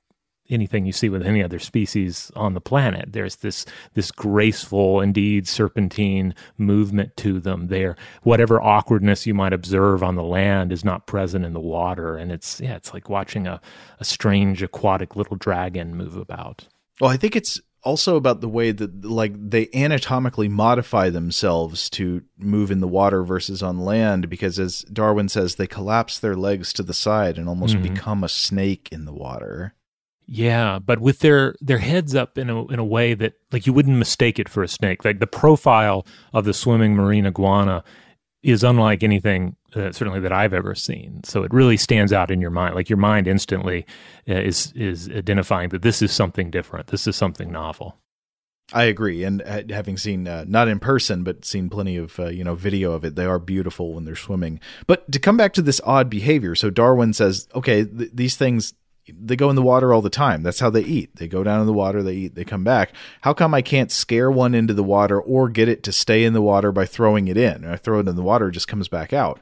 anything 0.49 0.85
you 0.85 0.91
see 0.91 1.09
with 1.09 1.25
any 1.25 1.43
other 1.43 1.59
species 1.59 2.31
on 2.35 2.53
the 2.53 2.61
planet. 2.61 3.13
There's 3.13 3.37
this 3.37 3.65
this 3.93 4.11
graceful, 4.11 5.01
indeed 5.01 5.47
serpentine 5.47 6.33
movement 6.57 7.15
to 7.17 7.39
them. 7.39 7.67
There, 7.67 7.95
whatever 8.23 8.61
awkwardness 8.61 9.25
you 9.25 9.33
might 9.33 9.53
observe 9.53 10.03
on 10.03 10.15
the 10.15 10.23
land 10.23 10.71
is 10.71 10.85
not 10.85 11.07
present 11.07 11.45
in 11.45 11.53
the 11.53 11.59
water, 11.59 12.17
and 12.17 12.31
it's 12.31 12.59
yeah, 12.59 12.75
it's 12.75 12.93
like 12.93 13.09
watching 13.09 13.47
a, 13.47 13.61
a 13.99 14.05
strange 14.05 14.63
aquatic 14.63 15.15
little 15.15 15.37
dragon 15.37 15.95
move 15.95 16.15
about. 16.15 16.67
Well, 16.99 17.11
I 17.11 17.17
think 17.17 17.35
it's 17.35 17.61
also 17.83 18.15
about 18.15 18.41
the 18.41 18.49
way 18.49 18.71
that 18.71 19.05
like 19.05 19.33
they 19.49 19.69
anatomically 19.73 20.49
modify 20.49 21.09
themselves 21.09 21.89
to 21.91 22.21
move 22.37 22.69
in 22.69 22.81
the 22.81 22.87
water 22.87 23.23
versus 23.23 23.63
on 23.63 23.79
land 23.79 24.29
because 24.29 24.59
as 24.59 24.79
Darwin 24.91 25.29
says 25.29 25.55
they 25.55 25.67
collapse 25.67 26.19
their 26.19 26.35
legs 26.35 26.73
to 26.73 26.83
the 26.83 26.93
side 26.93 27.37
and 27.37 27.47
almost 27.47 27.75
mm-hmm. 27.75 27.93
become 27.93 28.23
a 28.23 28.29
snake 28.29 28.89
in 28.91 29.05
the 29.05 29.13
water. 29.13 29.73
Yeah, 30.27 30.79
but 30.79 30.99
with 30.99 31.19
their 31.19 31.55
their 31.61 31.77
heads 31.77 32.13
up 32.13 32.37
in 32.37 32.49
a 32.49 32.67
in 32.67 32.79
a 32.79 32.85
way 32.85 33.13
that 33.13 33.33
like 33.51 33.65
you 33.65 33.71
wouldn't 33.71 33.97
mistake 33.97 34.39
it 34.39 34.49
for 34.49 34.61
a 34.61 34.67
snake. 34.67 35.05
Like 35.05 35.19
the 35.19 35.27
profile 35.27 36.05
of 36.33 36.43
the 36.43 36.53
swimming 36.53 36.95
marine 36.95 37.25
iguana 37.25 37.83
is 38.43 38.63
unlike 38.63 39.03
anything 39.03 39.55
uh, 39.75 39.91
certainly 39.91 40.19
that 40.19 40.31
I've 40.33 40.53
ever 40.53 40.75
seen. 40.75 41.21
So 41.23 41.43
it 41.43 41.53
really 41.53 41.77
stands 41.77 42.11
out 42.11 42.29
in 42.29 42.41
your 42.41 42.49
mind. 42.49 42.75
Like 42.75 42.89
your 42.89 42.97
mind 42.97 43.27
instantly 43.27 43.85
uh, 44.27 44.33
is 44.33 44.73
is 44.75 45.09
identifying 45.09 45.69
that 45.69 45.81
this 45.81 46.01
is 46.01 46.11
something 46.11 46.51
different. 46.51 46.87
This 46.87 47.07
is 47.07 47.15
something 47.15 47.51
novel. 47.51 47.97
I 48.73 48.83
agree, 48.83 49.23
and 49.23 49.41
uh, 49.43 49.63
having 49.69 49.95
seen 49.95 50.27
uh, 50.27 50.43
not 50.45 50.67
in 50.67 50.79
person, 50.79 51.23
but 51.23 51.45
seen 51.45 51.69
plenty 51.69 51.95
of 51.95 52.19
uh, 52.19 52.27
you 52.27 52.43
know 52.43 52.55
video 52.55 52.91
of 52.91 53.05
it, 53.05 53.15
they 53.15 53.25
are 53.25 53.39
beautiful 53.39 53.93
when 53.93 54.03
they're 54.03 54.15
swimming. 54.15 54.59
But 54.87 55.09
to 55.13 55.19
come 55.19 55.37
back 55.37 55.53
to 55.53 55.61
this 55.61 55.79
odd 55.85 56.09
behavior, 56.09 56.53
so 56.53 56.69
Darwin 56.69 57.13
says, 57.13 57.47
okay, 57.55 57.85
th- 57.85 58.11
these 58.13 58.35
things 58.35 58.73
they 59.19 59.35
go 59.35 59.49
in 59.49 59.55
the 59.55 59.61
water 59.61 59.93
all 59.93 60.01
the 60.01 60.09
time. 60.09 60.43
That's 60.43 60.59
how 60.59 60.69
they 60.69 60.83
eat. 60.83 61.15
They 61.15 61.27
go 61.27 61.43
down 61.43 61.61
in 61.61 61.67
the 61.67 61.73
water, 61.73 62.03
they 62.03 62.15
eat, 62.15 62.35
they 62.35 62.43
come 62.43 62.63
back. 62.63 62.93
How 63.21 63.33
come 63.33 63.53
I 63.53 63.61
can't 63.61 63.91
scare 63.91 64.31
one 64.31 64.53
into 64.53 64.73
the 64.73 64.83
water 64.83 65.19
or 65.19 65.49
get 65.49 65.69
it 65.69 65.83
to 65.83 65.91
stay 65.91 66.23
in 66.23 66.33
the 66.33 66.41
water 66.41 66.71
by 66.71 66.85
throwing 66.85 67.27
it 67.27 67.37
in? 67.37 67.65
I 67.65 67.75
throw 67.77 67.99
it 67.99 68.07
in 68.07 68.15
the 68.15 68.21
water, 68.21 68.49
it 68.49 68.53
just 68.53 68.67
comes 68.67 68.87
back 68.87 69.13
out. 69.13 69.39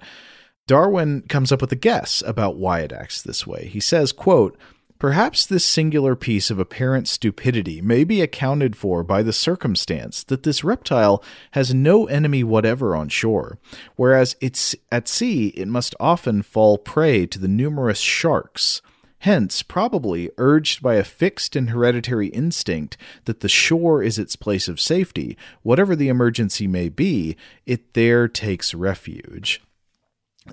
Darwin 0.67 1.21
comes 1.23 1.51
up 1.51 1.61
with 1.61 1.71
a 1.71 1.75
guess 1.75 2.23
about 2.25 2.57
why 2.57 2.79
it 2.79 2.91
acts 2.91 3.21
this 3.21 3.45
way. 3.45 3.67
He 3.67 3.79
says, 3.79 4.11
quote, 4.11 4.57
Perhaps 4.97 5.45
this 5.45 5.65
singular 5.65 6.15
piece 6.15 6.49
of 6.49 6.57
apparent 6.57 7.09
stupidity 7.09 7.81
may 7.81 8.05
be 8.05 8.21
accounted 8.21 8.77
for 8.77 9.03
by 9.03 9.21
the 9.21 9.33
circumstance 9.33 10.23
that 10.23 10.43
this 10.43 10.63
reptile 10.63 11.21
has 11.51 11.73
no 11.73 12.05
enemy 12.05 12.45
whatever 12.45 12.95
on 12.95 13.09
shore, 13.09 13.59
whereas 13.97 14.37
it's 14.39 14.73
at 14.93 15.09
sea 15.09 15.47
it 15.49 15.67
must 15.67 15.95
often 15.99 16.41
fall 16.41 16.77
prey 16.77 17.27
to 17.27 17.37
the 17.37 17.49
numerous 17.49 17.99
sharks 17.99 18.81
Hence, 19.25 19.63
probably 19.63 20.29
urged 20.37 20.83
by 20.83 20.97
a 20.97 21.03
fixed 21.03 21.55
and 21.55 21.71
hereditary 21.71 22.27
instinct 22.27 22.95
that 23.23 23.39
the 23.39 23.49
shore 23.49 24.03
is 24.03 24.19
its 24.19 24.35
place 24.35 24.67
of 24.67 24.79
safety, 24.79 25.35
whatever 25.63 25.95
the 25.95 26.09
emergency 26.09 26.67
may 26.67 26.89
be, 26.89 27.35
it 27.65 27.95
there 27.95 28.27
takes 28.27 28.75
refuge. 28.75 29.63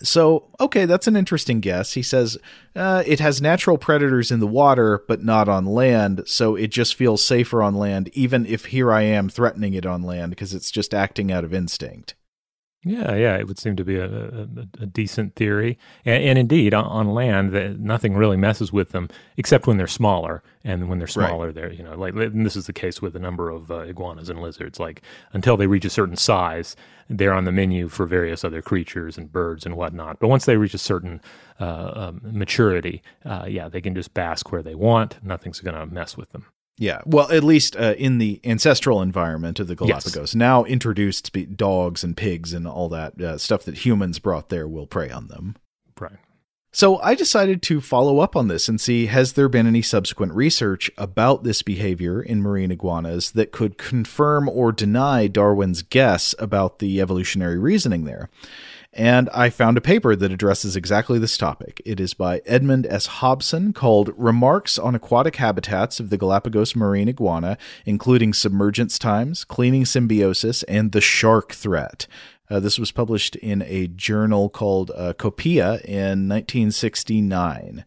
So, 0.02 0.48
okay, 0.58 0.86
that's 0.86 1.06
an 1.06 1.16
interesting 1.16 1.60
guess. 1.60 1.92
He 1.92 2.02
says 2.02 2.38
uh, 2.74 3.02
it 3.06 3.20
has 3.20 3.42
natural 3.42 3.76
predators 3.76 4.30
in 4.30 4.40
the 4.40 4.46
water, 4.46 5.04
but 5.06 5.22
not 5.22 5.50
on 5.50 5.66
land, 5.66 6.22
so 6.24 6.56
it 6.56 6.68
just 6.68 6.94
feels 6.94 7.22
safer 7.22 7.62
on 7.62 7.74
land, 7.74 8.08
even 8.14 8.46
if 8.46 8.64
here 8.64 8.90
I 8.90 9.02
am 9.02 9.28
threatening 9.28 9.74
it 9.74 9.84
on 9.84 10.02
land, 10.02 10.30
because 10.30 10.54
it's 10.54 10.70
just 10.70 10.94
acting 10.94 11.30
out 11.30 11.44
of 11.44 11.52
instinct. 11.52 12.14
Yeah, 12.84 13.14
yeah, 13.14 13.36
it 13.36 13.46
would 13.46 13.60
seem 13.60 13.76
to 13.76 13.84
be 13.84 13.94
a, 13.94 14.06
a, 14.06 14.48
a 14.80 14.86
decent 14.86 15.36
theory, 15.36 15.78
and, 16.04 16.24
and 16.24 16.38
indeed, 16.38 16.74
on, 16.74 16.84
on 16.84 17.14
land, 17.14 17.52
the, 17.52 17.68
nothing 17.78 18.14
really 18.14 18.36
messes 18.36 18.72
with 18.72 18.90
them 18.90 19.08
except 19.36 19.68
when 19.68 19.76
they're 19.76 19.86
smaller. 19.86 20.42
And 20.64 20.88
when 20.88 20.98
they're 20.98 21.06
smaller, 21.06 21.46
right. 21.46 21.54
they're 21.54 21.72
you 21.72 21.82
know 21.82 21.94
like 21.96 22.14
this 22.14 22.56
is 22.56 22.66
the 22.66 22.72
case 22.72 23.00
with 23.00 23.14
a 23.14 23.20
number 23.20 23.50
of 23.50 23.70
uh, 23.70 23.80
iguanas 23.80 24.28
and 24.28 24.42
lizards. 24.42 24.80
Like 24.80 25.02
until 25.32 25.56
they 25.56 25.68
reach 25.68 25.84
a 25.84 25.90
certain 25.90 26.16
size, 26.16 26.74
they're 27.08 27.32
on 27.32 27.44
the 27.44 27.52
menu 27.52 27.88
for 27.88 28.04
various 28.04 28.44
other 28.44 28.62
creatures 28.62 29.16
and 29.16 29.30
birds 29.30 29.64
and 29.64 29.76
whatnot. 29.76 30.18
But 30.18 30.28
once 30.28 30.44
they 30.44 30.56
reach 30.56 30.74
a 30.74 30.78
certain 30.78 31.20
uh, 31.60 31.92
um, 31.94 32.20
maturity, 32.24 33.02
uh, 33.24 33.46
yeah, 33.48 33.68
they 33.68 33.80
can 33.80 33.94
just 33.94 34.12
bask 34.12 34.50
where 34.50 34.62
they 34.62 34.74
want. 34.74 35.22
Nothing's 35.24 35.60
going 35.60 35.76
to 35.76 35.86
mess 35.86 36.16
with 36.16 36.30
them. 36.32 36.46
Yeah, 36.78 37.02
well, 37.04 37.30
at 37.30 37.44
least 37.44 37.76
uh, 37.76 37.94
in 37.98 38.18
the 38.18 38.40
ancestral 38.44 39.02
environment 39.02 39.60
of 39.60 39.68
the 39.68 39.76
Galapagos, 39.76 40.16
yes. 40.16 40.34
now 40.34 40.64
introduced 40.64 41.30
dogs 41.56 42.02
and 42.02 42.16
pigs 42.16 42.52
and 42.52 42.66
all 42.66 42.88
that 42.88 43.20
uh, 43.20 43.38
stuff 43.38 43.64
that 43.64 43.78
humans 43.78 44.18
brought 44.18 44.48
there 44.48 44.66
will 44.66 44.86
prey 44.86 45.10
on 45.10 45.28
them. 45.28 45.56
Right. 46.00 46.18
So 46.74 46.98
I 47.00 47.14
decided 47.14 47.60
to 47.64 47.82
follow 47.82 48.20
up 48.20 48.34
on 48.34 48.48
this 48.48 48.66
and 48.66 48.80
see 48.80 49.04
has 49.06 49.34
there 49.34 49.50
been 49.50 49.66
any 49.66 49.82
subsequent 49.82 50.32
research 50.32 50.90
about 50.96 51.44
this 51.44 51.60
behavior 51.60 52.22
in 52.22 52.40
marine 52.40 52.70
iguanas 52.70 53.32
that 53.32 53.52
could 53.52 53.76
confirm 53.76 54.48
or 54.48 54.72
deny 54.72 55.26
Darwin's 55.26 55.82
guess 55.82 56.34
about 56.38 56.78
the 56.78 56.98
evolutionary 57.02 57.58
reasoning 57.58 58.04
there. 58.04 58.30
And 58.94 59.30
I 59.30 59.48
found 59.48 59.78
a 59.78 59.82
paper 59.82 60.14
that 60.14 60.32
addresses 60.32 60.76
exactly 60.76 61.18
this 61.18 61.38
topic. 61.38 61.80
It 61.86 61.98
is 61.98 62.12
by 62.12 62.42
Edmund 62.44 62.86
S. 62.86 63.06
Hobson 63.06 63.72
called 63.72 64.12
Remarks 64.18 64.78
on 64.78 64.94
Aquatic 64.94 65.36
Habitats 65.36 65.98
of 65.98 66.10
the 66.10 66.18
Galapagos 66.18 66.76
Marine 66.76 67.08
Iguana, 67.08 67.56
including 67.86 68.34
submergence 68.34 68.98
times, 68.98 69.44
cleaning 69.44 69.86
symbiosis, 69.86 70.62
and 70.64 70.92
the 70.92 71.00
shark 71.00 71.52
threat. 71.52 72.06
Uh, 72.50 72.60
this 72.60 72.78
was 72.78 72.92
published 72.92 73.34
in 73.36 73.62
a 73.62 73.86
journal 73.86 74.50
called 74.50 74.90
uh, 74.94 75.14
Copeia 75.14 75.82
in 75.86 76.28
1969. 76.28 77.86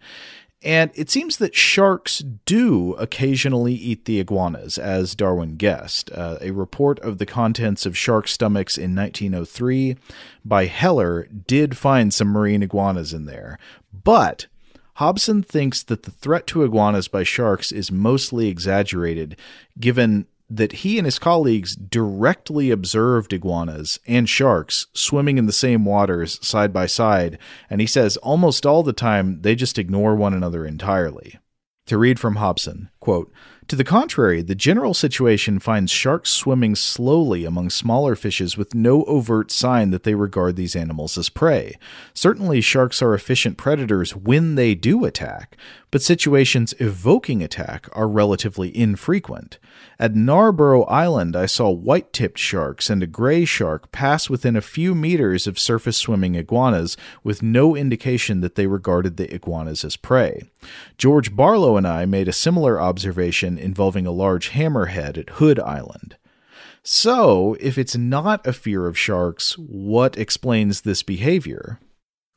And 0.65 0.89
it 0.95 1.11
seems 1.11 1.37
that 1.37 1.53
sharks 1.53 2.23
do 2.45 2.93
occasionally 2.93 3.75
eat 3.75 4.05
the 4.05 4.19
iguanas, 4.19 4.79
as 4.79 5.13
Darwin 5.13 5.57
guessed. 5.57 6.11
Uh, 6.11 6.39
a 6.41 6.49
report 6.49 6.99
of 7.01 7.19
the 7.19 7.25
contents 7.27 7.85
of 7.85 7.95
shark 7.95 8.27
stomachs 8.27 8.75
in 8.75 8.95
1903 8.95 9.95
by 10.43 10.65
Heller 10.65 11.27
did 11.27 11.77
find 11.77 12.11
some 12.11 12.29
marine 12.29 12.63
iguanas 12.63 13.13
in 13.13 13.25
there. 13.25 13.59
But 13.93 14.47
Hobson 14.95 15.43
thinks 15.43 15.83
that 15.83 16.01
the 16.01 16.11
threat 16.11 16.47
to 16.47 16.63
iguanas 16.63 17.07
by 17.09 17.21
sharks 17.21 17.71
is 17.71 17.91
mostly 17.91 18.47
exaggerated, 18.47 19.37
given 19.79 20.25
that 20.49 20.71
he 20.71 20.97
and 20.97 21.05
his 21.05 21.19
colleagues 21.19 21.75
directly 21.75 22.69
observed 22.71 23.33
iguanas 23.33 23.99
and 24.07 24.29
sharks 24.29 24.87
swimming 24.93 25.37
in 25.37 25.45
the 25.45 25.51
same 25.51 25.85
waters 25.85 26.39
side 26.45 26.71
by 26.71 26.85
side, 26.85 27.37
and 27.69 27.81
he 27.81 27.87
says 27.87 28.17
almost 28.17 28.65
all 28.65 28.83
the 28.83 28.93
time 28.93 29.41
they 29.41 29.55
just 29.55 29.79
ignore 29.79 30.15
one 30.15 30.33
another 30.33 30.65
entirely. 30.65 31.39
To 31.87 31.97
read 31.99 32.19
from 32.19 32.37
Hobson, 32.37 32.89
quote, 32.99 33.31
to 33.67 33.75
the 33.75 33.83
contrary, 33.83 34.43
the 34.43 34.53
general 34.53 34.93
situation 34.93 35.57
finds 35.57 35.91
sharks 35.91 36.29
swimming 36.29 36.75
slowly 36.75 37.45
among 37.45 37.71
smaller 37.71 38.15
fishes 38.15 38.57
with 38.57 38.75
no 38.75 39.03
overt 39.05 39.49
sign 39.49 39.89
that 39.89 40.03
they 40.03 40.13
regard 40.13 40.55
these 40.55 40.75
animals 40.75 41.17
as 41.17 41.29
prey. 41.29 41.77
Certainly, 42.13 42.61
sharks 42.61 43.01
are 43.01 43.15
efficient 43.15 43.57
predators 43.57 44.15
when 44.15 44.53
they 44.53 44.75
do 44.75 45.03
attack, 45.03 45.57
but 45.95 46.01
situations 46.01 46.73
evoking 46.77 47.41
attack 47.41 47.87
are 47.93 48.09
relatively 48.09 48.77
infrequent. 48.77 49.59
At 49.97 50.13
Narborough 50.13 50.83
Island, 50.87 51.37
I 51.37 51.45
saw 51.45 51.69
white 51.69 52.11
tipped 52.11 52.37
sharks 52.37 52.89
and 52.89 53.01
a 53.01 53.07
gray 53.07 53.45
shark 53.45 53.93
pass 53.93 54.29
within 54.29 54.57
a 54.57 54.61
few 54.61 54.93
meters 54.93 55.47
of 55.47 55.57
surface 55.57 55.95
swimming 55.95 56.35
iguanas 56.35 56.97
with 57.23 57.41
no 57.41 57.77
indication 57.77 58.41
that 58.41 58.55
they 58.55 58.67
regarded 58.67 59.15
the 59.15 59.33
iguanas 59.33 59.85
as 59.85 59.95
prey. 59.95 60.41
George 60.97 61.33
Barlow 61.33 61.77
and 61.77 61.87
I 61.87 62.05
made 62.05 62.27
a 62.27 62.33
similar 62.33 62.77
observation 62.77 63.57
involving 63.57 64.05
a 64.05 64.11
large 64.11 64.49
hammerhead 64.49 65.17
at 65.17 65.29
Hood 65.29 65.61
Island. 65.61 66.17
So, 66.83 67.55
if 67.61 67.77
it's 67.77 67.95
not 67.95 68.45
a 68.45 68.51
fear 68.51 68.85
of 68.85 68.97
sharks, 68.97 69.57
what 69.57 70.17
explains 70.17 70.81
this 70.81 71.03
behavior? 71.03 71.79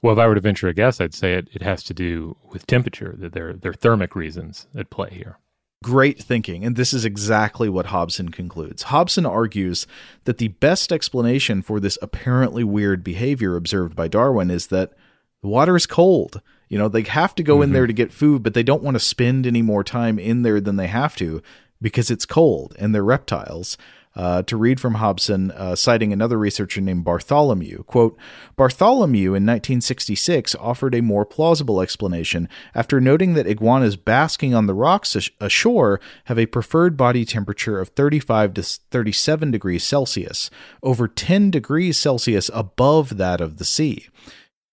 Well, 0.03 0.12
if 0.12 0.18
I 0.18 0.26
were 0.26 0.34
to 0.34 0.40
venture 0.40 0.68
a 0.68 0.74
guess, 0.74 1.01
I'd 1.01 1.14
say 1.14 1.34
it, 1.34 1.49
it 1.53 1.62
has 1.62 1.82
to 1.84 1.94
do 1.94 2.36
with 2.51 2.66
temperature, 2.66 3.14
that 3.18 3.32
there, 3.32 3.53
there 3.55 3.72
are 3.72 3.74
thermic 3.74 4.14
reasons 4.14 4.66
at 4.76 4.90
play 4.90 5.11
here. 5.11 5.38
Great 5.82 6.18
thinking, 6.18 6.64
and 6.64 6.76
this 6.76 6.92
is 6.92 7.05
exactly 7.05 7.68
what 7.68 7.86
Hobson 7.86 8.30
concludes. 8.30 8.84
Hobson 8.84 9.24
argues 9.24 9.86
that 10.24 10.38
the 10.38 10.49
best 10.49 10.92
explanation 10.92 11.62
for 11.62 11.78
this 11.78 11.99
apparently 12.03 12.64
weird 12.64 13.05
behavior 13.05 13.57
observed 13.57 13.94
by 13.94 14.09
Darwin 14.09 14.51
is 14.51 14.68
that 14.68 14.92
the 15.40 15.49
water 15.49 15.76
is 15.76 15.86
cold. 15.86 16.40
You 16.68 16.78
know, 16.78 16.88
they 16.88 17.03
have 17.03 17.34
to 17.36 17.42
go 17.42 17.57
mm-hmm. 17.57 17.62
in 17.64 17.72
there 17.72 17.86
to 17.86 17.92
get 17.92 18.12
food, 18.12 18.42
but 18.42 18.55
they 18.55 18.64
don't 18.64 18.82
want 18.82 18.96
to 18.96 19.01
spend 19.01 19.46
any 19.46 19.62
more 19.62 19.84
time 19.84 20.18
in 20.18 20.42
there 20.42 20.61
than 20.61 20.76
they 20.76 20.88
have 20.88 21.14
to 21.16 21.42
because 21.80 22.11
it's 22.11 22.26
cold 22.26 22.74
and 22.78 22.94
they're 22.94 23.05
reptiles. 23.05 23.78
Uh, 24.18 24.42
to 24.42 24.56
read 24.56 24.80
from 24.80 24.94
Hobson, 24.94 25.52
uh, 25.52 25.76
citing 25.76 26.12
another 26.12 26.36
researcher 26.36 26.80
named 26.80 27.04
Bartholomew, 27.04 27.84
quote, 27.84 28.18
Bartholomew 28.56 29.28
in 29.28 29.46
1966 29.46 30.56
offered 30.56 30.96
a 30.96 31.02
more 31.02 31.24
plausible 31.24 31.80
explanation 31.80 32.48
after 32.74 33.00
noting 33.00 33.34
that 33.34 33.46
iguanas 33.46 33.94
basking 33.94 34.56
on 34.56 34.66
the 34.66 34.74
rocks 34.74 35.16
ashore 35.40 36.00
have 36.24 36.36
a 36.36 36.46
preferred 36.46 36.96
body 36.96 37.24
temperature 37.24 37.78
of 37.78 37.90
35 37.90 38.54
to 38.54 38.62
37 38.64 39.52
degrees 39.52 39.84
Celsius, 39.84 40.50
over 40.82 41.06
10 41.06 41.52
degrees 41.52 41.96
Celsius 41.96 42.50
above 42.52 43.18
that 43.18 43.40
of 43.40 43.58
the 43.58 43.64
sea. 43.64 44.08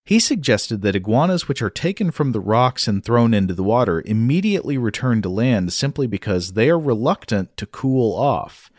He 0.04 0.18
suggested 0.18 0.82
that 0.82 0.96
iguanas 0.96 1.46
which 1.46 1.62
are 1.62 1.70
taken 1.70 2.10
from 2.10 2.32
the 2.32 2.40
rocks 2.40 2.88
and 2.88 3.04
thrown 3.04 3.32
into 3.32 3.54
the 3.54 3.62
water 3.62 4.02
immediately 4.04 4.76
return 4.76 5.22
to 5.22 5.28
land 5.28 5.72
simply 5.72 6.08
because 6.08 6.54
they 6.54 6.68
are 6.68 6.78
reluctant 6.80 7.56
to 7.58 7.66
cool 7.66 8.12
off. 8.12 8.72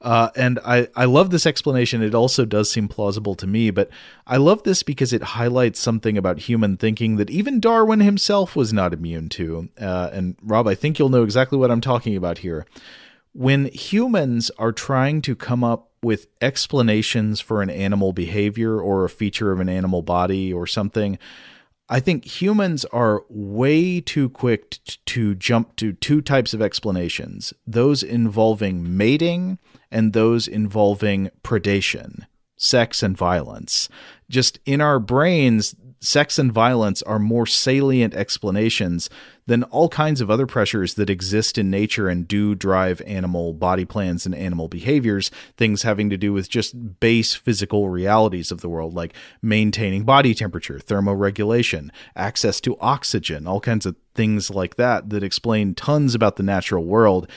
Uh, 0.00 0.30
and 0.36 0.60
I, 0.64 0.88
I 0.94 1.06
love 1.06 1.30
this 1.30 1.44
explanation. 1.44 2.02
It 2.02 2.14
also 2.14 2.44
does 2.44 2.70
seem 2.70 2.86
plausible 2.86 3.34
to 3.34 3.46
me, 3.46 3.70
but 3.70 3.90
I 4.26 4.36
love 4.36 4.62
this 4.62 4.82
because 4.84 5.12
it 5.12 5.22
highlights 5.22 5.80
something 5.80 6.16
about 6.16 6.40
human 6.40 6.76
thinking 6.76 7.16
that 7.16 7.30
even 7.30 7.58
Darwin 7.58 8.00
himself 8.00 8.54
was 8.54 8.72
not 8.72 8.92
immune 8.92 9.28
to. 9.30 9.68
Uh, 9.80 10.10
and 10.12 10.36
Rob, 10.42 10.68
I 10.68 10.76
think 10.76 10.98
you'll 10.98 11.08
know 11.08 11.24
exactly 11.24 11.58
what 11.58 11.70
I'm 11.70 11.80
talking 11.80 12.16
about 12.16 12.38
here. 12.38 12.64
When 13.32 13.66
humans 13.66 14.50
are 14.58 14.72
trying 14.72 15.20
to 15.22 15.34
come 15.34 15.64
up 15.64 15.88
with 16.02 16.28
explanations 16.40 17.40
for 17.40 17.62
an 17.62 17.70
animal 17.70 18.12
behavior 18.12 18.80
or 18.80 19.04
a 19.04 19.10
feature 19.10 19.52
of 19.52 19.60
an 19.60 19.68
animal 19.68 20.02
body 20.02 20.52
or 20.52 20.66
something. 20.66 21.18
I 21.88 22.00
think 22.00 22.24
humans 22.24 22.84
are 22.86 23.24
way 23.28 24.00
too 24.00 24.28
quick 24.28 24.78
to 25.06 25.34
jump 25.34 25.74
to 25.76 25.94
two 25.94 26.20
types 26.20 26.52
of 26.52 26.60
explanations 26.60 27.54
those 27.66 28.02
involving 28.02 28.96
mating 28.96 29.58
and 29.90 30.12
those 30.12 30.48
involving 30.48 31.30
predation, 31.42 32.26
sex, 32.56 33.02
and 33.02 33.16
violence. 33.16 33.88
Just 34.28 34.58
in 34.64 34.80
our 34.80 34.98
brains, 34.98 35.74
sex 36.00 36.38
and 36.38 36.52
violence 36.52 37.02
are 37.02 37.18
more 37.18 37.46
salient 37.46 38.14
explanations 38.14 39.10
than 39.46 39.64
all 39.64 39.88
kinds 39.88 40.20
of 40.20 40.30
other 40.30 40.46
pressures 40.46 40.94
that 40.94 41.10
exist 41.10 41.56
in 41.56 41.70
nature 41.70 42.08
and 42.08 42.28
do 42.28 42.54
drive 42.54 43.00
animal 43.06 43.54
body 43.54 43.84
plans 43.84 44.26
and 44.26 44.34
animal 44.34 44.68
behaviors, 44.68 45.30
things 45.56 45.82
having 45.82 46.10
to 46.10 46.16
do 46.16 46.32
with 46.32 46.48
just 46.48 47.00
base 47.00 47.34
physical 47.34 47.88
realities 47.88 48.52
of 48.52 48.60
the 48.60 48.68
world, 48.68 48.94
like 48.94 49.14
maintaining 49.42 50.04
body 50.04 50.34
temperature, 50.34 50.78
thermoregulation, 50.78 51.88
access 52.14 52.60
to 52.60 52.78
oxygen, 52.80 53.46
all 53.46 53.60
kinds 53.60 53.86
of 53.86 53.96
things 54.14 54.50
like 54.50 54.76
that 54.76 55.10
that 55.10 55.22
explain 55.22 55.74
tons 55.74 56.14
about 56.14 56.36
the 56.36 56.42
natural 56.42 56.84
world. 56.84 57.28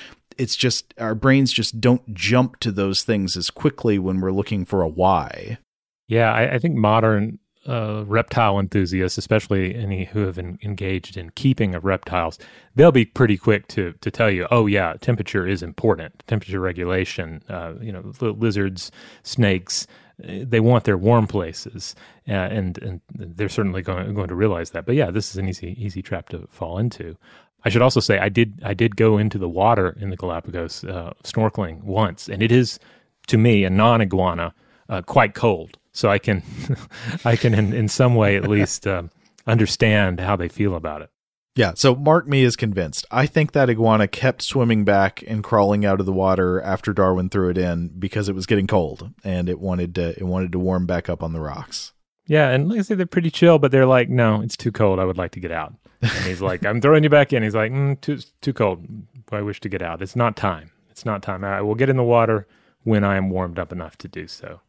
It's 0.42 0.56
just 0.56 0.94
our 0.98 1.16
brains 1.16 1.54
just 1.54 1.80
don't 1.80 2.14
jump 2.14 2.60
to 2.62 2.72
those 2.72 3.04
things 3.04 3.38
as 3.38 3.50
quickly 3.50 4.00
when 4.00 4.22
we're 4.22 4.32
looking 4.32 4.66
for 4.66 4.82
a 4.82 4.88
why. 4.88 5.60
Yeah, 6.08 6.34
I, 6.34 6.56
I 6.56 6.60
think 6.60 6.76
modern 6.76 7.39
uh, 7.68 8.04
reptile 8.08 8.60
enthusiasts, 8.60 9.18
especially 9.18 9.76
any 9.76 10.06
who 10.06 10.22
have 10.22 10.38
in, 10.38 10.58
engaged 10.64 11.16
in 11.16 11.30
keeping 11.32 11.76
of 11.76 11.86
reptiles, 11.86 12.39
they'll 12.76 12.92
be 12.92 13.06
pretty 13.06 13.38
quick 13.38 13.68
to 13.68 13.94
to 14.02 14.10
tell 14.10 14.32
you, 14.32 14.48
oh 14.52 14.66
yeah, 14.66 14.96
temperature 15.00 15.48
is 15.48 15.62
important. 15.62 16.24
Temperature 16.28 16.60
regulation. 16.60 17.44
Uh, 17.48 17.74
you 17.80 17.92
know, 17.92 18.12
lizards, 18.20 18.92
snakes, 19.24 19.86
they 20.24 20.60
want 20.60 20.84
their 20.84 20.98
warm 20.98 21.28
places, 21.28 21.96
uh, 22.28 22.34
and 22.34 22.78
and 22.80 23.02
they're 23.14 23.50
certainly 23.50 23.82
going 23.82 24.14
going 24.14 24.28
to 24.28 24.36
realize 24.36 24.72
that. 24.72 24.86
But 24.86 24.96
yeah, 24.96 25.12
this 25.12 25.30
is 25.30 25.38
an 25.38 25.48
easy 25.48 25.76
easy 25.84 26.02
trap 26.02 26.30
to 26.30 26.48
fall 26.50 26.78
into. 26.78 27.18
I 27.64 27.70
should 27.70 27.82
also 27.82 27.99
say 27.99 28.20
I 28.20 28.30
did 28.30 28.62
I 28.64 28.74
did 28.74 28.95
go 28.95 29.18
into 29.18 29.38
the 29.38 29.49
water 29.49 29.95
in 29.99 30.09
the 30.09 30.18
Galapagos 30.18 30.84
uh, 30.84 31.14
snorkeling 31.24 31.84
once, 31.84 32.28
and 32.28 32.41
it 32.41 32.51
is 32.51 32.80
to 33.28 33.38
me 33.38 33.64
a 33.64 33.70
non 33.70 34.01
iguana 34.01 34.53
uh, 34.89 35.01
quite 35.01 35.34
cold 35.34 35.78
so 35.93 36.09
I 36.09 36.20
can 36.20 36.43
I 37.26 37.36
can 37.36 37.53
in, 37.53 37.74
in 37.74 37.88
some 37.88 38.16
way 38.16 38.36
at 38.36 38.47
least 38.47 38.88
uh, 38.88 39.03
understand 39.47 40.20
how 40.20 40.36
they 40.36 40.47
feel 40.47 40.76
about 40.76 41.01
it. 41.01 41.09
Yeah, 41.55 41.74
so 41.76 41.95
Mark 41.95 42.28
me 42.28 42.43
is 42.43 42.55
convinced. 42.55 43.05
I 43.12 43.26
think 43.26 43.51
that 43.51 43.70
iguana 43.70 44.07
kept 44.07 44.41
swimming 44.41 44.86
back 44.86 45.22
and 45.28 45.43
crawling 45.43 45.86
out 45.86 45.99
of 45.99 46.05
the 46.05 46.14
water 46.14 46.62
after 46.62 46.93
Darwin 46.93 47.30
threw 47.30 47.49
it 47.49 47.57
in 47.57 47.89
because 47.99 48.30
it 48.30 48.36
was 48.36 48.45
getting 48.45 48.68
cold 48.68 49.12
and 49.24 49.49
it 49.49 49.59
wanted 49.59 49.95
to 49.95 50.18
it 50.18 50.24
wanted 50.24 50.53
to 50.53 50.59
warm 50.59 50.86
back 50.86 51.09
up 51.09 51.22
on 51.22 51.34
the 51.34 51.41
rocks. 51.41 51.91
Yeah, 52.28 52.49
and 52.49 52.69
like 52.69 52.80
I 52.80 52.82
say, 52.84 52.95
they're 52.95 53.05
pretty 53.05 53.32
chill, 53.32 53.59
but 53.59 53.72
they're 53.72 53.86
like, 53.86 54.09
no, 54.09 54.41
it's 54.41 54.55
too 54.55 54.72
cold. 54.72 54.99
I 54.99 55.05
would 55.05 55.17
like 55.17 55.32
to 55.32 55.39
get 55.39 55.51
out. 55.51 55.74
And 56.01 56.26
he's 56.26 56.41
like, 56.41 56.65
I'm 56.65 56.82
throwing 56.82 57.03
you 57.03 57.09
back 57.09 57.34
in. 57.34 57.43
He's 57.43 57.55
like, 57.55 57.72
mm, 57.72 57.99
too 58.01 58.19
too 58.41 58.53
cold. 58.53 58.86
I 59.32 59.41
wish 59.41 59.59
to 59.61 59.69
get 59.69 59.82
out. 59.82 60.01
It's 60.01 60.15
not 60.15 60.36
time. 60.36 60.72
It's 60.89 61.05
not 61.05 61.24
time. 61.24 61.43
I 61.43 61.61
will 61.61 61.76
get 61.76 61.89
in 61.89 61.97
the 61.97 62.03
water 62.03 62.47
when 62.84 63.03
I 63.03 63.17
am 63.17 63.30
warmed 63.30 63.59
up 63.59 63.72
enough 63.72 63.97
to 63.99 64.07
do 64.07 64.28
so. 64.28 64.59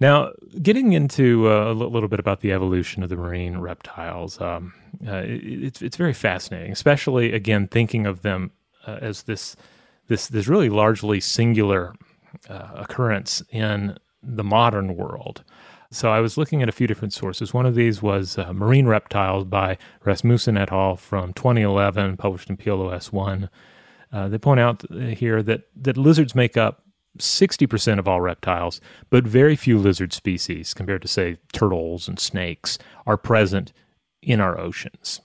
Now, 0.00 0.32
getting 0.62 0.94
into 0.94 1.50
uh, 1.50 1.70
a 1.70 1.74
little 1.74 2.08
bit 2.08 2.20
about 2.20 2.40
the 2.40 2.52
evolution 2.52 3.02
of 3.02 3.10
the 3.10 3.16
marine 3.16 3.58
reptiles, 3.58 4.40
um, 4.40 4.72
uh, 5.06 5.16
it, 5.16 5.64
it's 5.64 5.82
it's 5.82 5.96
very 5.96 6.14
fascinating, 6.14 6.72
especially 6.72 7.32
again 7.32 7.68
thinking 7.68 8.06
of 8.06 8.22
them 8.22 8.50
uh, 8.86 8.98
as 9.00 9.24
this 9.24 9.56
this 10.08 10.28
this 10.28 10.48
really 10.48 10.70
largely 10.70 11.20
singular 11.20 11.94
uh, 12.48 12.70
occurrence 12.74 13.42
in 13.50 13.96
the 14.22 14.44
modern 14.44 14.96
world. 14.96 15.44
So 15.92 16.10
I 16.10 16.20
was 16.20 16.38
looking 16.38 16.62
at 16.62 16.68
a 16.68 16.72
few 16.72 16.86
different 16.86 17.12
sources. 17.12 17.52
One 17.52 17.66
of 17.66 17.74
these 17.74 18.00
was 18.00 18.38
uh, 18.38 18.52
Marine 18.52 18.86
Reptiles 18.86 19.44
by 19.44 19.76
Rasmussen 20.04 20.56
et 20.56 20.70
al. 20.70 20.96
from 20.96 21.32
2011, 21.32 22.16
published 22.16 22.48
in 22.48 22.56
PLOS 22.56 23.12
One. 23.12 23.50
Uh, 24.12 24.28
they 24.28 24.38
point 24.38 24.60
out 24.60 24.84
here 24.90 25.42
that 25.42 25.62
that 25.76 25.96
lizards 25.96 26.34
make 26.34 26.56
up 26.56 26.84
60% 27.18 27.98
of 27.98 28.06
all 28.06 28.20
reptiles, 28.20 28.80
but 29.10 29.24
very 29.24 29.56
few 29.56 29.78
lizard 29.78 30.12
species, 30.12 30.74
compared 30.74 31.02
to, 31.02 31.08
say, 31.08 31.38
turtles 31.52 32.08
and 32.08 32.18
snakes, 32.18 32.78
are 33.06 33.16
present 33.16 33.72
in 34.22 34.40
our 34.40 34.58
oceans. 34.58 35.20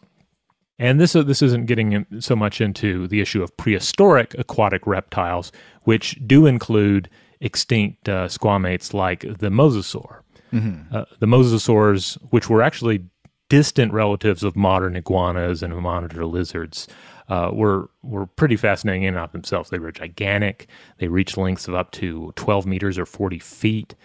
And 0.78 0.99
this, 0.99 1.13
this 1.13 1.41
isn't 1.41 1.68
getting 1.68 2.05
so 2.20 2.36
much 2.36 2.59
into 2.59 3.07
the 3.07 3.22
issue 3.22 3.41
of 3.41 3.55
prehistoric 3.55 4.34
aquatic 4.38 4.86
reptiles, 4.86 5.51
which 5.84 6.20
do 6.26 6.45
include 6.45 7.09
extinct 7.39 8.09
uh, 8.09 8.28
squamates 8.28 8.93
like 8.93 9.22
the 9.22 9.49
mosasaur. 9.49 10.22
Mm-hmm. 10.53 10.95
Uh, 10.95 11.05
the 11.19 11.25
mosasaurs, 11.25 12.17
which 12.29 12.49
were 12.49 12.61
actually 12.61 13.03
distant 13.49 13.93
relatives 13.93 14.43
of 14.43 14.55
modern 14.55 14.95
iguanas 14.95 15.61
and 15.61 15.75
monitor 15.75 16.25
lizards, 16.25 16.87
uh, 17.29 17.49
were 17.51 17.89
were 18.03 18.25
pretty 18.25 18.55
fascinating 18.55 19.03
in 19.03 19.15
and 19.15 19.23
of 19.23 19.31
themselves. 19.31 19.69
They 19.69 19.79
were 19.79 19.91
gigantic. 19.91 20.67
They 20.99 21.07
reached 21.07 21.37
lengths 21.37 21.67
of 21.67 21.75
up 21.75 21.91
to 21.91 22.33
12 22.35 22.65
meters 22.65 22.97
or 22.97 23.05
40 23.05 23.39
feet. 23.39 23.95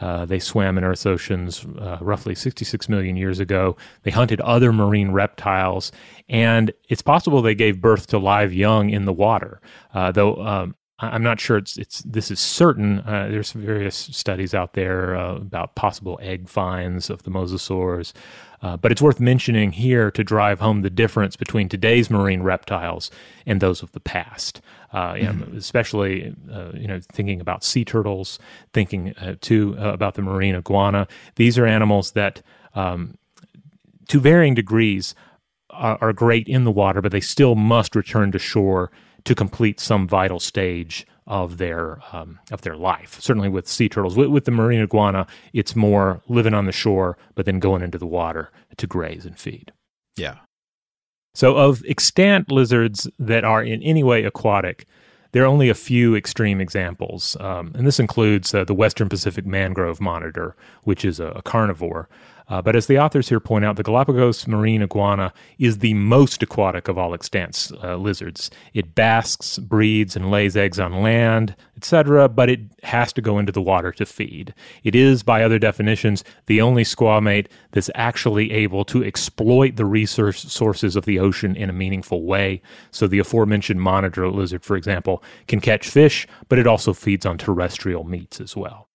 Uh, 0.00 0.26
they 0.26 0.38
swam 0.38 0.76
in 0.76 0.84
Earth's 0.84 1.06
oceans 1.06 1.64
uh, 1.80 1.96
roughly 2.02 2.34
66 2.34 2.88
million 2.88 3.16
years 3.16 3.40
ago. 3.40 3.76
They 4.02 4.10
hunted 4.10 4.42
other 4.42 4.72
marine 4.72 5.10
reptiles, 5.12 5.90
and 6.28 6.70
it's 6.90 7.00
possible 7.00 7.40
they 7.40 7.54
gave 7.54 7.80
birth 7.80 8.06
to 8.08 8.18
live 8.18 8.52
young 8.52 8.90
in 8.90 9.06
the 9.06 9.12
water. 9.12 9.60
Uh, 9.94 10.12
though 10.12 10.36
um, 10.44 10.74
I'm 10.98 11.22
not 11.22 11.40
sure 11.40 11.58
it's 11.58 11.76
it's 11.76 12.00
this 12.02 12.30
is 12.30 12.40
certain. 12.40 13.00
Uh, 13.00 13.28
there's 13.30 13.52
various 13.52 13.94
studies 13.94 14.54
out 14.54 14.72
there 14.72 15.14
uh, 15.14 15.36
about 15.36 15.74
possible 15.74 16.18
egg 16.22 16.48
finds 16.48 17.10
of 17.10 17.22
the 17.24 17.30
mosasaurs. 17.30 18.14
Uh, 18.62 18.76
but 18.76 18.90
it's 18.90 19.02
worth 19.02 19.20
mentioning 19.20 19.70
here 19.72 20.10
to 20.10 20.24
drive 20.24 20.60
home 20.60 20.82
the 20.82 20.90
difference 20.90 21.36
between 21.36 21.68
today's 21.68 22.10
marine 22.10 22.42
reptiles 22.42 23.10
and 23.44 23.60
those 23.60 23.82
of 23.82 23.92
the 23.92 24.00
past. 24.00 24.60
Uh, 24.92 25.12
mm-hmm. 25.12 25.40
know, 25.40 25.58
especially, 25.58 26.34
uh, 26.50 26.70
you 26.72 26.88
know, 26.88 26.98
thinking 27.12 27.40
about 27.40 27.62
sea 27.62 27.84
turtles, 27.84 28.38
thinking 28.72 29.14
uh, 29.18 29.34
too 29.40 29.76
uh, 29.78 29.92
about 29.92 30.14
the 30.14 30.22
marine 30.22 30.54
iguana. 30.54 31.06
These 31.34 31.58
are 31.58 31.66
animals 31.66 32.12
that, 32.12 32.40
um, 32.74 33.18
to 34.08 34.20
varying 34.20 34.54
degrees, 34.54 35.14
are, 35.70 35.98
are 36.00 36.12
great 36.14 36.48
in 36.48 36.64
the 36.64 36.70
water, 36.70 37.02
but 37.02 37.12
they 37.12 37.20
still 37.20 37.54
must 37.54 37.94
return 37.94 38.32
to 38.32 38.38
shore 38.38 38.90
to 39.26 39.34
complete 39.34 39.80
some 39.80 40.08
vital 40.08 40.40
stage 40.40 41.06
of 41.26 41.58
their 41.58 41.98
um, 42.12 42.38
of 42.50 42.62
their 42.62 42.76
life. 42.76 43.20
Certainly 43.20 43.48
with 43.48 43.68
sea 43.68 43.88
turtles, 43.88 44.16
with, 44.16 44.28
with, 44.28 44.44
the 44.44 44.50
marine 44.52 44.80
iguana, 44.80 45.26
it's 45.52 45.76
more 45.76 46.22
living 46.28 46.54
on 46.54 46.66
the 46.66 46.72
shore, 46.72 47.18
but 47.34 47.44
then 47.44 47.58
going 47.58 47.82
into 47.82 47.98
the 47.98 48.06
water 48.06 48.50
to 48.76 48.86
graze 48.86 49.26
and 49.26 49.38
feed. 49.38 49.72
Yeah. 50.16 50.36
So 51.34 51.56
of 51.56 51.84
extant 51.86 52.50
lizards 52.50 53.10
that 53.18 53.44
are 53.44 53.62
in 53.62 53.82
any 53.82 54.02
way 54.02 54.24
aquatic, 54.24 54.86
there 55.32 55.42
are 55.42 55.46
only 55.46 55.68
a 55.68 55.74
few 55.74 56.14
extreme 56.14 56.60
examples, 56.60 57.36
um, 57.40 57.72
and 57.74 57.86
this 57.86 58.00
includes 58.00 58.54
uh, 58.54 58.64
the 58.64 58.72
Western 58.72 59.08
Pacific 59.08 59.44
mangrove 59.44 60.00
monitor, 60.00 60.56
which 60.84 61.04
is 61.04 61.20
a, 61.20 61.26
a 61.26 61.42
carnivore. 61.42 62.08
Uh, 62.48 62.62
but 62.62 62.76
as 62.76 62.86
the 62.86 62.98
authors 62.98 63.28
here 63.28 63.40
point 63.40 63.64
out, 63.64 63.76
the 63.76 63.82
Galapagos 63.82 64.46
marine 64.46 64.82
iguana 64.82 65.32
is 65.58 65.78
the 65.78 65.94
most 65.94 66.42
aquatic 66.42 66.86
of 66.86 66.96
all 66.96 67.12
extant 67.12 67.72
uh, 67.82 67.96
lizards. 67.96 68.50
It 68.72 68.94
basks, 68.94 69.58
breeds, 69.58 70.14
and 70.14 70.30
lays 70.30 70.56
eggs 70.56 70.78
on 70.78 71.02
land, 71.02 71.56
etc., 71.76 72.28
but 72.28 72.48
it 72.48 72.60
has 72.84 73.12
to 73.14 73.20
go 73.20 73.38
into 73.38 73.50
the 73.50 73.62
water 73.62 73.90
to 73.92 74.06
feed. 74.06 74.54
It 74.84 74.94
is, 74.94 75.24
by 75.24 75.42
other 75.42 75.58
definitions, 75.58 76.22
the 76.46 76.60
only 76.60 76.84
squamate 76.84 77.48
that's 77.72 77.90
actually 77.96 78.52
able 78.52 78.84
to 78.86 79.04
exploit 79.04 79.74
the 79.76 79.84
resource 79.84 80.40
sources 80.52 80.94
of 80.94 81.04
the 81.04 81.18
ocean 81.18 81.56
in 81.56 81.68
a 81.68 81.72
meaningful 81.72 82.24
way. 82.24 82.62
So 82.92 83.08
the 83.08 83.18
aforementioned 83.18 83.80
monitor 83.80 84.30
lizard, 84.30 84.64
for 84.64 84.76
example, 84.76 85.22
can 85.48 85.60
catch 85.60 85.88
fish, 85.88 86.28
but 86.48 86.58
it 86.58 86.66
also 86.66 86.92
feeds 86.92 87.26
on 87.26 87.38
terrestrial 87.38 88.04
meats 88.04 88.40
as 88.40 88.56
well. 88.56 88.88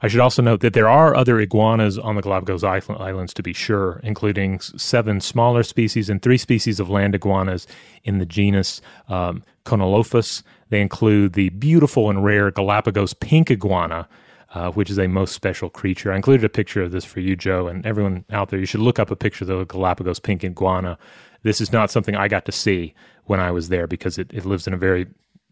I 0.00 0.06
should 0.06 0.20
also 0.20 0.42
note 0.42 0.60
that 0.60 0.74
there 0.74 0.88
are 0.88 1.16
other 1.16 1.40
iguanas 1.40 1.98
on 1.98 2.14
the 2.14 2.22
Galapagos 2.22 2.62
Islands 2.62 3.34
to 3.34 3.42
be 3.42 3.52
sure, 3.52 4.00
including 4.04 4.60
seven 4.60 5.20
smaller 5.20 5.64
species 5.64 6.08
and 6.08 6.22
three 6.22 6.38
species 6.38 6.78
of 6.78 6.88
land 6.88 7.16
iguanas 7.16 7.66
in 8.04 8.18
the 8.18 8.26
genus 8.26 8.80
um, 9.08 9.42
Conolophus. 9.64 10.44
They 10.70 10.80
include 10.80 11.32
the 11.32 11.48
beautiful 11.50 12.10
and 12.10 12.24
rare 12.24 12.52
Galapagos 12.52 13.12
pink 13.14 13.50
iguana, 13.50 14.08
uh, 14.54 14.70
which 14.70 14.88
is 14.88 14.98
a 14.98 15.08
most 15.08 15.34
special 15.34 15.68
creature. 15.68 16.12
I 16.12 16.16
included 16.16 16.44
a 16.44 16.48
picture 16.48 16.82
of 16.82 16.92
this 16.92 17.04
for 17.04 17.18
you, 17.18 17.34
Joe, 17.34 17.66
and 17.66 17.84
everyone 17.84 18.24
out 18.30 18.50
there. 18.50 18.60
You 18.60 18.66
should 18.66 18.80
look 18.80 19.00
up 19.00 19.10
a 19.10 19.16
picture 19.16 19.44
of 19.44 19.48
the 19.48 19.64
Galapagos 19.64 20.20
pink 20.20 20.44
iguana. 20.44 20.96
This 21.42 21.60
is 21.60 21.72
not 21.72 21.90
something 21.90 22.14
I 22.14 22.28
got 22.28 22.44
to 22.44 22.52
see 22.52 22.94
when 23.24 23.40
I 23.40 23.50
was 23.50 23.68
there 23.68 23.88
because 23.88 24.16
it, 24.16 24.30
it 24.32 24.44
lives 24.44 24.68
in 24.68 24.74
a 24.74 24.78
very 24.78 25.08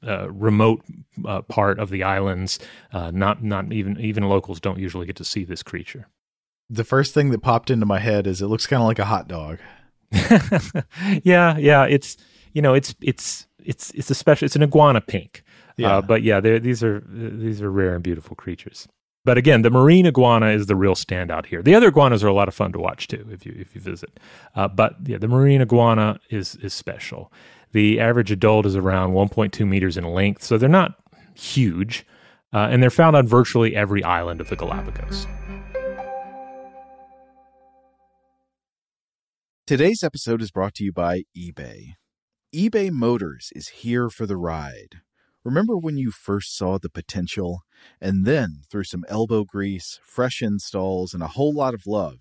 uh, 0.07 0.31
remote 0.31 0.83
uh, 1.25 1.43
part 1.43 1.79
of 1.79 1.91
the 1.91 2.03
islands. 2.03 2.59
Uh, 2.93 3.11
not 3.11 3.43
not 3.43 3.73
even 3.73 3.99
even 4.01 4.25
locals 4.25 4.61
don't 4.61 4.79
usually 4.79 5.07
get 5.07 5.17
to 5.17 5.25
see 5.25 5.45
this 5.45 5.63
creature. 5.63 6.07
The 6.69 6.85
first 6.85 7.15
thing 7.15 7.31
that 7.31 7.43
popped 7.43 7.71
into 7.71 7.87
my 7.87 7.99
head 7.99 8.27
is 8.27 8.43
it 8.43 8.49
looks 8.49 8.67
kind 8.67 8.83
of 8.83 8.89
like 8.89 8.99
a 8.99 9.05
hot 9.05 9.29
dog. 9.29 9.59
yeah, 11.23 11.57
yeah. 11.57 11.85
It's 11.85 12.17
you 12.53 12.63
know 12.63 12.75
it's 12.75 12.95
it's 13.01 13.47
it's 13.65 13.91
it's 13.93 14.11
a 14.11 14.15
special. 14.15 14.47
It's 14.47 14.57
an 14.57 14.63
iguana 14.63 15.01
pink. 15.01 15.43
Yeah. 15.77 15.99
Uh, 15.99 16.03
but 16.03 16.23
yeah, 16.23 16.41
these 16.41 16.83
are 16.83 17.03
these 17.09 17.61
are 17.61 17.71
rare 17.71 17.95
and 17.95 18.03
beautiful 18.03 18.35
creatures. 18.35 18.89
But 19.27 19.39
again, 19.39 19.63
the 19.63 19.71
marine 19.71 20.07
iguana 20.07 20.51
is 20.51 20.67
the 20.67 20.77
real 20.77 20.95
standout 20.95 21.47
here. 21.47 21.61
The 21.61 21.75
other 21.75 21.89
iguanas 21.89 22.23
are 22.23 22.29
a 22.29 22.33
lot 22.33 22.47
of 22.47 22.55
fun 22.55 22.71
to 22.73 22.79
watch 22.79 23.09
too, 23.09 23.27
if 23.33 23.45
you 23.45 23.55
if 23.59 23.75
you 23.75 23.81
visit. 23.81 24.21
Uh, 24.55 24.69
but 24.69 24.95
yeah, 25.05 25.19
the 25.19 25.27
marine 25.27 25.61
iguana 25.61 26.21
is 26.31 26.55
is 26.57 26.73
special. 26.73 27.33
The 27.77 28.01
average 28.01 28.31
adult 28.31 28.65
is 28.65 28.75
around 28.75 29.13
1.2 29.13 29.69
meters 29.69 29.99
in 29.99 30.05
length, 30.05 30.43
so 30.43 30.57
they're 30.57 30.67
not 30.67 30.95
huge, 31.35 32.07
uh, 32.55 32.69
and 32.71 32.83
they're 32.83 32.89
found 32.89 33.15
on 33.15 33.27
virtually 33.27 33.77
every 33.77 34.03
island 34.03 34.41
of 34.41 34.49
the 34.49 34.57
Galapagos. 34.57 35.27
Today's 39.67 40.03
episode 40.03 40.41
is 40.41 40.51
brought 40.51 40.73
to 40.77 40.85
you 40.85 40.93
by 40.95 41.25
eBay. 41.37 41.97
eBay 42.55 42.91
Motors 42.91 43.51
is 43.55 43.69
here 43.69 44.09
for 44.09 44.25
the 44.25 44.39
ride. 44.39 45.03
Remember 45.45 45.77
when 45.77 45.99
you 45.99 46.11
first 46.11 46.57
saw 46.57 46.79
the 46.79 46.89
potential? 46.89 47.61
And 48.01 48.25
then, 48.25 48.63
through 48.71 48.85
some 48.85 49.05
elbow 49.07 49.45
grease, 49.45 50.01
fresh 50.03 50.41
installs, 50.41 51.13
and 51.13 51.23
a 51.23 51.29
whole 51.29 51.53
lot 51.53 51.75
of 51.75 51.87
love, 51.87 52.21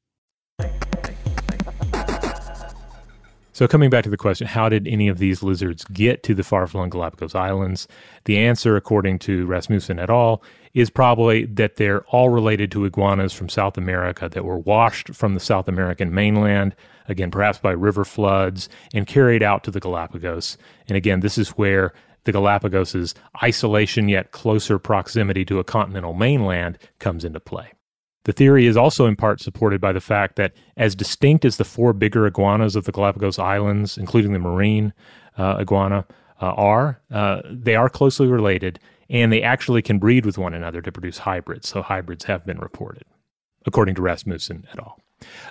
So, 3.53 3.67
coming 3.67 3.89
back 3.89 4.05
to 4.05 4.09
the 4.09 4.17
question, 4.17 4.47
how 4.47 4.69
did 4.69 4.87
any 4.87 5.09
of 5.09 5.17
these 5.17 5.43
lizards 5.43 5.83
get 5.85 6.23
to 6.23 6.33
the 6.33 6.43
far 6.43 6.67
flung 6.67 6.89
Galapagos 6.89 7.35
Islands? 7.35 7.85
The 8.23 8.37
answer, 8.37 8.77
according 8.77 9.19
to 9.19 9.45
Rasmussen 9.45 9.99
et 9.99 10.09
al., 10.09 10.41
is 10.73 10.89
probably 10.89 11.45
that 11.45 11.75
they're 11.75 12.03
all 12.05 12.29
related 12.29 12.71
to 12.71 12.85
iguanas 12.85 13.33
from 13.33 13.49
South 13.49 13.77
America 13.77 14.29
that 14.29 14.45
were 14.45 14.57
washed 14.57 15.13
from 15.13 15.33
the 15.33 15.41
South 15.41 15.67
American 15.67 16.13
mainland, 16.13 16.73
again, 17.09 17.29
perhaps 17.29 17.59
by 17.59 17.71
river 17.71 18.05
floods, 18.05 18.69
and 18.93 19.05
carried 19.05 19.43
out 19.43 19.65
to 19.65 19.71
the 19.71 19.81
Galapagos. 19.81 20.57
And 20.87 20.95
again, 20.95 21.19
this 21.19 21.37
is 21.37 21.49
where 21.49 21.93
the 22.23 22.31
Galapagos' 22.31 23.13
isolation 23.43 24.07
yet 24.07 24.31
closer 24.31 24.79
proximity 24.79 25.43
to 25.45 25.59
a 25.59 25.65
continental 25.65 26.13
mainland 26.13 26.77
comes 26.99 27.25
into 27.25 27.41
play. 27.41 27.73
The 28.23 28.33
theory 28.33 28.67
is 28.67 28.77
also 28.77 29.07
in 29.07 29.15
part 29.15 29.41
supported 29.41 29.81
by 29.81 29.91
the 29.91 30.01
fact 30.01 30.35
that, 30.35 30.53
as 30.77 30.95
distinct 30.95 31.43
as 31.43 31.57
the 31.57 31.63
four 31.63 31.93
bigger 31.93 32.27
iguanas 32.27 32.75
of 32.75 32.85
the 32.85 32.91
Galapagos 32.91 33.39
Islands, 33.39 33.97
including 33.97 34.33
the 34.33 34.39
marine 34.39 34.93
uh, 35.37 35.57
iguana, 35.59 36.05
uh, 36.39 36.53
are, 36.53 37.01
uh, 37.11 37.41
they 37.49 37.75
are 37.75 37.89
closely 37.89 38.27
related 38.27 38.79
and 39.09 39.31
they 39.31 39.41
actually 39.41 39.81
can 39.81 39.99
breed 39.99 40.25
with 40.25 40.37
one 40.37 40.53
another 40.53 40.81
to 40.81 40.91
produce 40.91 41.17
hybrids. 41.17 41.67
So, 41.67 41.81
hybrids 41.81 42.23
have 42.25 42.45
been 42.45 42.59
reported, 42.59 43.03
according 43.65 43.95
to 43.95 44.01
Rasmussen 44.01 44.65
et 44.71 44.79
al. 44.79 44.97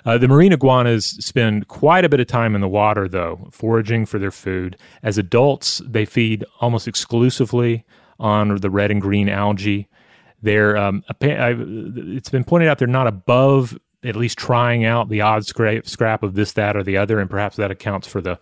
Uh, 0.05 0.17
the 0.17 0.27
marine 0.27 0.51
iguanas 0.51 1.05
spend 1.05 1.67
quite 1.67 2.03
a 2.03 2.09
bit 2.09 2.19
of 2.19 2.27
time 2.27 2.55
in 2.55 2.61
the 2.61 2.67
water, 2.67 3.07
though, 3.07 3.47
foraging 3.51 4.05
for 4.05 4.19
their 4.19 4.31
food. 4.31 4.77
As 5.03 5.17
adults, 5.17 5.81
they 5.85 6.05
feed 6.05 6.43
almost 6.59 6.87
exclusively 6.87 7.85
on 8.19 8.55
the 8.57 8.69
red 8.69 8.91
and 8.91 9.01
green 9.01 9.29
algae. 9.29 9.87
They're, 10.41 10.77
um, 10.77 11.03
it's 11.19 12.29
been 12.29 12.43
pointed 12.43 12.67
out 12.67 12.79
they're 12.79 12.87
not 12.87 13.07
above 13.07 13.77
at 14.03 14.15
least 14.15 14.37
trying 14.37 14.83
out 14.83 15.09
the 15.09 15.21
odd 15.21 15.45
scrap, 15.45 15.87
scrap 15.87 16.23
of 16.23 16.33
this, 16.33 16.53
that, 16.53 16.75
or 16.75 16.83
the 16.83 16.97
other, 16.97 17.19
and 17.19 17.29
perhaps 17.29 17.57
that 17.57 17.71
accounts 17.71 18.07
for 18.07 18.21
the 18.21 18.39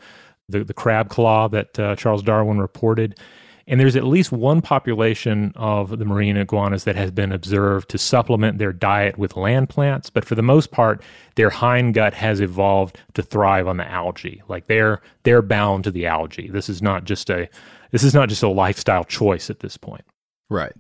the, 0.50 0.64
the 0.64 0.74
crab 0.74 1.10
claw 1.10 1.48
that 1.48 1.80
uh, 1.80 1.96
Charles 1.96 2.24
Darwin 2.24 2.60
reported. 2.60 3.20
And 3.68 3.80
there's 3.80 3.96
at 3.96 4.04
least 4.04 4.32
one 4.32 4.62
population 4.62 5.54
of 5.56 6.00
the 6.00 6.06
marine 6.06 6.38
iguanas 6.38 6.86
that 6.86 6.96
has 6.96 7.12
been 7.12 7.32
observed 7.32 7.88
to 7.90 8.00
supplement 8.00 8.58
their 8.58 8.74
diet 8.74 9.20
with 9.20 9.38
land 9.38 9.70
plants, 9.70 10.10
but 10.10 10.26
for 10.26 10.34
the 10.34 10.42
most 10.42 10.72
part, 10.72 11.04
their 11.36 11.52
hind 11.52 11.94
gut 11.94 12.16
has 12.16 12.42
evolved 12.42 12.98
to 13.14 13.22
thrive 13.22 13.68
on 13.68 13.78
the 13.78 13.88
algae. 13.88 14.42
Like 14.48 14.66
they're 14.66 15.02
they're 15.22 15.44
bound 15.44 15.84
to 15.84 15.92
the 15.92 16.08
algae. 16.08 16.50
This 16.50 16.68
is 16.68 16.82
not 16.82 17.04
just 17.04 17.30
a 17.30 17.48
this 17.92 18.04
is 18.04 18.16
not 18.16 18.28
just 18.28 18.42
a 18.42 18.50
lifestyle 18.50 19.04
choice 19.04 19.52
at 19.52 19.60
this 19.60 19.78
point. 19.78 20.04
Right. 20.50 20.74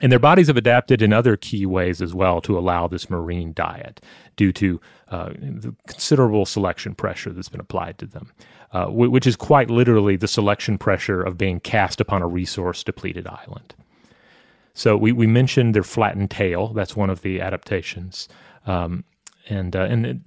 And 0.00 0.12
their 0.12 0.18
bodies 0.18 0.48
have 0.48 0.58
adapted 0.58 1.00
in 1.00 1.12
other 1.12 1.36
key 1.36 1.64
ways 1.64 2.02
as 2.02 2.14
well 2.14 2.42
to 2.42 2.58
allow 2.58 2.86
this 2.86 3.08
marine 3.08 3.54
diet 3.54 4.02
due 4.36 4.52
to 4.52 4.80
uh, 5.08 5.30
the 5.30 5.74
considerable 5.88 6.44
selection 6.44 6.94
pressure 6.94 7.30
that's 7.30 7.48
been 7.48 7.60
applied 7.60 7.98
to 7.98 8.06
them 8.06 8.30
uh, 8.72 8.86
which 8.86 9.26
is 9.26 9.36
quite 9.36 9.70
literally 9.70 10.16
the 10.16 10.28
selection 10.28 10.76
pressure 10.76 11.22
of 11.22 11.38
being 11.38 11.60
cast 11.60 12.00
upon 12.00 12.22
a 12.22 12.26
resource 12.26 12.82
depleted 12.82 13.26
island. 13.26 13.74
So 14.74 14.96
we, 14.96 15.12
we 15.12 15.26
mentioned 15.26 15.74
their 15.74 15.82
flattened 15.82 16.30
tail. 16.30 16.68
That's 16.68 16.94
one 16.96 17.08
of 17.08 17.22
the 17.22 17.40
adaptations. 17.40 18.28
Um, 18.66 19.04
and 19.48 19.76
uh, 19.76 19.82
and 19.82 20.06
it, 20.06 20.18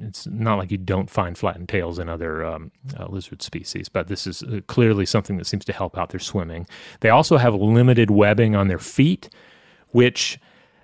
it's 0.00 0.26
not 0.26 0.58
like 0.58 0.70
you 0.70 0.78
don't 0.78 1.10
find 1.10 1.36
flattened 1.36 1.68
tails 1.68 1.98
in 1.98 2.08
other 2.08 2.44
um, 2.44 2.70
uh, 2.98 3.06
lizard 3.06 3.42
species, 3.42 3.88
but 3.88 4.08
this 4.08 4.26
is 4.26 4.42
uh, 4.42 4.60
clearly 4.66 5.06
something 5.06 5.36
that 5.38 5.46
seems 5.46 5.64
to 5.64 5.72
help 5.72 5.98
out 5.98 6.10
their 6.10 6.20
swimming. 6.20 6.66
They 7.00 7.10
also 7.10 7.36
have 7.36 7.54
limited 7.54 8.10
webbing 8.10 8.54
on 8.54 8.68
their 8.68 8.78
feet, 8.78 9.28
which 9.88 10.38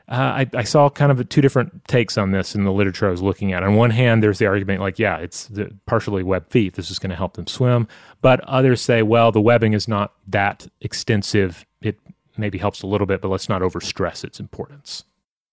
uh, 0.08 0.14
I, 0.14 0.50
I, 0.54 0.62
saw 0.62 0.88
kind 0.88 1.10
of 1.10 1.28
two 1.28 1.40
different 1.40 1.84
takes 1.88 2.16
on 2.16 2.30
this 2.30 2.54
in 2.54 2.62
the 2.62 2.72
literature 2.72 3.08
I 3.08 3.10
was 3.10 3.22
looking 3.22 3.52
at. 3.52 3.64
On 3.64 3.74
one 3.74 3.90
hand, 3.90 4.22
there's 4.22 4.38
the 4.38 4.46
argument 4.46 4.80
like, 4.80 5.00
yeah, 5.00 5.16
it's 5.16 5.46
the 5.48 5.72
partially 5.86 6.22
webbed 6.22 6.52
feet. 6.52 6.74
This 6.74 6.92
is 6.92 7.00
going 7.00 7.10
to 7.10 7.16
help 7.16 7.34
them 7.34 7.48
swim. 7.48 7.88
But 8.22 8.40
others 8.42 8.80
say, 8.80 9.02
well, 9.02 9.32
the 9.32 9.40
webbing 9.40 9.72
is 9.72 9.88
not 9.88 10.14
that 10.28 10.68
extensive. 10.80 11.66
It 11.80 11.98
maybe 12.36 12.56
helps 12.56 12.82
a 12.82 12.86
little 12.86 13.06
bit, 13.06 13.20
but 13.20 13.28
let's 13.28 13.48
not 13.48 13.62
overstress 13.62 14.22
its 14.22 14.38
importance. 14.38 15.02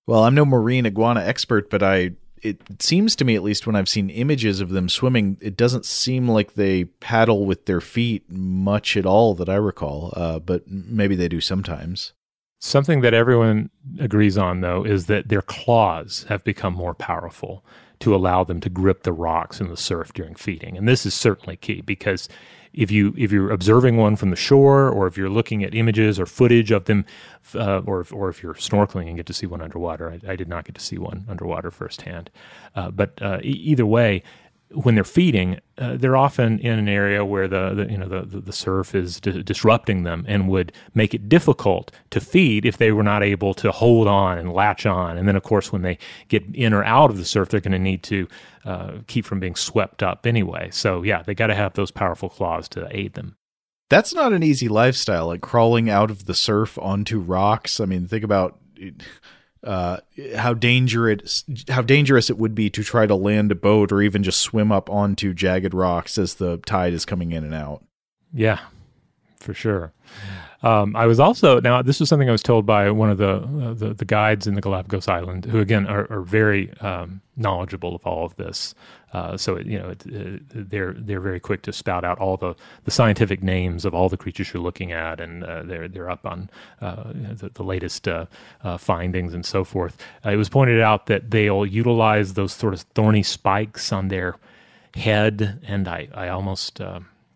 Well, 0.06 0.24
I'm 0.24 0.36
no 0.36 0.46
marine 0.46 0.86
iguana 0.86 1.22
expert, 1.22 1.72
but 1.72 1.82
I 1.82 2.12
it 2.44 2.82
seems 2.82 3.16
to 3.16 3.26
me, 3.26 3.36
at 3.36 3.44
least 3.44 3.66
when 3.66 3.76
I've 3.76 3.90
seen 3.90 4.10
images 4.10 4.62
of 4.62 4.70
them 4.70 4.90
swimming, 4.90 5.38
it 5.42 5.56
doesn't 5.56 5.86
seem 5.86 6.28
like 6.28 6.54
they 6.54 6.86
paddle 6.86 7.46
with 7.46 7.66
their 7.66 7.82
feet 7.82 8.30
much 8.30 8.98
at 8.98 9.06
all 9.06 9.34
that 9.36 9.50
I 9.50 9.56
recall. 9.56 10.14
Uh, 10.16 10.40
but 10.40 10.68
maybe 10.68 11.16
they 11.16 11.28
do 11.28 11.42
sometimes. 11.42 12.14
Something 12.60 13.02
that 13.02 13.14
everyone 13.14 13.70
agrees 14.00 14.38
on, 14.38 14.62
though, 14.62 14.86
is 14.86 15.08
that 15.08 15.30
their 15.30 15.42
claws 15.42 16.26
have 16.30 16.44
become 16.44 16.74
more 16.74 16.94
powerful 16.94 17.66
to 18.00 18.16
allow 18.16 18.44
them 18.44 18.60
to 18.62 18.70
grip 18.70 19.04
the 19.04 19.14
rocks 19.14 19.62
in 19.62 19.70
the 19.70 19.78
surf 19.78 20.14
during 20.14 20.36
feeding. 20.36 20.78
And 20.78 20.88
this 20.88 21.06
is 21.06 21.14
certainly 21.14 21.56
key 21.56 21.82
because 21.82 22.28
if 22.74 22.92
you 22.92 23.14
if 23.18 23.32
you're 23.32 23.52
observing 23.52 23.98
one 23.98 24.16
from 24.16 24.30
the 24.30 24.36
shore, 24.36 24.90
or 24.90 25.08
if 25.08 25.18
you're 25.18 25.30
looking 25.30 25.64
at 25.64 25.76
images 25.76 26.20
or 26.20 26.26
footage 26.26 26.72
of 26.72 26.86
them, 26.86 27.06
uh, 27.56 27.80
or 27.86 28.02
if, 28.02 28.12
or 28.12 28.30
if 28.30 28.42
you're 28.42 28.56
snorkeling 28.56 29.08
and 29.08 29.16
get 29.18 29.26
to 29.28 29.34
see 29.34 29.46
one 29.46 29.62
underwater, 29.62 30.12
I, 30.12 30.32
I 30.32 30.36
did 30.36 30.48
not 30.48 30.66
get 30.66 30.76
to 30.76 30.82
see 30.82 30.98
one 30.98 31.26
underwater 31.30 31.72
firsthand. 31.72 32.30
Uh, 32.76 32.92
but 32.92 33.22
uh, 33.22 33.40
e- 33.44 33.50
either 33.50 33.86
way, 33.86 34.24
when 34.74 34.96
they're 34.96 35.04
feeding, 35.04 35.60
uh, 35.78 35.98
they're 35.98 36.18
often 36.18 36.60
in 36.60 36.80
an 36.80 36.88
area 36.88 37.24
where 37.24 37.48
the, 37.48 37.74
the 37.74 37.92
you 37.92 37.98
know 37.98 38.08
the, 38.08 38.40
the, 38.40 38.54
surf 38.54 38.96
is 38.96 39.20
di- 39.20 39.44
disrupting 39.44 40.04
them 40.04 40.26
and 40.28 40.50
would 40.50 40.72
make 40.94 41.14
it 41.14 41.30
difficult 41.30 41.92
to 42.10 42.20
feed 42.20 42.66
if 42.66 42.78
they 42.78 42.92
were 42.92 43.04
not 43.04 43.24
able 43.24 43.54
to 43.54 43.72
hold 43.72 44.08
on 44.08 44.38
and 44.38 44.54
latch 44.54 44.86
on. 44.86 45.18
And 45.18 45.28
then, 45.28 45.36
of 45.36 45.44
course, 45.44 45.72
when 45.72 45.82
they 45.82 45.98
get 46.28 46.44
in 46.54 46.74
or 46.74 46.84
out 46.84 47.10
of 47.10 47.18
the 47.18 47.26
surf, 47.26 47.50
they're 47.50 47.60
going 47.60 47.72
to 47.74 47.80
need 47.80 48.04
to 48.04 48.28
uh, 48.66 48.94
keep 49.08 49.26
from 49.26 49.40
being 49.40 49.56
swept 49.56 50.04
up 50.04 50.26
anyway. 50.26 50.70
So 50.72 51.04
yeah, 51.04 51.22
they 51.24 51.36
got 51.36 51.48
to 51.48 51.56
have 51.56 51.74
those 51.74 51.92
powerful 51.92 52.30
claws 52.30 52.68
to 52.70 52.88
aid 52.92 53.14
them. 53.14 53.36
That's 53.90 54.14
not 54.14 54.34
an 54.34 54.44
easy 54.44 54.70
lifestyle, 54.70 55.28
like 55.28 55.42
crawling 55.42 55.90
out 55.90 56.10
of 56.10 56.26
the 56.26 56.34
surf 56.34 56.80
onto 56.80 57.20
rocks. 57.20 57.80
I 57.80 57.86
mean, 57.86 58.08
think 58.08 58.24
about 58.24 58.58
uh, 59.64 59.98
how 60.36 60.54
dangerous 60.54 61.46
how 61.70 61.82
dangerous 61.82 62.30
it 62.30 62.38
would 62.38 62.54
be 62.54 62.70
to 62.70 62.84
try 62.84 63.06
to 63.06 63.16
land 63.16 63.52
a 63.52 63.56
boat 63.56 63.92
or 63.92 64.02
even 64.02 64.24
just 64.24 64.42
swim 64.42 64.72
up 64.72 64.90
onto 64.90 65.34
jagged 65.34 65.74
rocks 65.74 66.18
as 66.18 66.36
the 66.36 66.58
tide 66.58 66.94
is 66.94 67.06
coming 67.06 67.32
in 67.32 67.44
and 67.44 67.54
out. 67.54 67.84
Yeah, 68.34 68.60
for 69.40 69.54
sure. 69.54 69.94
Um, 70.64 70.96
I 70.96 71.08
was 71.08 71.20
also 71.20 71.60
now 71.60 71.82
this 71.82 72.00
was 72.00 72.08
something 72.08 72.30
I 72.30 72.32
was 72.32 72.42
told 72.42 72.66
by 72.66 72.90
one 72.90 73.10
of 73.10 73.18
the 73.18 73.36
uh, 73.36 73.74
the, 73.74 73.94
the, 73.94 74.06
guides 74.06 74.48
in 74.48 74.56
the 74.56 74.62
Galapagos 74.62 75.10
Island, 75.10 75.44
who 75.44 75.60
again 75.60 75.86
are, 75.88 76.08
are 76.10 76.22
very 76.22 76.72
um, 76.80 77.22
knowledgeable 77.36 77.96
of 77.96 78.08
all 78.08 78.26
of 78.26 78.36
this. 78.38 78.74
Uh, 79.12 79.36
so 79.36 79.58
it, 79.58 79.68
you 79.68 79.78
know 79.78 79.90
it, 79.90 80.06
it, 80.06 80.70
they're 80.70 80.94
they're 80.94 81.20
very 81.20 81.40
quick 81.40 81.64
to 81.64 81.74
spout 81.74 82.06
out 82.06 82.18
all 82.18 82.38
the, 82.38 82.56
the 82.86 82.92
scientific 82.92 83.44
names 83.44 83.84
of 83.84 83.94
all 83.94 84.08
the 84.08 84.16
creatures 84.16 84.54
you're 84.54 84.64
looking 84.64 84.94
at, 84.94 85.20
and 85.20 85.44
uh, 85.44 85.64
they're 85.64 85.90
they're 85.90 86.10
up 86.10 86.26
on 86.26 86.50
uh, 86.82 87.12
the, 87.12 87.52
the, 87.54 87.64
latest 87.64 88.08
uh, 88.08 88.26
uh, 88.64 88.78
findings 88.78 89.34
and 89.34 89.46
so 89.46 89.66
forth. 89.66 89.98
it 90.24 90.38
was 90.38 90.48
pointed 90.48 90.80
out 90.80 91.08
that 91.08 91.30
they'll 91.30 91.66
utilize 91.66 92.36
those 92.36 92.54
sort 92.54 92.74
of 92.74 92.82
thorny 92.96 93.22
spikes 93.22 93.92
on 93.92 94.08
their 94.08 94.38
head, 94.96 95.60
and 95.68 95.90
I 95.90 96.08
I 96.14 96.30
almost 96.30 96.80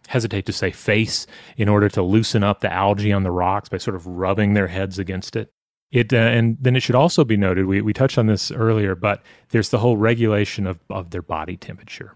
hesitate 0.08 0.46
to 0.48 0.54
say 0.54 0.72
face 0.72 1.28
in 1.58 1.70
order 1.70 1.90
to 1.90 2.02
loosen 2.02 2.44
up 2.44 2.62
the 2.62 2.72
algae 2.72 3.14
on 3.14 3.24
the 3.24 3.32
rocks 3.32 3.70
by 3.70 3.78
sort 3.78 3.96
of 3.96 4.08
rubbing 4.08 4.54
their 4.54 4.68
heads 4.68 4.98
against 4.98 5.36
it. 5.36 5.54
It 5.92 6.12
uh, 6.12 6.18
and 6.18 6.58
then 6.60 6.76
it 6.76 6.82
should 6.82 6.96
also 6.96 7.24
be 7.24 7.38
noted 7.38 7.66
we 7.66 7.82
we 7.82 7.94
touched 7.94 8.18
on 8.18 8.28
this 8.28 8.52
earlier, 8.52 8.96
but 8.96 9.22
there's 9.50 9.70
the 9.70 9.80
whole 9.80 9.96
regulation 9.96 10.68
of 10.68 10.80
of 10.90 11.12
their 11.12 11.22
body 11.22 11.56
temperature, 11.56 12.14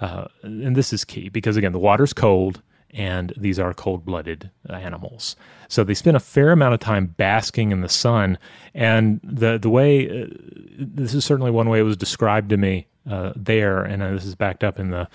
uh, 0.00 0.26
and 0.42 0.76
this 0.76 0.92
is 0.92 1.04
key 1.04 1.30
because 1.30 1.56
again 1.56 1.72
the 1.72 1.78
water's 1.78 2.12
cold 2.12 2.62
and 2.90 3.32
these 3.36 3.58
are 3.58 3.72
cold 3.72 4.04
blooded 4.04 4.50
animals, 4.68 5.34
so 5.68 5.82
they 5.82 5.94
spend 5.94 6.16
a 6.16 6.20
fair 6.20 6.52
amount 6.52 6.74
of 6.74 6.80
time 6.80 7.06
basking 7.06 7.72
in 7.72 7.80
the 7.80 7.88
sun. 7.88 8.36
And 8.74 9.18
the 9.24 9.58
the 9.58 9.70
way 9.70 10.24
uh, 10.24 10.26
this 10.78 11.14
is 11.14 11.24
certainly 11.24 11.50
one 11.50 11.70
way 11.70 11.80
it 11.80 11.84
was 11.84 11.96
described 11.96 12.50
to 12.50 12.58
me 12.58 12.86
uh, 13.08 13.32
there, 13.34 13.82
and 13.82 14.02
uh, 14.02 14.10
this 14.10 14.26
is 14.26 14.34
backed 14.34 14.62
up 14.62 14.78
in 14.78 14.90
the 14.90 15.08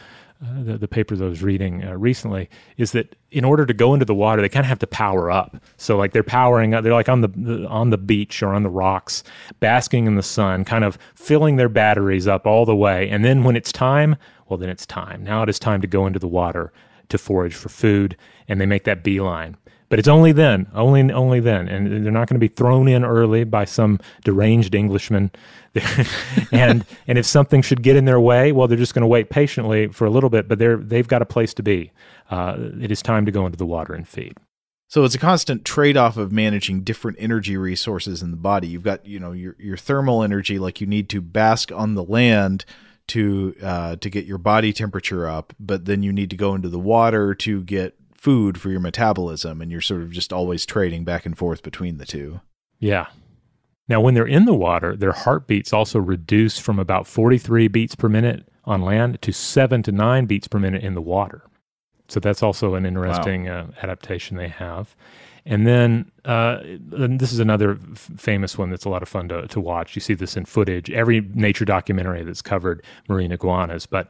uh, 0.44 0.64
the, 0.64 0.78
the 0.78 0.88
papers 0.88 1.22
I 1.22 1.26
was 1.26 1.42
reading 1.42 1.84
uh, 1.84 1.94
recently 1.94 2.50
is 2.78 2.92
that 2.92 3.16
in 3.32 3.46
order 3.46 3.66
to 3.66 3.74
go 3.74 3.94
into 3.94 4.06
the 4.06 4.16
water, 4.16 4.42
they 4.42 4.50
kind 4.50 4.66
of 4.66 4.70
have 4.70 4.80
to 4.80 4.88
power 4.88 5.32
up. 5.32 5.56
So 5.78 5.98
like 5.98 6.12
they're 6.12 6.24
powering 6.24 6.74
up, 6.74 6.84
they're 6.84 6.94
like 6.94 7.10
on 7.10 7.22
the, 7.22 7.30
the, 7.30 7.68
on 7.68 7.90
the 7.90 7.98
beach 7.98 8.44
or 8.44 8.54
on 8.54 8.64
the 8.64 8.70
rocks, 8.70 9.24
basking 9.60 10.08
in 10.08 10.16
the 10.16 10.24
sun, 10.24 10.66
kind 10.66 10.84
of 10.84 10.98
filling 11.16 11.56
their 11.56 11.70
batteries 11.70 12.28
up 12.28 12.46
all 12.46 12.66
the 12.66 12.76
way. 12.76 13.10
And 13.10 13.24
then 13.24 13.44
when 13.44 13.56
it's 13.56 13.72
time, 13.72 14.18
well, 14.48 14.58
then 14.58 14.70
it's 14.70 14.86
time. 14.86 15.24
Now 15.24 15.42
it 15.44 15.50
is 15.50 15.58
time 15.58 15.82
to 15.82 15.88
go 15.88 16.06
into 16.06 16.20
the 16.20 16.28
water 16.28 16.72
to 17.10 17.18
forage 17.18 17.56
for 17.56 17.70
food, 17.70 18.18
and 18.48 18.60
they 18.60 18.66
make 18.66 18.84
that 18.84 19.04
beeline. 19.04 19.58
But 19.96 20.00
it's 20.00 20.10
only 20.10 20.34
then, 20.34 20.68
only 20.74 21.10
only 21.14 21.40
then, 21.40 21.70
and 21.70 22.04
they're 22.04 22.12
not 22.12 22.28
going 22.28 22.36
to 22.36 22.38
be 22.38 22.50
thrown 22.50 22.90
in 22.90 23.06
early 23.06 23.46
by 23.46 23.64
some 23.64 24.02
deranged 24.26 24.76
Englishman. 24.76 25.32
and 26.52 26.84
and 27.08 27.18
if 27.18 27.26
something 27.26 27.62
should 27.62 27.82
get 27.82 27.96
in 27.96 28.04
their 28.04 28.20
way, 28.20 28.52
well, 28.52 28.68
they're 28.68 28.78
just 28.78 28.94
going 28.94 29.04
to 29.04 29.08
wait 29.08 29.30
patiently 29.30 29.88
for 29.88 30.04
a 30.04 30.10
little 30.10 30.30
bit. 30.30 30.50
But 30.50 30.60
they're 30.60 30.76
they've 30.76 31.08
got 31.08 31.22
a 31.22 31.26
place 31.26 31.54
to 31.54 31.64
be. 31.64 31.94
Uh, 32.30 32.58
it 32.82 32.92
is 32.92 33.02
time 33.02 33.26
to 33.26 33.32
go 33.32 33.46
into 33.46 33.58
the 33.58 33.66
water 33.66 33.94
and 33.94 34.06
feed. 34.06 34.36
So 34.90 35.06
it's 35.06 35.16
a 35.16 35.18
constant 35.18 35.64
trade-off 35.64 36.18
of 36.18 36.30
managing 36.30 36.82
different 36.82 37.16
energy 37.22 37.56
resources 37.56 38.22
in 38.22 38.32
the 38.32 38.38
body. 38.38 38.68
You've 38.68 38.84
got, 38.84 39.06
you 39.06 39.22
know, 39.22 39.32
your 39.32 39.56
your 39.60 39.78
thermal 39.78 40.24
energy 40.24 40.60
like 40.60 40.82
you 40.82 40.88
need 40.88 41.08
to 41.12 41.22
bask 41.22 41.72
on 41.72 41.96
the 41.96 42.04
land 42.04 42.66
to 43.08 43.56
uh, 43.64 43.96
to 43.96 44.10
get 44.10 44.26
your 44.26 44.40
body 44.40 44.74
temperature 44.74 45.26
up, 45.26 45.54
but 45.58 45.86
then 45.86 46.04
you 46.04 46.12
need 46.12 46.32
to 46.32 46.36
go 46.36 46.54
into 46.54 46.68
the 46.68 46.80
water 46.80 47.34
to 47.34 47.64
get 47.64 47.98
food 48.26 48.60
for 48.60 48.72
your 48.72 48.80
metabolism, 48.80 49.62
and 49.62 49.72
you're 49.72 49.82
sort 49.82 50.02
of 50.02 50.10
just 50.10 50.34
always 50.34 50.66
trading 50.66 51.04
back 51.04 51.28
and 51.28 51.38
forth 51.38 51.62
between 51.62 52.00
the 52.00 52.08
two. 52.08 52.42
Yeah. 52.80 53.06
Now, 53.88 54.02
when 54.02 54.16
they're 54.16 54.26
in 54.26 54.46
the 54.46 54.56
water, 54.56 54.96
their 54.96 55.12
heartbeats 55.12 55.72
also 55.72 56.00
reduce 56.00 56.58
from 56.58 56.80
about 56.80 57.06
43 57.06 57.68
beats 57.68 57.94
per 57.94 58.10
minute 58.10 58.50
on 58.64 58.82
land 58.82 59.22
to 59.22 59.32
seven 59.32 59.84
to 59.84 59.92
nine 59.92 60.26
beats 60.26 60.48
per 60.48 60.58
minute 60.58 60.84
in 60.84 60.96
the 60.96 61.04
water. 61.04 61.44
So 62.08 62.20
that's 62.20 62.42
also 62.42 62.74
an 62.74 62.84
interesting 62.84 63.46
wow. 63.46 63.60
uh, 63.60 63.68
adaptation 63.84 64.38
they 64.38 64.48
have. 64.48 64.96
And 65.46 65.68
then 65.68 66.12
uh, 66.26 66.58
and 66.94 67.20
this 67.20 67.32
is 67.32 67.38
another 67.38 67.78
f- 67.92 68.10
famous 68.18 68.58
one 68.58 68.72
that's 68.72 68.86
a 68.86 68.90
lot 68.90 69.04
of 69.04 69.08
fun 69.08 69.30
to, 69.30 69.48
to 69.50 69.60
watch. 69.60 69.96
You 69.96 70.02
see 70.02 70.16
this 70.16 70.36
in 70.36 70.46
footage, 70.46 70.90
every 70.90 71.22
nature 71.36 71.66
documentary 71.66 72.24
that's 72.24 72.42
covered 72.42 72.84
marine 73.08 73.32
iguanas. 73.32 73.86
But 73.86 74.08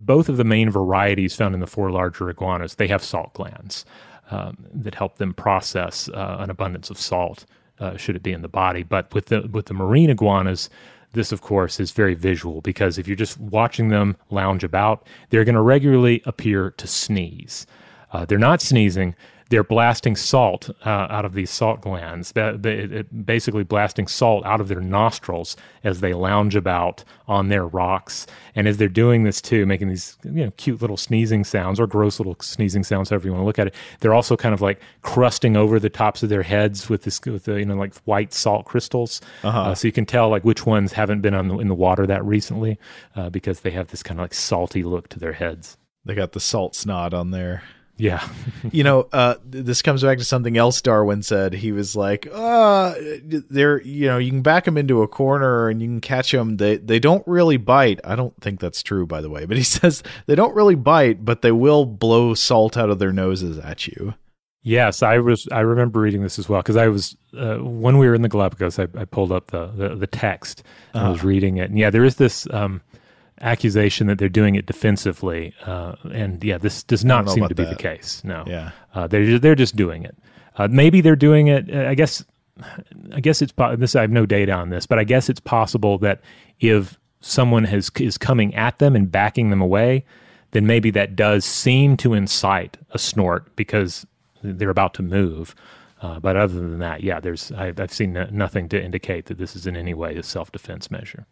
both 0.00 0.28
of 0.28 0.36
the 0.36 0.44
main 0.44 0.70
varieties 0.70 1.34
found 1.34 1.54
in 1.54 1.60
the 1.60 1.66
four 1.66 1.90
larger 1.90 2.30
iguanas, 2.30 2.76
they 2.76 2.88
have 2.88 3.02
salt 3.02 3.32
glands 3.34 3.84
um, 4.30 4.56
that 4.72 4.94
help 4.94 5.18
them 5.18 5.34
process 5.34 6.08
uh, 6.10 6.36
an 6.38 6.50
abundance 6.50 6.90
of 6.90 6.98
salt, 6.98 7.46
uh, 7.80 7.96
should 7.96 8.16
it 8.16 8.22
be 8.22 8.32
in 8.32 8.42
the 8.42 8.48
body. 8.48 8.82
But 8.82 9.12
with 9.14 9.26
the 9.26 9.48
with 9.52 9.66
the 9.66 9.74
marine 9.74 10.10
iguanas, 10.10 10.70
this, 11.12 11.32
of 11.32 11.40
course, 11.40 11.80
is 11.80 11.90
very 11.90 12.14
visual 12.14 12.60
because 12.60 12.98
if 12.98 13.08
you're 13.08 13.16
just 13.16 13.38
watching 13.40 13.88
them 13.88 14.16
lounge 14.30 14.62
about, 14.62 15.06
they're 15.30 15.44
going 15.44 15.54
to 15.54 15.62
regularly 15.62 16.22
appear 16.26 16.70
to 16.72 16.86
sneeze. 16.86 17.66
Uh, 18.12 18.24
they're 18.24 18.38
not 18.38 18.60
sneezing, 18.60 19.14
they're 19.50 19.64
blasting 19.64 20.14
salt 20.14 20.70
uh, 20.84 21.06
out 21.10 21.24
of 21.24 21.32
these 21.32 21.50
salt 21.50 21.80
glands, 21.80 22.32
basically 22.32 23.64
blasting 23.64 24.06
salt 24.06 24.44
out 24.44 24.60
of 24.60 24.68
their 24.68 24.80
nostrils 24.80 25.56
as 25.84 26.00
they 26.00 26.12
lounge 26.12 26.54
about 26.54 27.02
on 27.26 27.48
their 27.48 27.66
rocks. 27.66 28.26
And 28.54 28.68
as 28.68 28.76
they're 28.76 28.88
doing 28.88 29.24
this 29.24 29.40
too, 29.40 29.64
making 29.64 29.88
these 29.88 30.16
you 30.24 30.44
know 30.44 30.50
cute 30.52 30.80
little 30.80 30.96
sneezing 30.96 31.44
sounds 31.44 31.80
or 31.80 31.86
gross 31.86 32.20
little 32.20 32.36
sneezing 32.40 32.84
sounds, 32.84 33.10
however 33.10 33.26
you 33.26 33.32
want 33.32 33.42
to 33.42 33.46
look 33.46 33.58
at 33.58 33.68
it, 33.68 33.74
they're 34.00 34.14
also 34.14 34.36
kind 34.36 34.54
of 34.54 34.60
like 34.60 34.80
crusting 35.02 35.56
over 35.56 35.80
the 35.80 35.90
tops 35.90 36.22
of 36.22 36.28
their 36.28 36.42
heads 36.42 36.88
with 36.88 37.02
this 37.02 37.20
with 37.24 37.44
the 37.44 37.58
you 37.58 37.64
know 37.64 37.76
like 37.76 37.94
white 38.04 38.34
salt 38.34 38.66
crystals. 38.66 39.20
Uh-huh. 39.42 39.62
Uh, 39.62 39.74
so 39.74 39.88
you 39.88 39.92
can 39.92 40.06
tell 40.06 40.28
like 40.28 40.44
which 40.44 40.66
ones 40.66 40.92
haven't 40.92 41.22
been 41.22 41.34
on 41.34 41.48
the, 41.48 41.58
in 41.58 41.68
the 41.68 41.74
water 41.74 42.06
that 42.06 42.24
recently 42.24 42.78
uh, 43.16 43.30
because 43.30 43.60
they 43.60 43.70
have 43.70 43.88
this 43.88 44.02
kind 44.02 44.20
of 44.20 44.24
like 44.24 44.34
salty 44.34 44.82
look 44.82 45.08
to 45.08 45.18
their 45.18 45.32
heads. 45.32 45.78
They 46.04 46.14
got 46.14 46.32
the 46.32 46.40
salt 46.40 46.74
snot 46.74 47.12
on 47.12 47.30
there. 47.30 47.62
Yeah. 47.98 48.26
you 48.72 48.84
know, 48.84 49.08
uh, 49.12 49.34
this 49.44 49.82
comes 49.82 50.02
back 50.02 50.18
to 50.18 50.24
something 50.24 50.56
else 50.56 50.80
Darwin 50.80 51.22
said. 51.22 51.52
He 51.52 51.72
was 51.72 51.94
like, 51.96 52.28
uh, 52.32 52.94
they're, 53.24 53.82
you 53.82 54.06
know, 54.06 54.18
you 54.18 54.30
can 54.30 54.42
back 54.42 54.64
them 54.64 54.78
into 54.78 55.02
a 55.02 55.08
corner 55.08 55.68
and 55.68 55.82
you 55.82 55.88
can 55.88 56.00
catch 56.00 56.30
them. 56.30 56.56
They, 56.56 56.76
they 56.76 57.00
don't 57.00 57.26
really 57.26 57.56
bite. 57.56 58.00
I 58.04 58.16
don't 58.16 58.40
think 58.40 58.60
that's 58.60 58.82
true, 58.82 59.06
by 59.06 59.20
the 59.20 59.28
way, 59.28 59.44
but 59.44 59.56
he 59.56 59.62
says 59.64 60.02
they 60.26 60.36
don't 60.36 60.54
really 60.54 60.76
bite, 60.76 61.24
but 61.24 61.42
they 61.42 61.52
will 61.52 61.84
blow 61.84 62.34
salt 62.34 62.76
out 62.76 62.88
of 62.88 62.98
their 62.98 63.12
noses 63.12 63.58
at 63.58 63.86
you. 63.86 64.14
Yes, 64.62 65.02
I 65.02 65.18
was. 65.18 65.48
I 65.50 65.60
remember 65.60 66.00
reading 66.00 66.22
this 66.22 66.38
as 66.38 66.48
well 66.48 66.60
because 66.60 66.76
I 66.76 66.88
was 66.88 67.16
uh, 67.34 67.56
when 67.56 67.96
we 67.96 68.06
were 68.06 68.14
in 68.14 68.22
the 68.22 68.28
Galapagos. 68.28 68.78
I, 68.78 68.88
I 68.98 69.04
pulled 69.04 69.32
up 69.32 69.46
the 69.50 69.68
the, 69.68 69.94
the 69.94 70.06
text 70.06 70.62
and 70.92 71.00
uh-huh. 71.00 71.06
I 71.06 71.10
was 71.10 71.20
uh-huh. 71.20 71.28
reading 71.28 71.56
it, 71.58 71.70
and 71.70 71.78
yeah, 71.78 71.90
there 71.90 72.04
is 72.04 72.16
this 72.16 72.46
um, 72.50 72.82
accusation 73.40 74.06
that 74.08 74.18
they're 74.18 74.28
doing 74.28 74.54
it 74.54 74.66
defensively, 74.66 75.54
uh, 75.64 75.94
and 76.12 76.42
yeah, 76.42 76.58
this 76.58 76.82
does 76.82 77.04
not 77.04 77.28
seem 77.30 77.46
to 77.48 77.54
be 77.54 77.64
that. 77.64 77.70
the 77.76 77.82
case. 77.82 78.22
No, 78.24 78.44
yeah, 78.46 78.70
uh, 78.94 79.06
they're 79.06 79.38
they're 79.38 79.54
just 79.54 79.76
doing 79.76 80.04
it. 80.04 80.16
Uh, 80.56 80.68
maybe 80.70 81.00
they're 81.00 81.16
doing 81.16 81.48
it. 81.48 81.72
Uh, 81.72 81.88
I 81.88 81.94
guess. 81.94 82.24
I 83.12 83.20
guess 83.20 83.40
it's 83.40 83.52
this. 83.76 83.94
I 83.94 84.00
have 84.00 84.10
no 84.10 84.26
data 84.26 84.50
on 84.50 84.70
this, 84.70 84.84
but 84.84 84.98
I 84.98 85.04
guess 85.04 85.28
it's 85.28 85.38
possible 85.38 85.96
that 85.98 86.20
if 86.58 86.98
someone 87.20 87.62
has 87.64 87.88
is 88.00 88.18
coming 88.18 88.52
at 88.56 88.78
them 88.78 88.96
and 88.96 89.10
backing 89.10 89.50
them 89.50 89.60
away, 89.60 90.04
then 90.50 90.66
maybe 90.66 90.90
that 90.90 91.14
does 91.14 91.44
seem 91.44 91.96
to 91.98 92.14
incite 92.14 92.76
a 92.90 92.98
snort 92.98 93.54
because 93.54 94.04
they're 94.42 94.70
about 94.70 94.94
to 94.94 95.02
move. 95.02 95.54
Uh, 96.00 96.20
but 96.20 96.36
other 96.36 96.54
than 96.54 96.78
that, 96.78 97.02
yeah, 97.02 97.20
there's 97.20 97.50
I've, 97.52 97.78
I've 97.80 97.92
seen 97.92 98.12
nothing 98.30 98.68
to 98.70 98.82
indicate 98.82 99.26
that 99.26 99.38
this 99.38 99.56
is 99.56 99.66
in 99.66 99.76
any 99.76 99.94
way 99.94 100.16
a 100.16 100.22
self 100.22 100.52
defense 100.52 100.90
measure. 100.90 101.26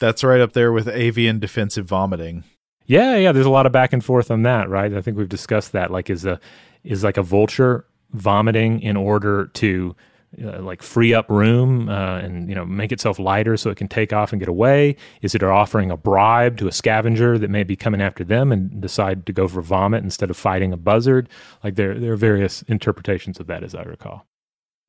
That's 0.00 0.22
right 0.24 0.40
up 0.40 0.52
there 0.52 0.72
with 0.72 0.88
avian 0.88 1.38
defensive 1.38 1.86
vomiting. 1.86 2.44
Yeah, 2.86 3.16
yeah. 3.16 3.32
There's 3.32 3.46
a 3.46 3.50
lot 3.50 3.66
of 3.66 3.72
back 3.72 3.92
and 3.92 4.04
forth 4.04 4.30
on 4.30 4.42
that, 4.44 4.68
right? 4.68 4.92
I 4.92 5.02
think 5.02 5.16
we've 5.16 5.28
discussed 5.28 5.72
that. 5.72 5.90
Like, 5.90 6.08
is 6.08 6.24
a 6.24 6.40
is 6.84 7.04
like 7.04 7.16
a 7.16 7.22
vulture 7.22 7.84
vomiting 8.12 8.80
in 8.80 8.96
order 8.96 9.46
to 9.46 9.94
uh, 10.42 10.60
like 10.60 10.82
free 10.82 11.14
up 11.14 11.28
room 11.30 11.88
uh, 11.88 12.18
and 12.18 12.50
you 12.50 12.54
know 12.54 12.64
make 12.64 12.92
itself 12.92 13.18
lighter 13.18 13.56
so 13.56 13.70
it 13.70 13.76
can 13.76 13.88
take 13.88 14.12
off 14.12 14.32
and 14.32 14.40
get 14.40 14.48
away? 14.48 14.94
Is 15.22 15.34
it 15.34 15.42
offering 15.42 15.90
a 15.90 15.96
bribe 15.96 16.58
to 16.58 16.68
a 16.68 16.72
scavenger 16.72 17.38
that 17.38 17.48
may 17.50 17.62
be 17.62 17.76
coming 17.76 18.02
after 18.02 18.24
them 18.24 18.52
and 18.52 18.80
decide 18.80 19.24
to 19.26 19.32
go 19.32 19.48
for 19.48 19.62
vomit 19.62 20.04
instead 20.04 20.30
of 20.30 20.36
fighting 20.36 20.72
a 20.72 20.76
buzzard? 20.76 21.28
Like 21.64 21.76
there 21.76 21.98
there 21.98 22.12
are 22.12 22.16
various 22.16 22.62
interpretations 22.62 23.40
of 23.40 23.46
that, 23.46 23.62
as 23.62 23.74
I 23.74 23.82
recall. 23.82 24.26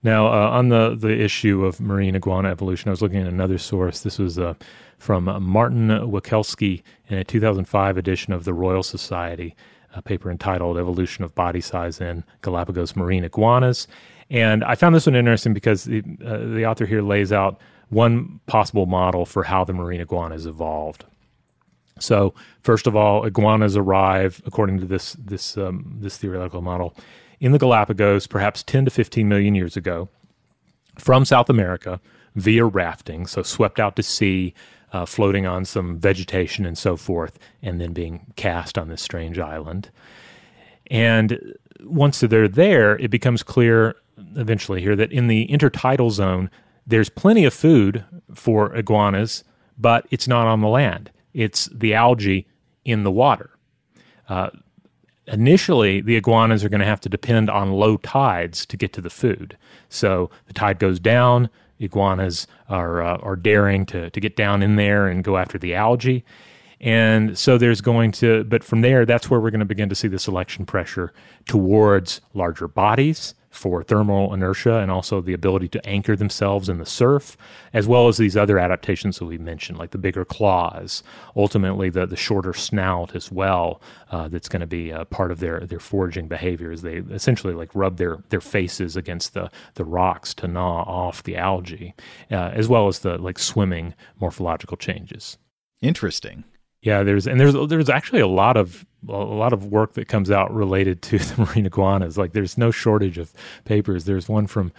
Now, 0.04 0.28
uh, 0.28 0.50
on 0.50 0.70
the 0.70 0.96
the 0.96 1.18
issue 1.18 1.66
of 1.66 1.80
marine 1.80 2.16
iguana 2.16 2.50
evolution, 2.50 2.90
I 2.90 2.92
was 2.92 3.02
looking 3.02 3.22
at 3.22 3.28
another 3.28 3.58
source. 3.58 4.02
This 4.02 4.20
was 4.20 4.38
uh, 4.38 4.56
from 5.00 5.24
Martin 5.42 5.88
Wikelski 5.90 6.84
in 7.08 7.18
a 7.18 7.24
2005 7.24 7.98
edition 7.98 8.34
of 8.34 8.44
the 8.44 8.54
Royal 8.54 8.84
Society, 8.84 9.56
a 9.96 10.02
paper 10.02 10.30
entitled 10.30 10.78
"Evolution 10.78 11.24
of 11.24 11.34
Body 11.34 11.62
Size 11.62 12.00
in 12.00 12.24
Galapagos 12.42 12.96
Marine 12.96 13.24
Iguanas." 13.24 13.88
And 14.30 14.64
I 14.64 14.76
found 14.76 14.94
this 14.94 15.08
one 15.08 15.16
interesting 15.16 15.54
because 15.54 15.86
the, 15.86 16.04
uh, 16.24 16.38
the 16.38 16.66
author 16.66 16.86
here 16.86 17.02
lays 17.02 17.32
out 17.32 17.60
one 17.90 18.40
possible 18.46 18.86
model 18.86 19.26
for 19.26 19.44
how 19.44 19.64
the 19.64 19.74
marine 19.74 20.02
iguanas 20.02 20.46
evolved. 20.46 21.06
So, 22.00 22.34
first 22.62 22.88
of 22.88 22.96
all, 22.96 23.26
iguanas 23.26 23.76
arrive, 23.76 24.42
according 24.46 24.80
to 24.80 24.86
this 24.86 25.14
this 25.14 25.58
um, 25.58 25.98
this 26.00 26.18
theoretical 26.18 26.62
model, 26.62 26.96
in 27.40 27.52
the 27.52 27.58
Galapagos, 27.58 28.28
perhaps 28.28 28.64
10 28.64 28.86
to 28.86 28.92
15 28.92 29.28
million 29.28 29.56
years 29.56 29.76
ago, 29.76 30.08
from 30.98 31.26
South 31.26 31.50
America 31.50 32.00
via 32.36 32.66
rafting, 32.66 33.26
so 33.26 33.42
swept 33.42 33.80
out 33.80 33.96
to 33.96 34.04
sea, 34.04 34.54
uh, 34.94 35.06
floating 35.06 35.46
on 35.46 35.66
some 35.66 35.98
vegetation 36.00 36.66
and 36.66 36.78
so 36.78 36.98
forth, 36.98 37.38
and 37.62 37.80
then 37.80 37.94
being 37.94 38.26
cast 38.36 38.78
on 38.78 38.88
this 38.88 39.02
strange 39.02 39.40
island. 39.40 39.90
And 40.88 41.56
once 41.84 42.20
they're 42.20 42.48
there, 42.48 42.98
it 42.98 43.12
becomes 43.12 43.44
clear 43.44 43.96
eventually 44.36 44.82
here 44.82 44.96
that 44.96 45.12
in 45.12 45.28
the 45.28 45.48
intertidal 45.48 46.12
zone, 46.12 46.50
there's 46.86 47.10
plenty 47.10 47.46
of 47.46 47.54
food 47.54 48.04
for 48.34 48.76
iguanas, 48.76 49.44
but 49.78 50.06
it's 50.10 50.28
not 50.28 50.48
on 50.48 50.62
the 50.62 50.68
land. 50.68 51.12
It's 51.34 51.66
the 51.68 51.94
algae 51.94 52.48
in 52.84 53.04
the 53.04 53.12
water. 53.12 53.52
Uh, 54.28 54.50
initially 55.28 56.02
the 56.02 56.16
iguanas 56.16 56.64
are 56.64 56.70
going 56.70 56.80
to 56.80 56.86
have 56.86 57.02
to 57.02 57.10
depend 57.10 57.50
on 57.50 57.72
low 57.72 57.98
tides 57.98 58.66
to 58.66 58.78
get 58.78 58.94
to 58.94 59.02
the 59.02 59.10
food. 59.10 59.58
So 59.90 60.30
the 60.48 60.54
tide 60.54 60.80
goes 60.80 61.00
down, 61.00 61.50
iguanas 61.80 62.48
are 62.68 63.02
uh, 63.02 63.18
are 63.18 63.36
daring 63.36 63.86
to 63.88 64.10
to 64.10 64.20
get 64.20 64.36
down 64.36 64.62
in 64.62 64.76
there 64.76 65.08
and 65.08 65.24
go 65.24 65.38
after 65.38 65.58
the 65.58 65.76
algae. 65.76 66.24
And 66.82 67.38
so 67.38 67.58
there's 67.58 67.82
going 67.82 68.14
to, 68.14 68.46
but 68.46 68.64
from 68.64 68.80
there, 68.80 69.06
that's 69.06 69.30
where 69.30 69.42
we're 69.42 69.50
going 69.52 69.60
to 69.60 69.66
begin 69.66 69.90
to 69.90 69.96
see 69.96 70.08
the 70.08 70.18
selection 70.18 70.66
pressure 70.66 71.12
towards 71.46 72.22
larger 72.34 72.70
bodies 72.70 73.34
for 73.50 73.84
thermal 73.84 74.34
inertia 74.34 74.78
and 74.78 74.92
also 74.92 75.22
the 75.22 75.34
ability 75.34 75.68
to 75.68 75.86
anchor 75.86 76.16
themselves 76.16 76.70
in 76.70 76.78
the 76.78 76.86
surf, 76.86 77.36
as 77.74 77.88
well 77.88 78.08
as 78.08 78.18
these 78.18 78.38
other 78.38 78.60
adaptations 78.60 79.18
that 79.18 79.26
we 79.26 79.38
mentioned, 79.38 79.78
like 79.78 79.92
the 79.92 79.98
bigger 79.98 80.24
claws, 80.24 81.04
ultimately 81.36 81.90
the, 81.90 82.06
the 82.06 82.16
shorter 82.16 82.54
snout 82.54 83.16
as 83.16 83.32
well, 83.32 83.82
uh, 84.12 84.28
that's 84.28 84.50
going 84.50 84.60
to 84.62 84.68
be 84.68 84.92
a 84.92 85.06
part 85.06 85.32
of 85.32 85.40
their, 85.40 85.62
their 85.62 85.80
foraging 85.80 86.28
behaviors. 86.28 86.82
They 86.82 86.98
essentially 87.12 87.54
like 87.54 87.74
rub 87.74 87.98
their, 87.98 88.24
their 88.30 88.42
faces 88.42 88.96
against 88.96 89.34
the, 89.34 89.50
the 89.76 89.86
rocks 89.86 90.34
to 90.36 90.48
gnaw 90.48 90.84
off 90.84 91.24
the 91.24 91.38
algae, 91.38 91.96
uh, 92.32 92.52
as 92.54 92.68
well 92.68 92.88
as 92.88 93.00
the 93.00 93.18
like 93.18 93.40
swimming 93.40 93.96
morphological 94.20 94.78
changes. 94.78 95.38
Interesting. 95.82 96.44
Yeah, 96.82 97.04
there's 97.04 97.28
and 97.28 97.40
there's 97.40 97.56
there's 97.68 97.90
actually 97.90 98.22
a 98.22 98.28
lot 98.28 98.56
of 98.56 98.86
a 99.08 99.12
lot 99.12 99.54
of 99.54 99.66
work 99.68 99.94
that 99.94 100.08
comes 100.08 100.30
out 100.30 100.54
related 100.54 101.02
to 101.04 101.18
the 101.20 101.46
marine 101.46 101.66
iguanas. 101.66 102.18
Like 102.18 102.34
there's 102.34 102.58
no 102.58 102.72
shortage 102.72 103.18
of 103.18 103.34
papers. 103.66 104.06
There's 104.06 104.28
one 104.28 104.48
from 104.48 104.72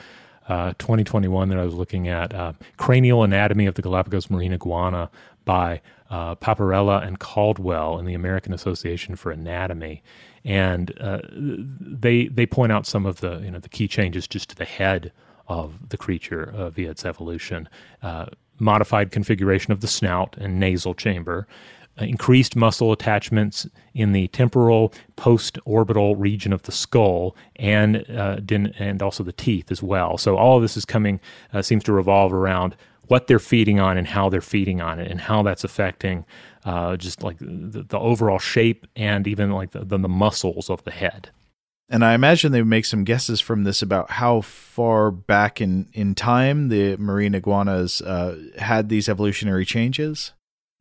uh, 0.48 0.74
2021 0.78 1.48
that 1.48 1.58
I 1.58 1.64
was 1.64 1.74
looking 1.74 2.08
at, 2.08 2.34
uh, 2.34 2.54
Cranial 2.76 3.22
Anatomy 3.22 3.66
of 3.66 3.74
the 3.74 3.82
Galapagos 3.82 4.30
Marine 4.30 4.52
Iguana 4.52 5.08
by 5.44 5.80
uh, 6.10 6.34
Paparella 6.34 7.06
and 7.06 7.20
Caldwell 7.20 7.98
in 7.98 8.04
the 8.04 8.14
American 8.14 8.52
Association 8.52 9.14
for 9.14 9.30
Anatomy, 9.30 10.02
and 10.44 10.92
uh, 11.00 11.20
they 11.30 12.26
they 12.26 12.46
point 12.46 12.72
out 12.72 12.84
some 12.86 13.06
of 13.06 13.20
the 13.20 13.38
you 13.38 13.50
know 13.50 13.60
the 13.60 13.68
key 13.68 13.86
changes 13.86 14.26
just 14.26 14.50
to 14.50 14.56
the 14.56 14.64
head 14.64 15.12
of 15.46 15.88
the 15.88 15.96
creature 15.96 16.52
uh, 16.56 16.70
via 16.70 16.90
its 16.90 17.04
evolution. 17.04 17.68
Uh, 18.02 18.26
modified 18.58 19.10
configuration 19.10 19.72
of 19.72 19.80
the 19.80 19.88
snout 19.88 20.36
and 20.38 20.60
nasal 20.60 20.94
chamber, 20.94 21.46
increased 21.99 22.57
muscle 22.57 22.93
attachments 22.93 23.66
in 23.95 24.12
the 24.12 24.28
temporal 24.28 24.93
post-orbital 25.16 26.16
region 26.16 26.53
of 26.53 26.62
the 26.62 26.72
skull 26.72 27.36
and 27.57 28.09
uh, 28.11 28.41
and 28.78 29.03
also 29.03 29.22
the 29.22 29.32
teeth 29.32 29.70
as 29.70 29.82
well. 29.82 30.16
So 30.16 30.36
all 30.36 30.57
of 30.57 30.62
this 30.62 30.76
is 30.76 30.84
coming 30.84 31.20
uh, 31.53 31.62
seems 31.62 31.84
to 31.84 31.93
revolve 31.93 32.32
around 32.32 32.76
what 33.11 33.26
they're 33.26 33.41
feeding 33.41 33.80
on 33.80 33.99
and 33.99 34.07
how 34.07 34.28
they're 34.28 34.41
feeding 34.41 34.80
on 34.80 35.01
it 35.01 35.11
and 35.11 35.20
how 35.20 35.43
that's 35.43 35.64
affecting 35.64 36.24
uh, 36.64 36.97
just 36.97 37.24
like 37.24 37.38
the, 37.41 37.84
the, 37.88 37.99
overall 37.99 38.38
shape 38.38 38.86
and 38.95 39.26
even 39.26 39.51
like 39.51 39.72
the, 39.72 39.80
the, 39.80 39.99
the 39.99 40.09
muscles 40.09 40.70
of 40.70 40.84
the 40.84 40.93
head. 40.93 41.30
And 41.88 42.05
I 42.05 42.14
imagine 42.14 42.53
they 42.53 42.62
make 42.62 42.84
some 42.84 43.03
guesses 43.03 43.41
from 43.41 43.64
this 43.64 43.82
about 43.82 44.12
how 44.12 44.43
far 44.43 45.11
back 45.11 45.61
in, 45.61 45.88
in 45.93 46.14
time 46.14 46.68
the 46.68 46.97
marine 46.99 47.34
iguanas 47.34 48.01
uh, 48.01 48.38
had 48.59 48.88
these 48.88 49.09
evolutionary 49.09 49.64
changes. 49.64 50.32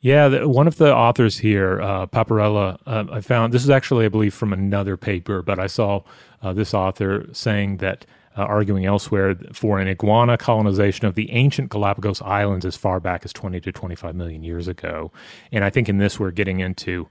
Yeah, 0.02 0.30
the, 0.30 0.48
one 0.48 0.68
of 0.68 0.78
the 0.78 0.96
authors 0.96 1.38
here, 1.38 1.82
uh, 1.82 2.08
Paparella, 2.08 2.80
uh, 2.86 3.06
I 3.12 3.20
found 3.20 3.54
this 3.54 3.64
is 3.64 3.70
actually, 3.70 4.06
I 4.06 4.10
believe, 4.10 4.34
from 4.34 4.54
another 4.54 4.96
paper, 4.96 5.42
but 5.42 5.60
I 5.60 5.68
saw 5.68 6.04
uh, 6.42 6.54
this 6.54 6.74
author 6.74 7.28
saying 7.34 7.78
that, 7.78 8.06
uh, 8.38 8.44
arguing 8.44 8.86
elsewhere, 8.86 9.36
for 9.52 9.78
an 9.80 9.90
iguana 9.90 10.38
colonization 10.38 11.06
of 11.06 11.16
the 11.16 11.30
ancient 11.32 11.70
Galapagos 11.70 12.22
Islands 12.22 12.66
as 12.66 12.78
far 12.78 13.02
back 13.02 13.26
as 13.26 13.34
20 13.34 13.60
to 13.60 13.72
25 13.74 14.16
million 14.16 14.42
years 14.42 14.70
ago. 14.70 15.12
And 15.52 15.66
I 15.66 15.70
think 15.70 15.90
in 15.90 15.98
this 15.98 16.18
we're 16.18 16.32
getting 16.32 16.62
into 16.62 17.08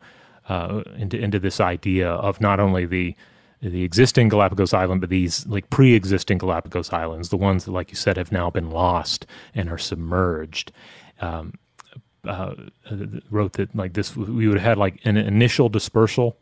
uh, 0.49 0.83
into, 0.97 1.19
into 1.19 1.39
this 1.39 1.61
idea 1.61 2.09
of 2.09 2.41
not 2.41 2.59
only 2.59 2.87
the 2.87 3.15
the 3.61 3.83
existing 3.83 4.29
Galapagos 4.29 4.73
Island, 4.73 5.01
but 5.01 5.11
these 5.11 5.45
like 5.47 5.69
pre-existing 5.69 6.39
Galapagos 6.39 6.93
Islands, 6.93 7.29
the 7.29 7.37
ones 7.37 7.65
that, 7.65 7.73
like 7.73 7.91
you 7.91 7.97
said, 7.97 8.17
have 8.17 8.33
now 8.33 8.49
been 8.49 8.71
lost 8.71 9.27
and 9.55 9.69
are 9.69 9.77
submerged. 9.77 10.71
Um, 11.21 11.53
uh, 12.29 12.55
wrote 13.31 13.55
that 13.55 13.75
like 13.75 13.95
this, 13.95 14.17
we 14.17 14.47
would 14.49 14.59
have 14.59 14.67
had 14.67 14.79
like 14.79 15.01
an 15.05 15.17
initial 15.17 15.69
dispersal 15.69 16.37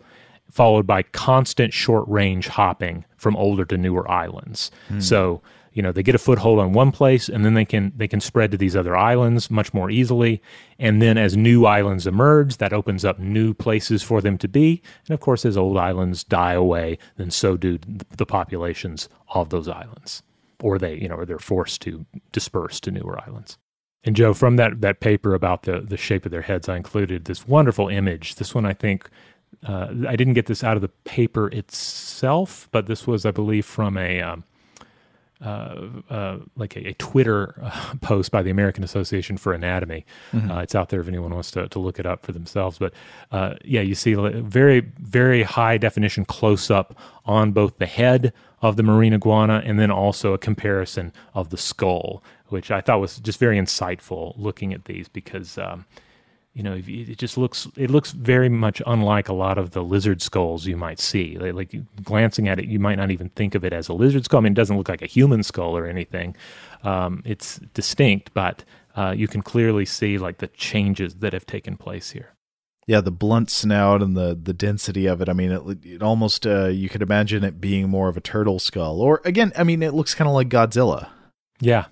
followed 0.51 0.87
by 0.87 1.03
constant 1.03 1.73
short 1.73 2.07
range 2.09 2.49
hopping 2.49 3.05
from 3.17 3.37
older 3.37 3.65
to 3.65 3.77
newer 3.77 4.09
islands. 4.11 4.71
Mm. 4.89 5.03
So 5.03 5.43
you 5.77 5.83
know 5.83 5.93
they 5.93 6.03
get 6.03 6.15
a 6.15 6.19
foothold 6.19 6.59
on 6.59 6.73
one 6.73 6.91
place 6.91 7.29
and 7.29 7.45
then 7.45 7.53
they 7.53 7.65
can 7.65 7.93
they 7.95 8.09
can 8.09 8.21
spread 8.21 8.51
to 8.51 8.57
these 8.57 8.75
other 8.75 8.97
islands 8.97 9.51
much 9.51 9.75
more 9.75 9.91
easily 9.91 10.41
and 10.79 11.03
then 11.03 11.19
as 11.19 11.37
new 11.37 11.67
islands 11.67 12.07
emerge 12.07 12.57
that 12.57 12.73
opens 12.73 13.05
up 13.05 13.19
new 13.19 13.53
places 13.53 14.03
for 14.03 14.23
them 14.23 14.39
to 14.39 14.49
be 14.49 14.83
and 15.07 15.15
of 15.15 15.21
course 15.21 15.45
as 15.45 15.57
old 15.57 15.77
islands 15.77 16.25
die 16.25 16.55
away 16.55 16.97
then 17.19 17.31
so 17.31 17.59
do 17.59 17.79
the 18.17 18.25
populations 18.25 19.11
of 19.35 19.51
those 19.51 19.69
islands 19.69 20.23
or 20.63 20.79
they 20.79 20.95
you 20.95 21.09
know 21.09 21.17
or 21.17 21.27
they're 21.27 21.39
forced 21.39 21.83
to 21.83 22.07
disperse 22.33 22.81
to 22.81 22.91
newer 22.91 23.21
islands 23.29 23.59
and 24.07 24.17
joe 24.17 24.33
from 24.33 24.57
that 24.57 24.81
that 24.81 25.01
paper 25.01 25.35
about 25.35 25.65
the 25.65 25.81
the 25.81 25.97
shape 25.97 26.25
of 26.25 26.33
their 26.33 26.43
heads 26.43 26.69
i 26.69 26.77
included 26.77 27.27
this 27.27 27.47
wonderful 27.47 27.89
image 27.89 28.37
this 28.37 28.55
one 28.55 28.65
i 28.65 28.73
think 28.73 29.11
uh, 29.65 29.89
I 30.09 30.17
didn't 30.17 30.35
get 30.35 30.47
this 30.47 30.63
out 30.63 30.77
of 30.77 30.83
the 30.83 30.89
paper 31.05 31.49
itself, 31.49 32.69
but 32.73 32.87
this 32.87 33.07
was, 33.07 33.25
I 33.25 33.31
believe, 33.31 33.65
from 33.65 33.97
a 33.97 34.21
um, 34.21 34.45
uh, 35.45 35.89
uh, 36.09 36.39
like 36.57 36.77
a, 36.77 36.89
a 36.89 36.93
Twitter 36.95 37.55
uh, 37.63 37.95
post 38.01 38.31
by 38.31 38.43
the 38.43 38.51
American 38.51 38.83
Association 38.83 39.37
for 39.37 39.53
Anatomy. 39.53 40.07
Mm-hmm. 40.33 40.51
Uh, 40.51 40.63
it's 40.63 40.75
out 40.75 40.89
there 40.89 41.01
if 41.01 41.09
anyone 41.09 41.35
wants 41.35 41.51
to, 41.53 41.69
to 41.69 41.79
look 41.79 41.99
it 41.99 42.07
up 42.07 42.25
for 42.25 42.33
themselves. 42.33 42.79
But 42.79 42.95
uh, 43.33 43.55
yeah, 43.65 43.83
you 43.83 43.95
see 43.95 44.15
very, 44.15 44.81
very 44.81 45.43
high 45.43 45.77
definition 45.77 46.25
close 46.25 46.71
up 46.71 46.99
on 47.27 47.53
both 47.53 47.79
the 47.79 47.87
head 47.87 48.33
of 48.63 48.77
the 48.77 48.83
marine 48.83 49.13
iguana 49.13 49.63
and 49.65 49.79
then 49.79 49.91
also 49.91 50.33
a 50.33 50.39
comparison 50.39 51.13
of 51.35 51.51
the 51.51 51.59
skull, 51.59 52.23
which 52.49 52.71
I 52.71 52.81
thought 52.81 53.01
was 53.01 53.19
just 53.19 53.39
very 53.39 53.59
insightful 53.59 54.35
looking 54.37 54.73
at 54.73 54.85
these 54.85 55.09
because. 55.09 55.59
Um, 55.59 55.87
you 56.57 56.63
know, 56.63 56.81
it 56.87 57.19
just 57.19 57.37
looks 57.37 57.69
it 57.77 57.91
looks 57.91 58.13
very 58.13 58.49
much 58.49 58.81
unlike 58.87 59.29
a 59.29 59.35
lot 59.35 59.59
of 59.59 59.73
the 59.73 59.85
lizard 59.85 60.23
skulls 60.23 60.67
you 60.67 60.75
might 60.75 60.99
see. 60.99 61.37
Like, 61.37 61.53
like, 61.53 62.03
glancing 62.03 62.49
at 62.49 62.59
it, 62.59 62.65
you 62.65 62.79
might 62.79 62.95
not 62.95 63.11
even 63.11 63.29
think 63.29 63.55
of 63.55 63.63
it 63.63 63.75
as 63.75 63.91
a 63.91 63.93
lizard 63.93 64.25
skull. 64.25 64.39
I 64.39 64.45
mean, 64.45 64.53
it 64.53 64.57
doesn't 64.57 64.79
look 64.79 64.89
like 64.89 65.03
a 65.03 65.07
human 65.07 65.43
skull 65.43 65.77
or 65.77 65.85
anything. 65.85 66.35
Um, 66.83 67.23
it's 67.27 67.59
distinct, 67.75 68.33
but 68.33 68.65
uh, 68.97 69.13
you 69.15 69.29
can 69.29 69.43
clearly 69.43 69.85
see 69.85 70.17
like 70.17 70.39
the 70.39 70.47
changes 70.47 71.17
that 71.17 71.35
have 71.35 71.45
taken 71.45 71.77
place 71.77 72.13
here. 72.13 72.33
Yeah, 72.87 73.03
the 73.03 73.11
blunt 73.11 73.51
snout 73.51 74.01
and 74.01 74.17
the 74.17 74.39
the 74.41 74.55
density 74.55 75.07
of 75.07 75.21
it. 75.21 75.29
I 75.29 75.35
mean, 75.35 75.53
it, 75.53 75.63
it 75.85 76.03
almost 76.03 76.47
uh, 76.47 76.69
you 76.69 76.89
could 76.89 77.03
imagine 77.03 77.45
it 77.45 77.61
being 77.61 77.91
more 77.91 78.09
of 78.09 78.17
a 78.17 78.23
turtle 78.23 78.59
skull, 78.59 79.03
or 79.03 79.21
again, 79.27 79.53
I 79.59 79.65
mean, 79.65 79.83
it 79.83 79.93
looks 79.93 80.15
kind 80.15 80.27
of 80.27 80.35
like 80.35 80.49
Godzilla. 80.49 81.09
Yeah, 81.61 81.87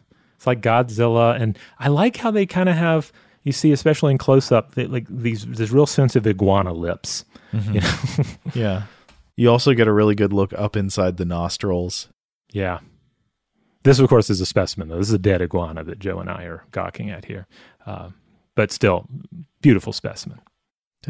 it's 0.44 0.46
like 0.46 0.60
Godzilla, 0.60 1.40
and 1.40 1.58
I 1.78 1.88
like 1.88 2.18
how 2.18 2.30
they 2.30 2.44
kind 2.44 2.68
of 2.68 2.76
have 2.76 3.10
you 3.44 3.52
see, 3.52 3.72
especially 3.72 4.10
in 4.10 4.18
close 4.18 4.52
up, 4.52 4.74
like 4.76 5.06
these 5.08 5.46
this 5.46 5.70
real 5.70 5.86
sense 5.86 6.16
of 6.16 6.26
iguana 6.26 6.72
lips. 6.72 7.24
Mm-hmm. 7.52 7.74
You 7.74 7.80
know? 7.80 8.24
yeah. 8.54 8.82
You 9.36 9.50
also 9.50 9.74
get 9.74 9.88
a 9.88 9.92
really 9.92 10.14
good 10.14 10.32
look 10.32 10.52
up 10.54 10.76
inside 10.76 11.16
the 11.16 11.24
nostrils. 11.24 12.08
Yeah. 12.52 12.78
This, 13.82 13.98
of 13.98 14.08
course, 14.08 14.30
is 14.30 14.40
a 14.40 14.46
specimen, 14.46 14.86
though. 14.88 14.98
This 14.98 15.08
is 15.08 15.14
a 15.14 15.18
dead 15.18 15.42
iguana 15.42 15.82
that 15.84 15.98
Joe 15.98 16.20
and 16.20 16.30
I 16.30 16.44
are 16.44 16.64
gawking 16.70 17.10
at 17.10 17.26
here. 17.26 17.46
Uh, 17.84 18.10
but 18.54 18.72
still, 18.72 19.06
beautiful 19.60 19.92
specimen. 19.92 20.40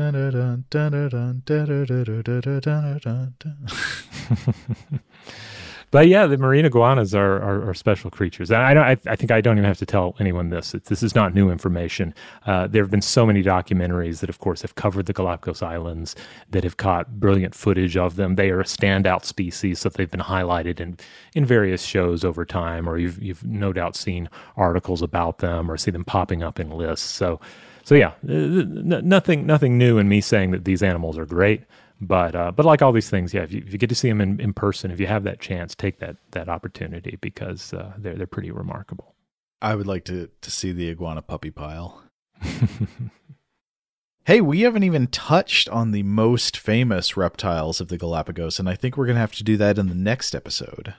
But 5.94 6.08
yeah, 6.08 6.26
the 6.26 6.36
marine 6.36 6.64
iguanas 6.64 7.14
are, 7.14 7.36
are, 7.40 7.70
are 7.70 7.72
special 7.72 8.10
creatures. 8.10 8.50
And 8.50 8.60
I, 8.60 8.90
I, 8.90 8.96
I, 9.06 9.14
think 9.14 9.30
I 9.30 9.40
don't 9.40 9.58
even 9.58 9.68
have 9.68 9.78
to 9.78 9.86
tell 9.86 10.16
anyone 10.18 10.50
this. 10.50 10.74
It's, 10.74 10.88
this 10.88 11.04
is 11.04 11.14
not 11.14 11.34
new 11.34 11.50
information. 11.50 12.12
Uh, 12.46 12.66
there 12.66 12.82
have 12.82 12.90
been 12.90 13.00
so 13.00 13.24
many 13.24 13.44
documentaries 13.44 14.18
that, 14.18 14.28
of 14.28 14.40
course, 14.40 14.60
have 14.62 14.74
covered 14.74 15.06
the 15.06 15.12
Galapagos 15.12 15.62
Islands 15.62 16.16
that 16.50 16.64
have 16.64 16.78
caught 16.78 17.20
brilliant 17.20 17.54
footage 17.54 17.96
of 17.96 18.16
them. 18.16 18.34
They 18.34 18.50
are 18.50 18.60
a 18.60 18.64
standout 18.64 19.24
species, 19.24 19.78
so 19.78 19.88
they've 19.88 20.10
been 20.10 20.18
highlighted 20.18 20.80
in, 20.80 20.98
in 21.36 21.46
various 21.46 21.84
shows 21.84 22.24
over 22.24 22.44
time, 22.44 22.88
or 22.88 22.98
you've, 22.98 23.22
you've 23.22 23.44
no 23.44 23.72
doubt 23.72 23.94
seen 23.94 24.28
articles 24.56 25.00
about 25.00 25.38
them 25.38 25.70
or 25.70 25.76
see 25.76 25.92
them 25.92 26.04
popping 26.04 26.42
up 26.42 26.58
in 26.58 26.70
lists. 26.70 27.08
So, 27.08 27.38
so 27.84 27.94
yeah, 27.94 28.14
uh, 28.28 28.64
nothing, 29.04 29.46
nothing 29.46 29.78
new 29.78 29.98
in 29.98 30.08
me 30.08 30.20
saying 30.20 30.50
that 30.50 30.64
these 30.64 30.82
animals 30.82 31.16
are 31.18 31.26
great. 31.26 31.62
But 32.06 32.34
uh, 32.34 32.52
but 32.52 32.66
like 32.66 32.82
all 32.82 32.92
these 32.92 33.10
things, 33.10 33.32
yeah, 33.32 33.42
if 33.42 33.52
you, 33.52 33.62
if 33.66 33.72
you, 33.72 33.78
get 33.78 33.88
to 33.88 33.94
see 33.94 34.08
them 34.08 34.20
in, 34.20 34.40
in 34.40 34.52
person, 34.52 34.90
if 34.90 35.00
you 35.00 35.06
have 35.06 35.24
that 35.24 35.40
chance, 35.40 35.74
take 35.74 35.98
that 36.00 36.16
that 36.32 36.48
opportunity 36.48 37.18
because 37.20 37.72
uh, 37.72 37.92
they're 37.98 38.14
they're 38.14 38.26
pretty 38.26 38.50
remarkable. 38.50 39.14
I 39.62 39.74
would 39.74 39.86
like 39.86 40.04
to 40.04 40.28
to 40.40 40.50
see 40.50 40.72
the 40.72 40.90
iguana 40.90 41.22
puppy 41.22 41.50
pile. 41.50 42.02
hey, 44.24 44.40
we 44.40 44.62
haven't 44.62 44.82
even 44.82 45.06
touched 45.08 45.68
on 45.68 45.92
the 45.92 46.02
most 46.02 46.56
famous 46.56 47.16
reptiles 47.16 47.80
of 47.80 47.88
the 47.88 47.98
Galapagos, 47.98 48.58
and 48.58 48.68
I 48.68 48.74
think 48.74 48.96
we're 48.96 49.06
going 49.06 49.16
to 49.16 49.20
have 49.20 49.34
to 49.36 49.44
do 49.44 49.56
that 49.56 49.78
in 49.78 49.88
the 49.88 49.94
next 49.94 50.34
episode. 50.34 50.94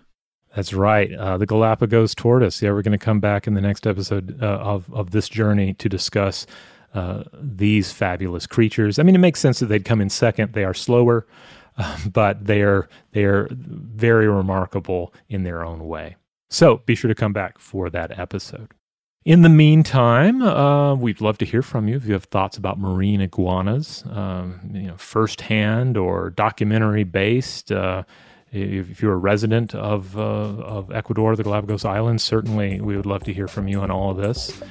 That's 0.56 0.74
right. 0.74 1.12
Uh, 1.12 1.38
the 1.38 1.45
Galapagos 1.45 2.16
tortoise. 2.16 2.62
Yeah, 2.62 2.72
we're 2.72 2.82
going 2.82 2.97
to 2.97 3.06
come 3.06 3.20
back 3.20 3.45
in 3.45 3.56
the 3.56 3.62
next 3.62 3.86
episode 3.86 4.41
uh, 4.41 4.45
of, 4.45 4.91
of 4.93 5.12
this 5.12 5.28
journey 5.28 5.74
to 5.74 5.89
discuss 5.89 6.47
uh, 6.95 7.23
these 7.33 7.91
fabulous 7.91 8.47
creatures. 8.47 8.97
I 8.97 9.03
mean, 9.03 9.15
it 9.15 9.19
makes 9.19 9.39
sense 9.39 9.59
that 9.59 9.67
they'd 9.67 9.85
come 9.85 10.01
in 10.01 10.09
second. 10.09 10.53
They 10.53 10.63
are 10.63 10.73
slower, 10.73 11.27
uh, 11.77 11.97
but 12.11 12.45
they 12.45 12.61
are 12.61 12.89
they 13.11 13.25
are 13.25 13.47
very 13.51 14.27
remarkable 14.27 15.13
in 15.29 15.43
their 15.43 15.63
own 15.63 15.87
way. 15.87 16.15
So 16.49 16.77
be 16.85 16.95
sure 16.95 17.09
to 17.09 17.15
come 17.15 17.33
back 17.33 17.59
for 17.59 17.89
that 17.89 18.17
episode. 18.17 18.71
In 19.25 19.41
the 19.41 19.49
meantime, 19.49 20.43
uh, 20.43 20.93
we'd 20.93 21.19
love 21.19 21.39
to 21.39 21.45
hear 21.45 21.63
from 21.63 21.87
you 21.87 21.97
if 21.97 22.05
you 22.05 22.13
have 22.13 22.25
thoughts 22.25 22.57
about 22.57 22.79
marine 22.79 23.21
iguanas, 23.21 24.03
um, 24.11 24.59
you 24.71 24.83
know, 24.83 24.97
firsthand 24.97 25.97
or 25.97 26.29
documentary 26.29 27.03
based. 27.03 27.71
Uh, 27.71 28.03
if 28.51 29.01
you're 29.01 29.13
a 29.13 29.17
resident 29.17 29.73
of, 29.73 30.15
uh, 30.17 30.21
of 30.21 30.91
Ecuador, 30.91 31.35
the 31.35 31.43
Galapagos 31.43 31.83
Islands, 31.83 32.23
certainly 32.23 32.79
we 32.79 32.95
would 32.95 33.07
love 33.07 33.23
to 33.23 33.33
hear 33.33 33.47
from 33.47 33.67
you 33.67 33.81
on 33.81 33.89
all 33.89 34.11
of 34.11 34.17
this. 34.17 34.61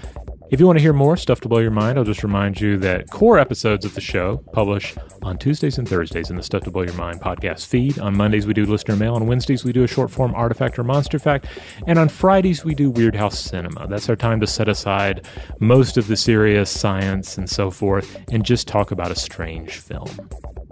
If 0.51 0.61
you 0.61 0.66
want 0.66 0.78
to 0.78 0.82
hear 0.82 0.92
more 0.92 1.16
stuff 1.16 1.40
to 1.40 1.49
blow 1.49 1.59
your 1.59 1.70
mind, 1.70 1.99
I'll 1.99 2.05
just 2.05 2.22
remind 2.22 2.61
you 2.61 2.76
that 2.78 3.11
core 3.11 3.38
episodes 3.38 3.86
of 3.86 3.95
the 3.95 4.01
show 4.01 4.36
publish 4.53 4.95
on 5.22 5.38
Tuesdays 5.38 5.78
and 5.78 5.88
Thursdays 5.88 6.28
in 6.28 6.36
the 6.36 6.42
Stuff 6.42 6.64
to 6.64 6.70
Blow 6.70 6.82
Your 6.82 6.95
Mind 6.95 7.20
podcast 7.20 7.66
feed. 7.66 7.99
On 7.99 8.14
Mondays, 8.14 8.47
we 8.47 8.53
do 8.53 8.66
listener 8.66 8.95
mail. 8.95 9.14
On 9.14 9.26
Wednesdays, 9.26 9.64
we 9.64 9.72
do 9.72 9.84
a 9.84 9.88
short 9.88 10.11
form 10.11 10.34
artifact 10.34 10.78
or 10.78 10.84
monster 10.84 11.18
fact. 11.18 11.47
And 11.86 11.99
on 11.99 12.11
Fridays, 12.11 12.62
we 12.62 12.74
do 12.74 12.92
Weirdhouse 12.92 13.36
Cinema. 13.36 13.86
That's 13.88 14.09
our 14.11 14.16
time 14.16 14.38
to 14.40 14.47
set 14.47 14.68
aside 14.68 15.26
most 15.61 15.97
of 15.97 16.09
the 16.09 16.16
serious 16.16 16.70
science 16.70 17.38
and 17.38 17.49
so 17.49 17.70
forth 17.70 18.16
and 18.30 18.45
just 18.45 18.68
talk 18.68 18.90
about 18.90 19.11
a 19.11 19.16
strange 19.16 19.78
film. 19.78 20.11